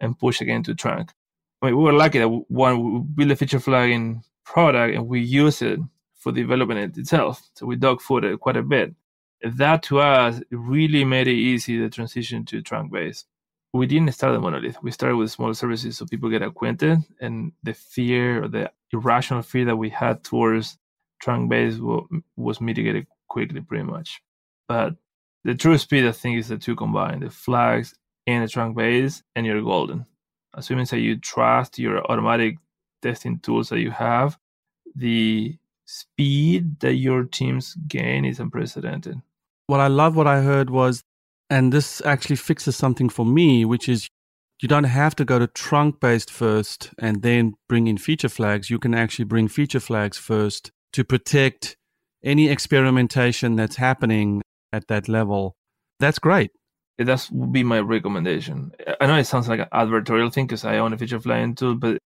and 0.00 0.18
push 0.18 0.40
again 0.40 0.62
to 0.64 0.74
trunk. 0.74 1.12
I 1.62 1.66
mean, 1.66 1.76
we 1.76 1.82
were 1.82 1.92
lucky 1.92 2.18
that 2.18 2.28
one, 2.28 2.92
we 2.92 3.00
built 3.00 3.30
a 3.32 3.36
feature 3.36 3.60
flag 3.60 3.90
in 3.90 4.22
product 4.44 4.94
and 4.94 5.06
we 5.06 5.20
use 5.20 5.62
it 5.62 5.80
for 6.14 6.32
development 6.32 6.96
itself. 6.98 7.42
So 7.54 7.66
we 7.66 7.76
dog 7.76 8.00
dogfooded 8.00 8.40
quite 8.40 8.56
a 8.56 8.62
bit 8.62 8.94
that 9.42 9.82
to 9.84 10.00
us 10.00 10.40
really 10.50 11.04
made 11.04 11.28
it 11.28 11.34
easy 11.34 11.78
the 11.78 11.90
transition 11.90 12.44
to 12.46 12.62
trunk 12.62 12.92
based. 12.92 13.26
We 13.72 13.86
didn't 13.86 14.12
start 14.12 14.32
the 14.32 14.40
monolith. 14.40 14.82
We 14.82 14.90
started 14.90 15.16
with 15.16 15.30
small 15.30 15.52
services 15.52 15.98
so 15.98 16.06
people 16.06 16.30
get 16.30 16.42
acquainted, 16.42 16.98
and 17.20 17.52
the 17.62 17.74
fear 17.74 18.44
or 18.44 18.48
the 18.48 18.72
irrational 18.92 19.42
fear 19.42 19.66
that 19.66 19.76
we 19.76 19.90
had 19.90 20.24
towards 20.24 20.78
trunk 21.20 21.50
based 21.50 21.80
was 22.36 22.60
mitigated 22.60 23.06
quickly, 23.28 23.60
pretty 23.60 23.84
much. 23.84 24.22
But 24.66 24.94
the 25.44 25.54
true 25.54 25.76
speed, 25.76 26.06
I 26.06 26.12
think, 26.12 26.38
is 26.38 26.48
the 26.48 26.56
two 26.56 26.74
combined: 26.74 27.22
the 27.22 27.30
flags 27.30 27.94
and 28.26 28.44
a 28.44 28.48
trunk 28.48 28.76
base, 28.76 29.22
and 29.34 29.46
you're 29.46 29.62
golden. 29.62 30.06
Assuming 30.54 30.86
that 30.86 31.00
you 31.00 31.18
trust 31.18 31.78
your 31.78 32.04
automatic 32.10 32.58
testing 33.02 33.38
tools 33.40 33.68
that 33.68 33.80
you 33.80 33.90
have, 33.90 34.38
the 34.94 35.56
speed 35.84 36.80
that 36.80 36.94
your 36.94 37.24
teams 37.24 37.76
gain 37.86 38.24
is 38.24 38.40
unprecedented. 38.40 39.20
What 39.66 39.80
I 39.80 39.86
love 39.88 40.16
what 40.16 40.26
I 40.26 40.42
heard 40.42 40.70
was, 40.70 41.02
and 41.50 41.72
this 41.72 42.00
actually 42.04 42.36
fixes 42.36 42.76
something 42.76 43.08
for 43.08 43.26
me, 43.26 43.64
which 43.64 43.88
is 43.88 44.08
you 44.60 44.68
don't 44.68 44.84
have 44.84 45.14
to 45.16 45.24
go 45.24 45.38
to 45.38 45.46
trunk 45.46 46.00
based 46.00 46.30
first 46.30 46.90
and 46.98 47.22
then 47.22 47.54
bring 47.68 47.86
in 47.86 47.98
feature 47.98 48.28
flags. 48.28 48.70
You 48.70 48.78
can 48.78 48.94
actually 48.94 49.26
bring 49.26 49.48
feature 49.48 49.80
flags 49.80 50.16
first 50.16 50.70
to 50.94 51.04
protect 51.04 51.76
any 52.24 52.48
experimentation 52.48 53.56
that's 53.56 53.76
happening 53.76 54.42
at 54.72 54.88
that 54.88 55.08
level. 55.08 55.54
That's 56.00 56.18
great. 56.18 56.50
That 56.98 57.28
would 57.30 57.52
be 57.52 57.62
my 57.62 57.80
recommendation. 57.80 58.72
I 59.00 59.06
know 59.06 59.16
it 59.16 59.24
sounds 59.24 59.48
like 59.48 59.60
an 59.60 59.68
advertorial 59.72 60.32
thing 60.32 60.46
because 60.46 60.64
I 60.64 60.78
own 60.78 60.92
a 60.92 60.98
feature 60.98 61.20
flagging 61.20 61.54
tool, 61.54 61.74
but 61.74 61.98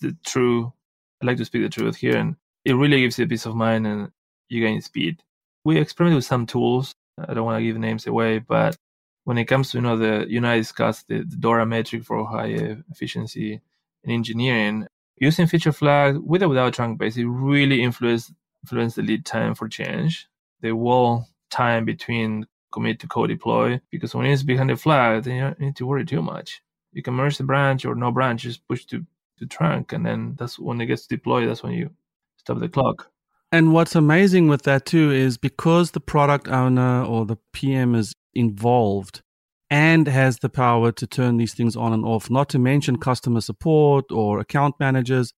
the 0.00 0.16
true, 0.24 0.72
I 1.20 1.26
like 1.26 1.38
to 1.38 1.44
speak 1.44 1.62
the 1.62 1.68
truth 1.68 1.96
here. 1.96 2.16
And 2.16 2.36
it 2.64 2.74
really 2.74 3.00
gives 3.00 3.18
you 3.18 3.24
a 3.24 3.28
peace 3.28 3.46
of 3.46 3.56
mind 3.56 3.86
and 3.86 4.10
you 4.48 4.60
gain 4.64 4.80
speed. 4.82 5.22
We 5.64 5.78
experimented 5.78 6.16
with 6.16 6.24
some 6.24 6.46
tools. 6.46 6.94
I 7.18 7.34
don't 7.34 7.44
want 7.44 7.58
to 7.58 7.64
give 7.64 7.76
names 7.76 8.06
away, 8.06 8.38
but 8.38 8.76
when 9.24 9.38
it 9.38 9.46
comes 9.46 9.70
to 9.70 9.78
you 9.78 9.82
know 9.82 9.96
the 9.96 10.26
United 10.28 10.60
discussed 10.60 11.08
the, 11.08 11.24
the 11.24 11.36
DORA 11.36 11.66
metric 11.66 12.04
for 12.04 12.24
high 12.26 12.80
efficiency 12.90 13.60
in 14.04 14.10
engineering, 14.10 14.86
using 15.16 15.48
feature 15.48 15.72
flag 15.72 16.16
with 16.18 16.42
or 16.42 16.48
without 16.48 16.74
trunk 16.74 16.98
base, 16.98 17.16
it 17.16 17.24
really 17.26 17.82
influenced 17.82 18.32
influenced 18.62 18.96
the 18.96 19.02
lead 19.02 19.24
time 19.24 19.54
for 19.54 19.68
change, 19.68 20.28
the 20.60 20.72
wall 20.72 21.26
time 21.50 21.84
between 21.84 22.46
commit 22.76 23.00
to 23.00 23.08
co-deploy. 23.08 23.80
Because 23.90 24.14
when 24.14 24.26
it's 24.26 24.42
behind 24.42 24.70
the 24.70 24.76
flag, 24.76 25.24
then 25.24 25.34
you 25.36 25.42
don't 25.42 25.60
need 25.60 25.76
to 25.76 25.86
worry 25.86 26.04
too 26.04 26.22
much. 26.22 26.62
You 26.92 27.02
can 27.02 27.14
merge 27.14 27.38
the 27.38 27.44
branch 27.44 27.84
or 27.84 27.94
no 27.94 28.10
branch, 28.12 28.42
just 28.42 28.66
push 28.68 28.84
to 28.86 29.04
to 29.38 29.46
trunk, 29.46 29.92
and 29.92 30.04
then 30.04 30.34
that's 30.38 30.58
when 30.58 30.80
it 30.80 30.86
gets 30.86 31.06
deployed. 31.06 31.48
That's 31.48 31.62
when 31.62 31.72
you 31.72 31.90
stop 32.38 32.58
the 32.58 32.68
clock. 32.68 33.10
And 33.52 33.72
what's 33.72 33.94
amazing 33.94 34.48
with 34.48 34.62
that 34.62 34.86
too 34.86 35.10
is 35.10 35.38
because 35.38 35.90
the 35.90 36.00
product 36.00 36.48
owner 36.48 37.04
or 37.04 37.26
the 37.26 37.36
PM 37.52 37.94
is 37.94 38.12
involved 38.34 39.22
and 39.70 40.06
has 40.08 40.38
the 40.38 40.48
power 40.48 40.92
to 40.92 41.06
turn 41.06 41.36
these 41.36 41.54
things 41.54 41.76
on 41.76 41.92
and 41.92 42.04
off, 42.04 42.30
not 42.30 42.48
to 42.50 42.58
mention 42.58 42.96
customer 42.96 43.40
support 43.40 44.04
or 44.10 44.40
account 44.40 44.74
managers, 44.80 45.32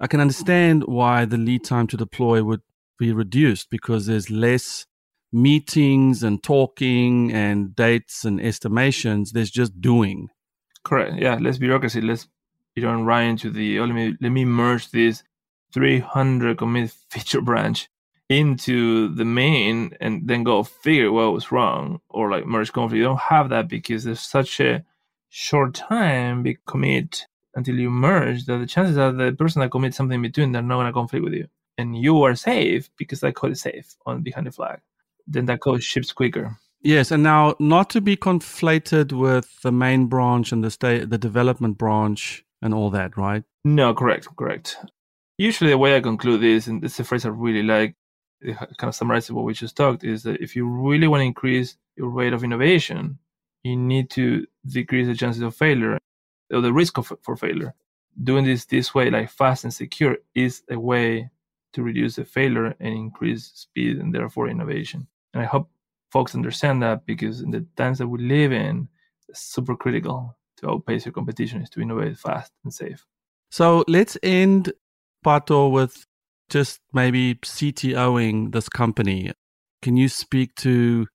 I 0.00 0.06
can 0.06 0.20
understand 0.20 0.84
why 0.84 1.24
the 1.24 1.38
lead 1.38 1.64
time 1.64 1.86
to 1.88 1.96
deploy 1.96 2.42
would 2.42 2.62
be 2.98 3.12
reduced 3.12 3.68
because 3.70 4.06
there's 4.06 4.30
less 4.30 4.86
meetings 5.32 6.22
and 6.22 6.42
talking 6.42 7.32
and 7.32 7.74
dates 7.74 8.24
and 8.24 8.40
estimations. 8.40 9.32
There's 9.32 9.50
just 9.50 9.80
doing. 9.80 10.28
Correct. 10.84 11.16
Yeah, 11.18 11.36
less 11.36 11.58
bureaucracy. 11.58 12.00
Less 12.00 12.26
you 12.74 12.82
don't 12.82 13.04
run 13.04 13.24
into 13.24 13.50
the 13.50 13.78
oh, 13.80 13.84
let 13.84 13.94
me 13.94 14.16
let 14.20 14.30
me 14.30 14.44
merge 14.44 14.90
this 14.90 15.22
300 15.74 16.58
commit 16.58 16.90
feature 17.10 17.40
branch 17.40 17.88
into 18.28 19.12
the 19.14 19.24
main 19.24 19.92
and 20.00 20.26
then 20.28 20.44
go 20.44 20.62
figure 20.62 21.10
what 21.10 21.32
was 21.32 21.50
wrong 21.50 22.00
or 22.08 22.30
like 22.30 22.46
merge 22.46 22.72
conflict. 22.72 22.98
You 22.98 23.04
don't 23.04 23.18
have 23.18 23.48
that 23.50 23.68
because 23.68 24.04
there's 24.04 24.20
such 24.20 24.60
a 24.60 24.84
short 25.30 25.74
time 25.74 26.42
be 26.42 26.56
commit 26.66 27.26
until 27.54 27.74
you 27.76 27.90
merge 27.90 28.46
that 28.46 28.58
the 28.58 28.66
chances 28.66 28.96
are 28.96 29.12
the 29.12 29.32
person 29.32 29.60
that 29.60 29.70
commits 29.70 29.96
something 29.96 30.16
in 30.16 30.22
between 30.22 30.52
they're 30.52 30.62
not 30.62 30.76
going 30.76 30.86
to 30.86 30.92
conflict 30.92 31.24
with 31.24 31.34
you. 31.34 31.48
and 31.78 31.96
you 31.96 32.22
are 32.22 32.36
safe 32.36 32.90
because 32.96 33.20
that 33.20 33.34
code 33.34 33.52
is 33.52 33.60
safe 33.60 33.96
on 34.06 34.22
behind 34.22 34.46
the 34.46 34.52
flag, 34.52 34.80
then 35.30 35.46
that 35.46 35.60
code 35.60 35.82
ships 35.82 36.12
quicker. 36.12 36.56
Yes, 36.82 37.10
and 37.10 37.22
now 37.22 37.54
not 37.58 37.90
to 37.90 38.00
be 38.00 38.16
conflated 38.16 39.12
with 39.12 39.60
the 39.62 39.72
main 39.72 40.06
branch 40.06 40.50
and 40.50 40.64
the 40.64 40.70
state, 40.70 41.10
the 41.10 41.18
development 41.18 41.76
branch, 41.76 42.44
and 42.62 42.74
all 42.74 42.90
that, 42.90 43.16
right? 43.16 43.44
No, 43.64 43.94
correct, 43.94 44.28
correct. 44.36 44.76
Usually, 45.38 45.70
the 45.70 45.78
way 45.78 45.96
I 45.96 46.00
conclude 46.00 46.40
this, 46.40 46.66
and 46.66 46.82
this 46.82 46.94
is 46.94 47.00
a 47.00 47.04
phrase 47.04 47.24
I 47.24 47.28
really 47.28 47.62
like, 47.62 47.94
it 48.40 48.56
kind 48.56 48.88
of 48.88 48.94
summarizes 48.94 49.32
what 49.32 49.44
we 49.44 49.52
just 49.52 49.76
talked, 49.76 50.04
is 50.04 50.22
that 50.22 50.40
if 50.40 50.56
you 50.56 50.66
really 50.66 51.06
want 51.06 51.20
to 51.20 51.26
increase 51.26 51.76
your 51.96 52.08
rate 52.08 52.32
of 52.32 52.44
innovation, 52.44 53.18
you 53.62 53.76
need 53.76 54.10
to 54.10 54.46
decrease 54.66 55.06
the 55.06 55.14
chances 55.14 55.42
of 55.42 55.54
failure 55.54 55.98
or 56.50 56.60
the 56.62 56.72
risk 56.72 56.98
of, 56.98 57.12
for 57.22 57.36
failure. 57.36 57.74
Doing 58.22 58.44
this 58.44 58.64
this 58.64 58.94
way, 58.94 59.10
like 59.10 59.30
fast 59.30 59.64
and 59.64 59.72
secure, 59.72 60.16
is 60.34 60.62
a 60.70 60.78
way 60.78 61.30
to 61.74 61.82
reduce 61.82 62.16
the 62.16 62.24
failure 62.24 62.74
and 62.80 62.94
increase 62.94 63.52
speed 63.54 63.98
and 63.98 64.14
therefore 64.14 64.48
innovation. 64.48 65.06
And 65.32 65.42
I 65.42 65.46
hope 65.46 65.70
folks 66.10 66.34
understand 66.34 66.82
that 66.82 67.06
because 67.06 67.40
in 67.40 67.50
the 67.50 67.66
times 67.76 67.98
that 67.98 68.08
we 68.08 68.18
live 68.18 68.52
in, 68.52 68.88
it's 69.28 69.40
super 69.40 69.76
critical 69.76 70.36
to 70.58 70.70
outpace 70.70 71.04
your 71.04 71.12
competition 71.12 71.62
is 71.62 71.70
to 71.70 71.80
innovate 71.80 72.18
fast 72.18 72.52
and 72.64 72.72
safe. 72.72 73.06
So 73.50 73.84
let's 73.88 74.18
end 74.22 74.72
Pato 75.24 75.70
with 75.70 76.06
just 76.48 76.80
maybe 76.92 77.36
CTOing 77.36 78.52
this 78.52 78.68
company. 78.68 79.32
Can 79.82 79.96
you 79.96 80.08
speak 80.08 80.54
to 80.56 81.06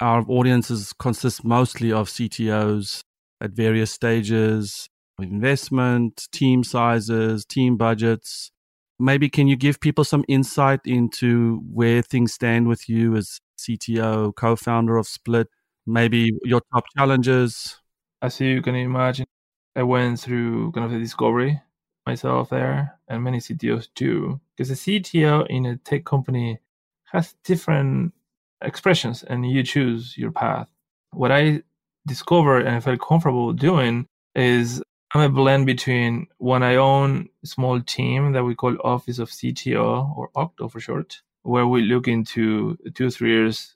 our 0.00 0.24
audiences 0.28 0.92
consist 0.94 1.44
mostly 1.44 1.92
of 1.92 2.08
CTOs 2.08 3.02
at 3.40 3.52
various 3.52 3.90
stages 3.90 4.88
of 5.18 5.24
investment, 5.24 6.28
team 6.32 6.64
sizes, 6.64 7.44
team 7.44 7.76
budgets. 7.76 8.50
Maybe 8.98 9.28
can 9.28 9.46
you 9.46 9.56
give 9.56 9.80
people 9.80 10.04
some 10.04 10.24
insight 10.28 10.80
into 10.84 11.62
where 11.70 12.02
things 12.02 12.32
stand 12.32 12.68
with 12.68 12.88
you 12.88 13.16
as 13.16 13.40
CTO, 13.60 14.34
co-founder 14.34 14.96
of 14.96 15.06
Split, 15.06 15.48
maybe 15.86 16.32
your 16.44 16.62
top 16.72 16.84
challenges. 16.96 17.78
As 18.22 18.40
you 18.40 18.62
can 18.62 18.74
imagine, 18.74 19.26
I 19.76 19.82
went 19.82 20.20
through 20.20 20.72
kind 20.72 20.84
of 20.84 20.92
the 20.92 20.98
discovery 20.98 21.60
myself 22.06 22.50
there, 22.50 22.98
and 23.08 23.22
many 23.22 23.38
CTOs 23.38 23.88
too, 23.94 24.40
because 24.56 24.70
a 24.70 24.74
CTO 24.74 25.46
in 25.48 25.66
a 25.66 25.76
tech 25.76 26.04
company 26.04 26.58
has 27.12 27.34
different 27.44 28.12
expressions, 28.62 29.22
and 29.22 29.48
you 29.50 29.62
choose 29.62 30.16
your 30.16 30.32
path. 30.32 30.68
What 31.12 31.32
I 31.32 31.62
discovered 32.06 32.66
and 32.66 32.76
I 32.76 32.80
felt 32.80 33.00
comfortable 33.00 33.52
doing 33.52 34.06
is 34.34 34.82
I'm 35.12 35.22
a 35.22 35.28
blend 35.28 35.66
between 35.66 36.28
when 36.38 36.62
I 36.62 36.76
own 36.76 37.28
a 37.42 37.46
small 37.46 37.80
team 37.80 38.32
that 38.32 38.44
we 38.44 38.54
call 38.54 38.76
Office 38.84 39.18
of 39.18 39.28
CTO 39.30 40.16
or 40.16 40.30
OCTO 40.36 40.70
for 40.70 40.80
short, 40.80 41.20
where 41.42 41.66
we 41.66 41.82
look 41.82 42.08
into 42.08 42.76
two, 42.94 43.10
three 43.10 43.32
years 43.32 43.74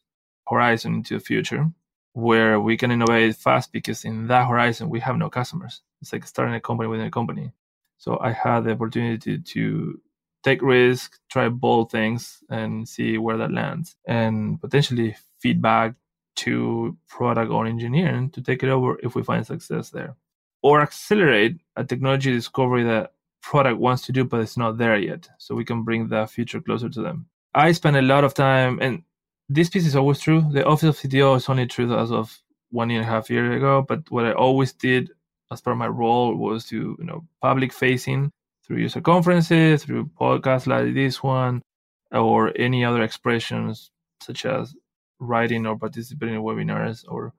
horizon 0.48 0.94
into 0.94 1.14
the 1.14 1.20
future, 1.20 1.70
where 2.12 2.60
we 2.60 2.76
can 2.76 2.90
innovate 2.90 3.36
fast 3.36 3.72
because 3.72 4.04
in 4.04 4.26
that 4.28 4.48
horizon 4.48 4.88
we 4.90 5.00
have 5.00 5.16
no 5.16 5.30
customers. 5.30 5.80
It's 6.00 6.12
like 6.12 6.26
starting 6.26 6.54
a 6.54 6.60
company 6.60 6.88
within 6.88 7.06
a 7.06 7.10
company. 7.10 7.52
So 7.98 8.18
I 8.20 8.32
had 8.32 8.64
the 8.64 8.72
opportunity 8.72 9.38
to 9.38 10.00
take 10.42 10.60
risk, 10.60 11.18
try 11.30 11.48
bold 11.48 11.90
things, 11.90 12.42
and 12.50 12.86
see 12.86 13.16
where 13.16 13.38
that 13.38 13.50
lands, 13.52 13.96
and 14.06 14.60
potentially 14.60 15.16
feedback 15.38 15.94
to 16.36 16.96
product 17.08 17.50
or 17.50 17.66
engineering 17.66 18.28
to 18.30 18.42
take 18.42 18.62
it 18.62 18.68
over 18.68 18.98
if 19.02 19.14
we 19.14 19.22
find 19.22 19.46
success 19.46 19.90
there, 19.90 20.16
or 20.62 20.82
accelerate 20.82 21.56
a 21.76 21.84
technology 21.84 22.30
discovery 22.32 22.82
that 22.84 23.12
product 23.40 23.78
wants 23.78 24.04
to 24.06 24.12
do 24.12 24.24
but 24.24 24.40
it's 24.40 24.56
not 24.56 24.76
there 24.76 24.98
yet, 24.98 25.28
so 25.38 25.54
we 25.54 25.64
can 25.64 25.82
bring 25.82 26.08
that 26.08 26.30
future 26.30 26.60
closer 26.60 26.88
to 26.90 27.00
them. 27.00 27.26
I 27.54 27.72
spend 27.72 27.96
a 27.96 28.02
lot 28.02 28.24
of 28.24 28.34
time, 28.34 28.78
and 28.80 29.02
this 29.48 29.68
piece 29.68 29.86
is 29.86 29.96
always 29.96 30.20
true. 30.20 30.44
The 30.50 30.64
Office 30.66 30.88
of 30.88 30.96
CTO 30.96 31.36
is 31.36 31.48
only 31.48 31.66
true 31.66 31.96
as 31.96 32.10
of 32.10 32.36
one 32.70 32.90
year 32.90 33.00
and 33.00 33.08
a 33.08 33.12
half 33.12 33.30
year 33.30 33.52
ago. 33.52 33.84
But 33.86 34.10
what 34.10 34.26
I 34.26 34.32
always 34.32 34.72
did 34.72 35.10
as 35.52 35.60
part 35.60 35.74
of 35.74 35.78
my 35.78 35.88
role 35.88 36.34
was 36.34 36.66
to, 36.66 36.96
you 36.98 37.04
know, 37.04 37.24
public 37.40 37.72
facing 37.72 38.32
through 38.66 38.78
user 38.78 39.00
conferences, 39.00 39.84
through 39.84 40.06
podcasts 40.20 40.66
like 40.66 40.94
this 40.94 41.22
one, 41.22 41.62
or 42.10 42.52
any 42.56 42.84
other 42.84 43.02
expressions 43.02 43.90
such 44.20 44.46
as 44.46 44.74
writing 45.20 45.66
or 45.66 45.78
participating 45.78 46.34
in 46.34 46.42
webinars. 46.42 47.04
Or 47.06 47.32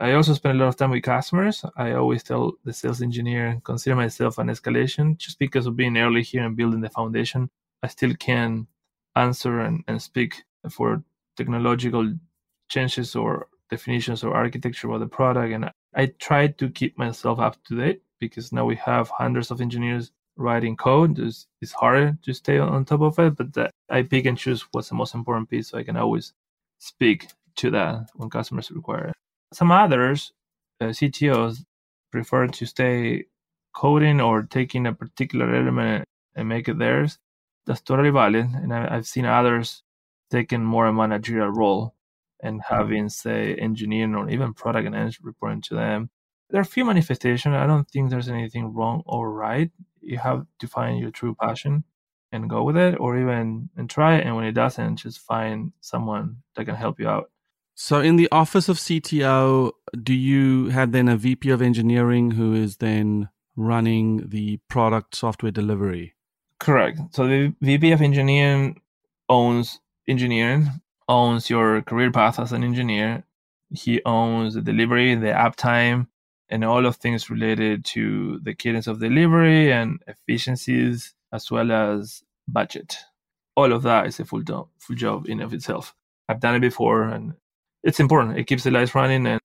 I 0.00 0.12
also 0.12 0.34
spend 0.34 0.58
a 0.58 0.64
lot 0.64 0.68
of 0.68 0.76
time 0.76 0.90
with 0.90 1.02
customers. 1.02 1.64
I 1.76 1.92
always 1.92 2.22
tell 2.22 2.54
the 2.64 2.72
sales 2.72 3.02
engineer, 3.02 3.60
consider 3.62 3.94
myself 3.94 4.38
an 4.38 4.48
escalation 4.48 5.18
just 5.18 5.38
because 5.38 5.66
of 5.66 5.76
being 5.76 5.96
early 5.96 6.22
here 6.22 6.44
and 6.44 6.56
building 6.56 6.80
the 6.80 6.90
foundation. 6.90 7.50
I 7.82 7.88
still 7.88 8.14
can 8.14 8.66
answer 9.20 9.60
and, 9.60 9.84
and 9.88 10.00
speak 10.00 10.42
for 10.70 11.02
technological 11.36 12.12
changes 12.68 13.14
or 13.16 13.48
definitions 13.70 14.24
or 14.24 14.34
architecture 14.34 14.90
of 14.90 15.00
the 15.00 15.06
product. 15.06 15.52
And 15.54 15.70
I 15.94 16.06
try 16.18 16.48
to 16.48 16.68
keep 16.68 16.98
myself 16.98 17.38
up 17.38 17.56
to 17.64 17.76
date 17.76 18.02
because 18.18 18.52
now 18.52 18.64
we 18.64 18.76
have 18.76 19.08
hundreds 19.08 19.50
of 19.50 19.60
engineers 19.60 20.12
writing 20.36 20.76
code. 20.76 21.18
It's, 21.18 21.46
it's 21.60 21.72
harder 21.72 22.18
to 22.22 22.32
stay 22.32 22.58
on 22.58 22.84
top 22.84 23.02
of 23.02 23.18
it, 23.18 23.36
but 23.36 23.72
I 23.88 24.02
pick 24.02 24.26
and 24.26 24.38
choose 24.38 24.64
what's 24.72 24.88
the 24.88 24.94
most 24.94 25.14
important 25.14 25.50
piece 25.50 25.68
so 25.68 25.78
I 25.78 25.84
can 25.84 25.96
always 25.96 26.32
speak 26.78 27.28
to 27.56 27.70
that 27.70 28.10
when 28.14 28.30
customers 28.30 28.70
require 28.70 29.08
it. 29.08 29.14
Some 29.52 29.72
others, 29.72 30.32
uh, 30.80 30.86
CTOs, 30.86 31.64
prefer 32.12 32.46
to 32.46 32.66
stay 32.66 33.24
coding 33.74 34.20
or 34.20 34.42
taking 34.42 34.86
a 34.86 34.92
particular 34.92 35.54
element 35.54 36.04
and 36.34 36.48
make 36.48 36.68
it 36.68 36.78
theirs 36.78 37.18
that's 37.66 37.80
totally 37.80 38.10
valid. 38.10 38.46
And 38.54 38.72
I, 38.72 38.94
have 38.94 39.06
seen 39.06 39.26
others 39.26 39.82
taking 40.30 40.64
more 40.64 40.86
a 40.86 40.92
managerial 40.92 41.48
role 41.48 41.94
and 42.42 42.60
mm-hmm. 42.60 42.74
having, 42.74 43.08
say, 43.08 43.54
engineering 43.54 44.14
or 44.14 44.28
even 44.30 44.54
product 44.54 44.86
and 44.86 45.16
reporting 45.22 45.62
to 45.62 45.74
them. 45.74 46.10
There 46.50 46.60
are 46.60 46.62
a 46.62 46.66
few 46.66 46.84
manifestations. 46.84 47.54
I 47.54 47.66
don't 47.66 47.88
think 47.88 48.10
there's 48.10 48.28
anything 48.28 48.74
wrong 48.74 49.02
or 49.06 49.32
right. 49.32 49.70
You 50.00 50.18
have 50.18 50.46
to 50.58 50.66
find 50.66 50.98
your 50.98 51.10
true 51.10 51.36
passion 51.40 51.84
and 52.32 52.48
go 52.48 52.62
with 52.62 52.76
it, 52.76 52.98
or 53.00 53.18
even 53.18 53.70
and 53.76 53.90
try 53.90 54.16
it. 54.16 54.26
And 54.26 54.36
when 54.36 54.44
it 54.44 54.52
doesn't, 54.52 54.96
just 54.96 55.18
find 55.18 55.72
someone 55.80 56.36
that 56.54 56.64
can 56.64 56.76
help 56.76 57.00
you 57.00 57.08
out. 57.08 57.30
So, 57.74 58.00
in 58.00 58.16
the 58.16 58.28
office 58.30 58.68
of 58.68 58.76
CTO, 58.76 59.72
do 60.02 60.14
you 60.14 60.68
have 60.68 60.92
then 60.92 61.08
a 61.08 61.16
VP 61.16 61.50
of 61.50 61.62
engineering 61.62 62.32
who 62.32 62.54
is 62.54 62.76
then 62.76 63.30
running 63.56 64.28
the 64.28 64.58
product 64.68 65.14
software 65.14 65.52
delivery? 65.52 66.14
Correct. 66.60 67.00
So 67.12 67.26
the 67.26 67.54
VP 67.62 67.90
of 67.92 68.02
engineering 68.02 68.80
owns 69.28 69.80
engineering, 70.06 70.68
owns 71.08 71.48
your 71.48 71.82
career 71.82 72.10
path 72.10 72.38
as 72.38 72.52
an 72.52 72.62
engineer. 72.62 73.24
He 73.70 74.02
owns 74.04 74.54
the 74.54 74.60
delivery, 74.60 75.14
the 75.14 75.28
uptime, 75.28 76.08
and 76.50 76.64
all 76.64 76.84
of 76.84 76.96
things 76.96 77.30
related 77.30 77.84
to 77.86 78.40
the 78.40 78.54
cadence 78.54 78.86
of 78.86 79.00
delivery 79.00 79.72
and 79.72 80.02
efficiencies, 80.06 81.14
as 81.32 81.50
well 81.50 81.72
as 81.72 82.22
budget. 82.46 82.98
All 83.56 83.72
of 83.72 83.82
that 83.82 84.06
is 84.06 84.20
a 84.20 84.24
full 84.24 84.42
job, 84.42 84.68
full 84.78 84.96
job 84.96 85.28
in 85.28 85.40
of 85.40 85.54
itself. 85.54 85.94
I've 86.28 86.40
done 86.40 86.56
it 86.56 86.60
before, 86.60 87.04
and 87.04 87.34
it's 87.82 88.00
important. 88.00 88.38
It 88.38 88.44
keeps 88.44 88.64
the 88.64 88.70
lights 88.70 88.94
running 88.94 89.26
and 89.26 89.40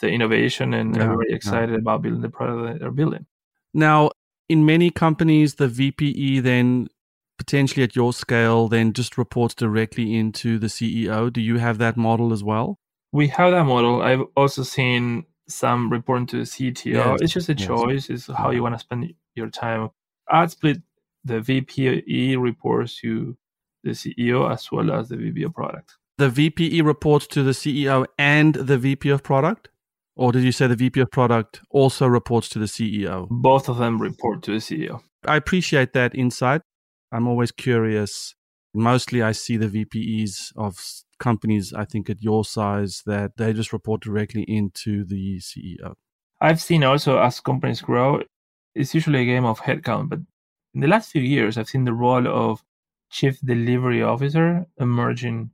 the 0.00 0.08
innovation, 0.08 0.74
and 0.74 0.94
yeah, 0.96 1.06
very 1.06 1.32
excited 1.32 1.70
yeah. 1.70 1.78
about 1.78 2.02
building 2.02 2.20
the 2.20 2.28
product 2.28 2.66
that 2.66 2.80
they're 2.80 2.90
building. 2.90 3.26
Now, 3.72 4.10
in 4.48 4.64
many 4.64 4.90
companies, 4.90 5.56
the 5.56 5.68
VPE 5.68 6.42
then 6.42 6.88
potentially 7.38 7.84
at 7.84 7.94
your 7.94 8.12
scale 8.12 8.68
then 8.68 8.92
just 8.92 9.16
reports 9.16 9.54
directly 9.54 10.16
into 10.16 10.58
the 10.58 10.66
CEO. 10.66 11.32
Do 11.32 11.40
you 11.40 11.58
have 11.58 11.78
that 11.78 11.96
model 11.96 12.32
as 12.32 12.42
well? 12.42 12.78
We 13.12 13.28
have 13.28 13.52
that 13.52 13.64
model. 13.64 14.02
I've 14.02 14.24
also 14.36 14.62
seen 14.62 15.24
some 15.48 15.90
reporting 15.90 16.26
to 16.26 16.38
the 16.38 16.42
CTO. 16.42 17.20
It's 17.20 17.32
just 17.32 17.48
a 17.48 17.54
choice. 17.54 18.10
It's 18.10 18.26
how 18.26 18.50
you 18.50 18.62
want 18.62 18.74
to 18.74 18.78
spend 18.78 19.14
your 19.34 19.48
time. 19.48 19.90
At 20.30 20.50
Split, 20.50 20.82
the 21.24 21.40
VPE 21.40 22.40
reports 22.40 23.00
to 23.00 23.36
the 23.82 23.90
CEO 23.90 24.50
as 24.50 24.70
well 24.70 24.92
as 24.92 25.08
the 25.08 25.16
VP 25.16 25.44
of 25.44 25.54
product. 25.54 25.96
The 26.18 26.28
VPE 26.28 26.84
reports 26.84 27.26
to 27.28 27.42
the 27.42 27.52
CEO 27.52 28.04
and 28.18 28.54
the 28.54 28.76
VP 28.76 29.08
of 29.10 29.22
product? 29.22 29.70
Or 30.18 30.32
did 30.32 30.42
you 30.42 30.50
say 30.50 30.66
the 30.66 30.74
VP 30.74 30.98
of 30.98 31.12
product 31.12 31.60
also 31.70 32.08
reports 32.08 32.48
to 32.48 32.58
the 32.58 32.66
CEO? 32.66 33.28
Both 33.30 33.68
of 33.68 33.78
them 33.78 34.02
report 34.02 34.42
to 34.42 34.50
the 34.50 34.58
CEO. 34.58 35.00
I 35.24 35.36
appreciate 35.36 35.92
that 35.92 36.12
insight. 36.12 36.62
I'm 37.12 37.28
always 37.28 37.52
curious. 37.52 38.34
Mostly 38.74 39.22
I 39.22 39.30
see 39.30 39.56
the 39.56 39.68
VPEs 39.68 40.52
of 40.56 40.76
companies, 41.20 41.72
I 41.72 41.84
think 41.84 42.10
at 42.10 42.20
your 42.20 42.44
size, 42.44 43.02
that 43.06 43.36
they 43.36 43.52
just 43.52 43.72
report 43.72 44.02
directly 44.02 44.42
into 44.42 45.04
the 45.04 45.38
CEO. 45.38 45.94
I've 46.40 46.60
seen 46.60 46.82
also 46.82 47.18
as 47.18 47.38
companies 47.38 47.80
grow, 47.80 48.22
it's 48.74 48.94
usually 48.94 49.22
a 49.22 49.24
game 49.24 49.44
of 49.44 49.60
headcount. 49.60 50.08
But 50.08 50.18
in 50.74 50.80
the 50.80 50.88
last 50.88 51.12
few 51.12 51.22
years, 51.22 51.56
I've 51.56 51.68
seen 51.68 51.84
the 51.84 51.94
role 51.94 52.26
of 52.26 52.64
chief 53.10 53.40
delivery 53.40 54.02
officer 54.02 54.66
emerging 54.78 55.50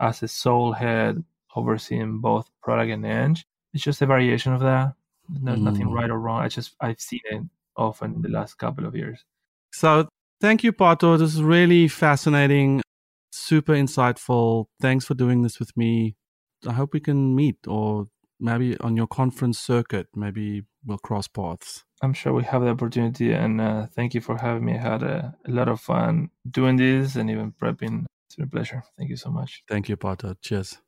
as 0.00 0.22
a 0.22 0.28
sole 0.28 0.72
head 0.72 1.22
overseeing 1.54 2.20
both 2.20 2.50
product 2.62 2.90
and 2.90 3.04
eng 3.04 3.36
it's 3.76 3.84
just 3.84 4.02
a 4.02 4.06
variation 4.06 4.52
of 4.52 4.60
that. 4.60 4.94
There's 5.28 5.58
mm. 5.58 5.62
nothing 5.62 5.90
right 5.90 6.10
or 6.10 6.18
wrong. 6.18 6.40
I 6.42 6.48
just 6.48 6.74
I've 6.80 7.00
seen 7.00 7.20
it 7.24 7.42
often 7.76 8.14
in 8.14 8.22
the 8.22 8.28
last 8.28 8.58
couple 8.58 8.86
of 8.86 8.96
years. 8.96 9.24
So 9.72 10.08
Thank 10.40 10.62
you, 10.64 10.72
Pato. 10.72 11.18
This 11.18 11.34
is 11.34 11.42
really 11.42 11.88
fascinating, 11.88 12.82
super 13.32 13.72
insightful. 13.72 14.66
Thanks 14.80 15.06
for 15.06 15.14
doing 15.14 15.42
this 15.42 15.58
with 15.58 15.74
me. 15.76 16.16
I 16.66 16.72
hope 16.72 16.92
we 16.92 17.00
can 17.00 17.34
meet 17.34 17.56
or 17.66 18.06
maybe 18.38 18.76
on 18.80 18.96
your 18.96 19.06
conference 19.06 19.58
circuit, 19.58 20.08
maybe 20.14 20.62
we'll 20.84 20.98
cross 20.98 21.26
paths. 21.26 21.84
I'm 22.02 22.12
sure 22.12 22.34
we 22.34 22.44
have 22.44 22.60
the 22.60 22.68
opportunity, 22.68 23.32
and 23.32 23.60
uh, 23.60 23.86
thank 23.86 24.12
you 24.12 24.20
for 24.20 24.36
having 24.36 24.66
me. 24.66 24.74
I 24.74 24.82
had 24.82 25.02
a, 25.02 25.34
a, 25.46 25.50
lot 25.50 25.68
of 25.68 25.80
fun 25.80 26.28
doing 26.50 26.76
this 26.76 27.16
and 27.16 27.30
even 27.30 27.52
prepping. 27.52 28.04
It's 28.28 28.36
been 28.36 28.44
a 28.44 28.48
pleasure. 28.48 28.82
Thank 28.98 29.08
you 29.08 29.16
so 29.16 29.30
much. 29.30 29.62
Thank 29.66 29.88
you, 29.88 29.96
Pato. 29.96 30.36
Cheers. 30.42 30.78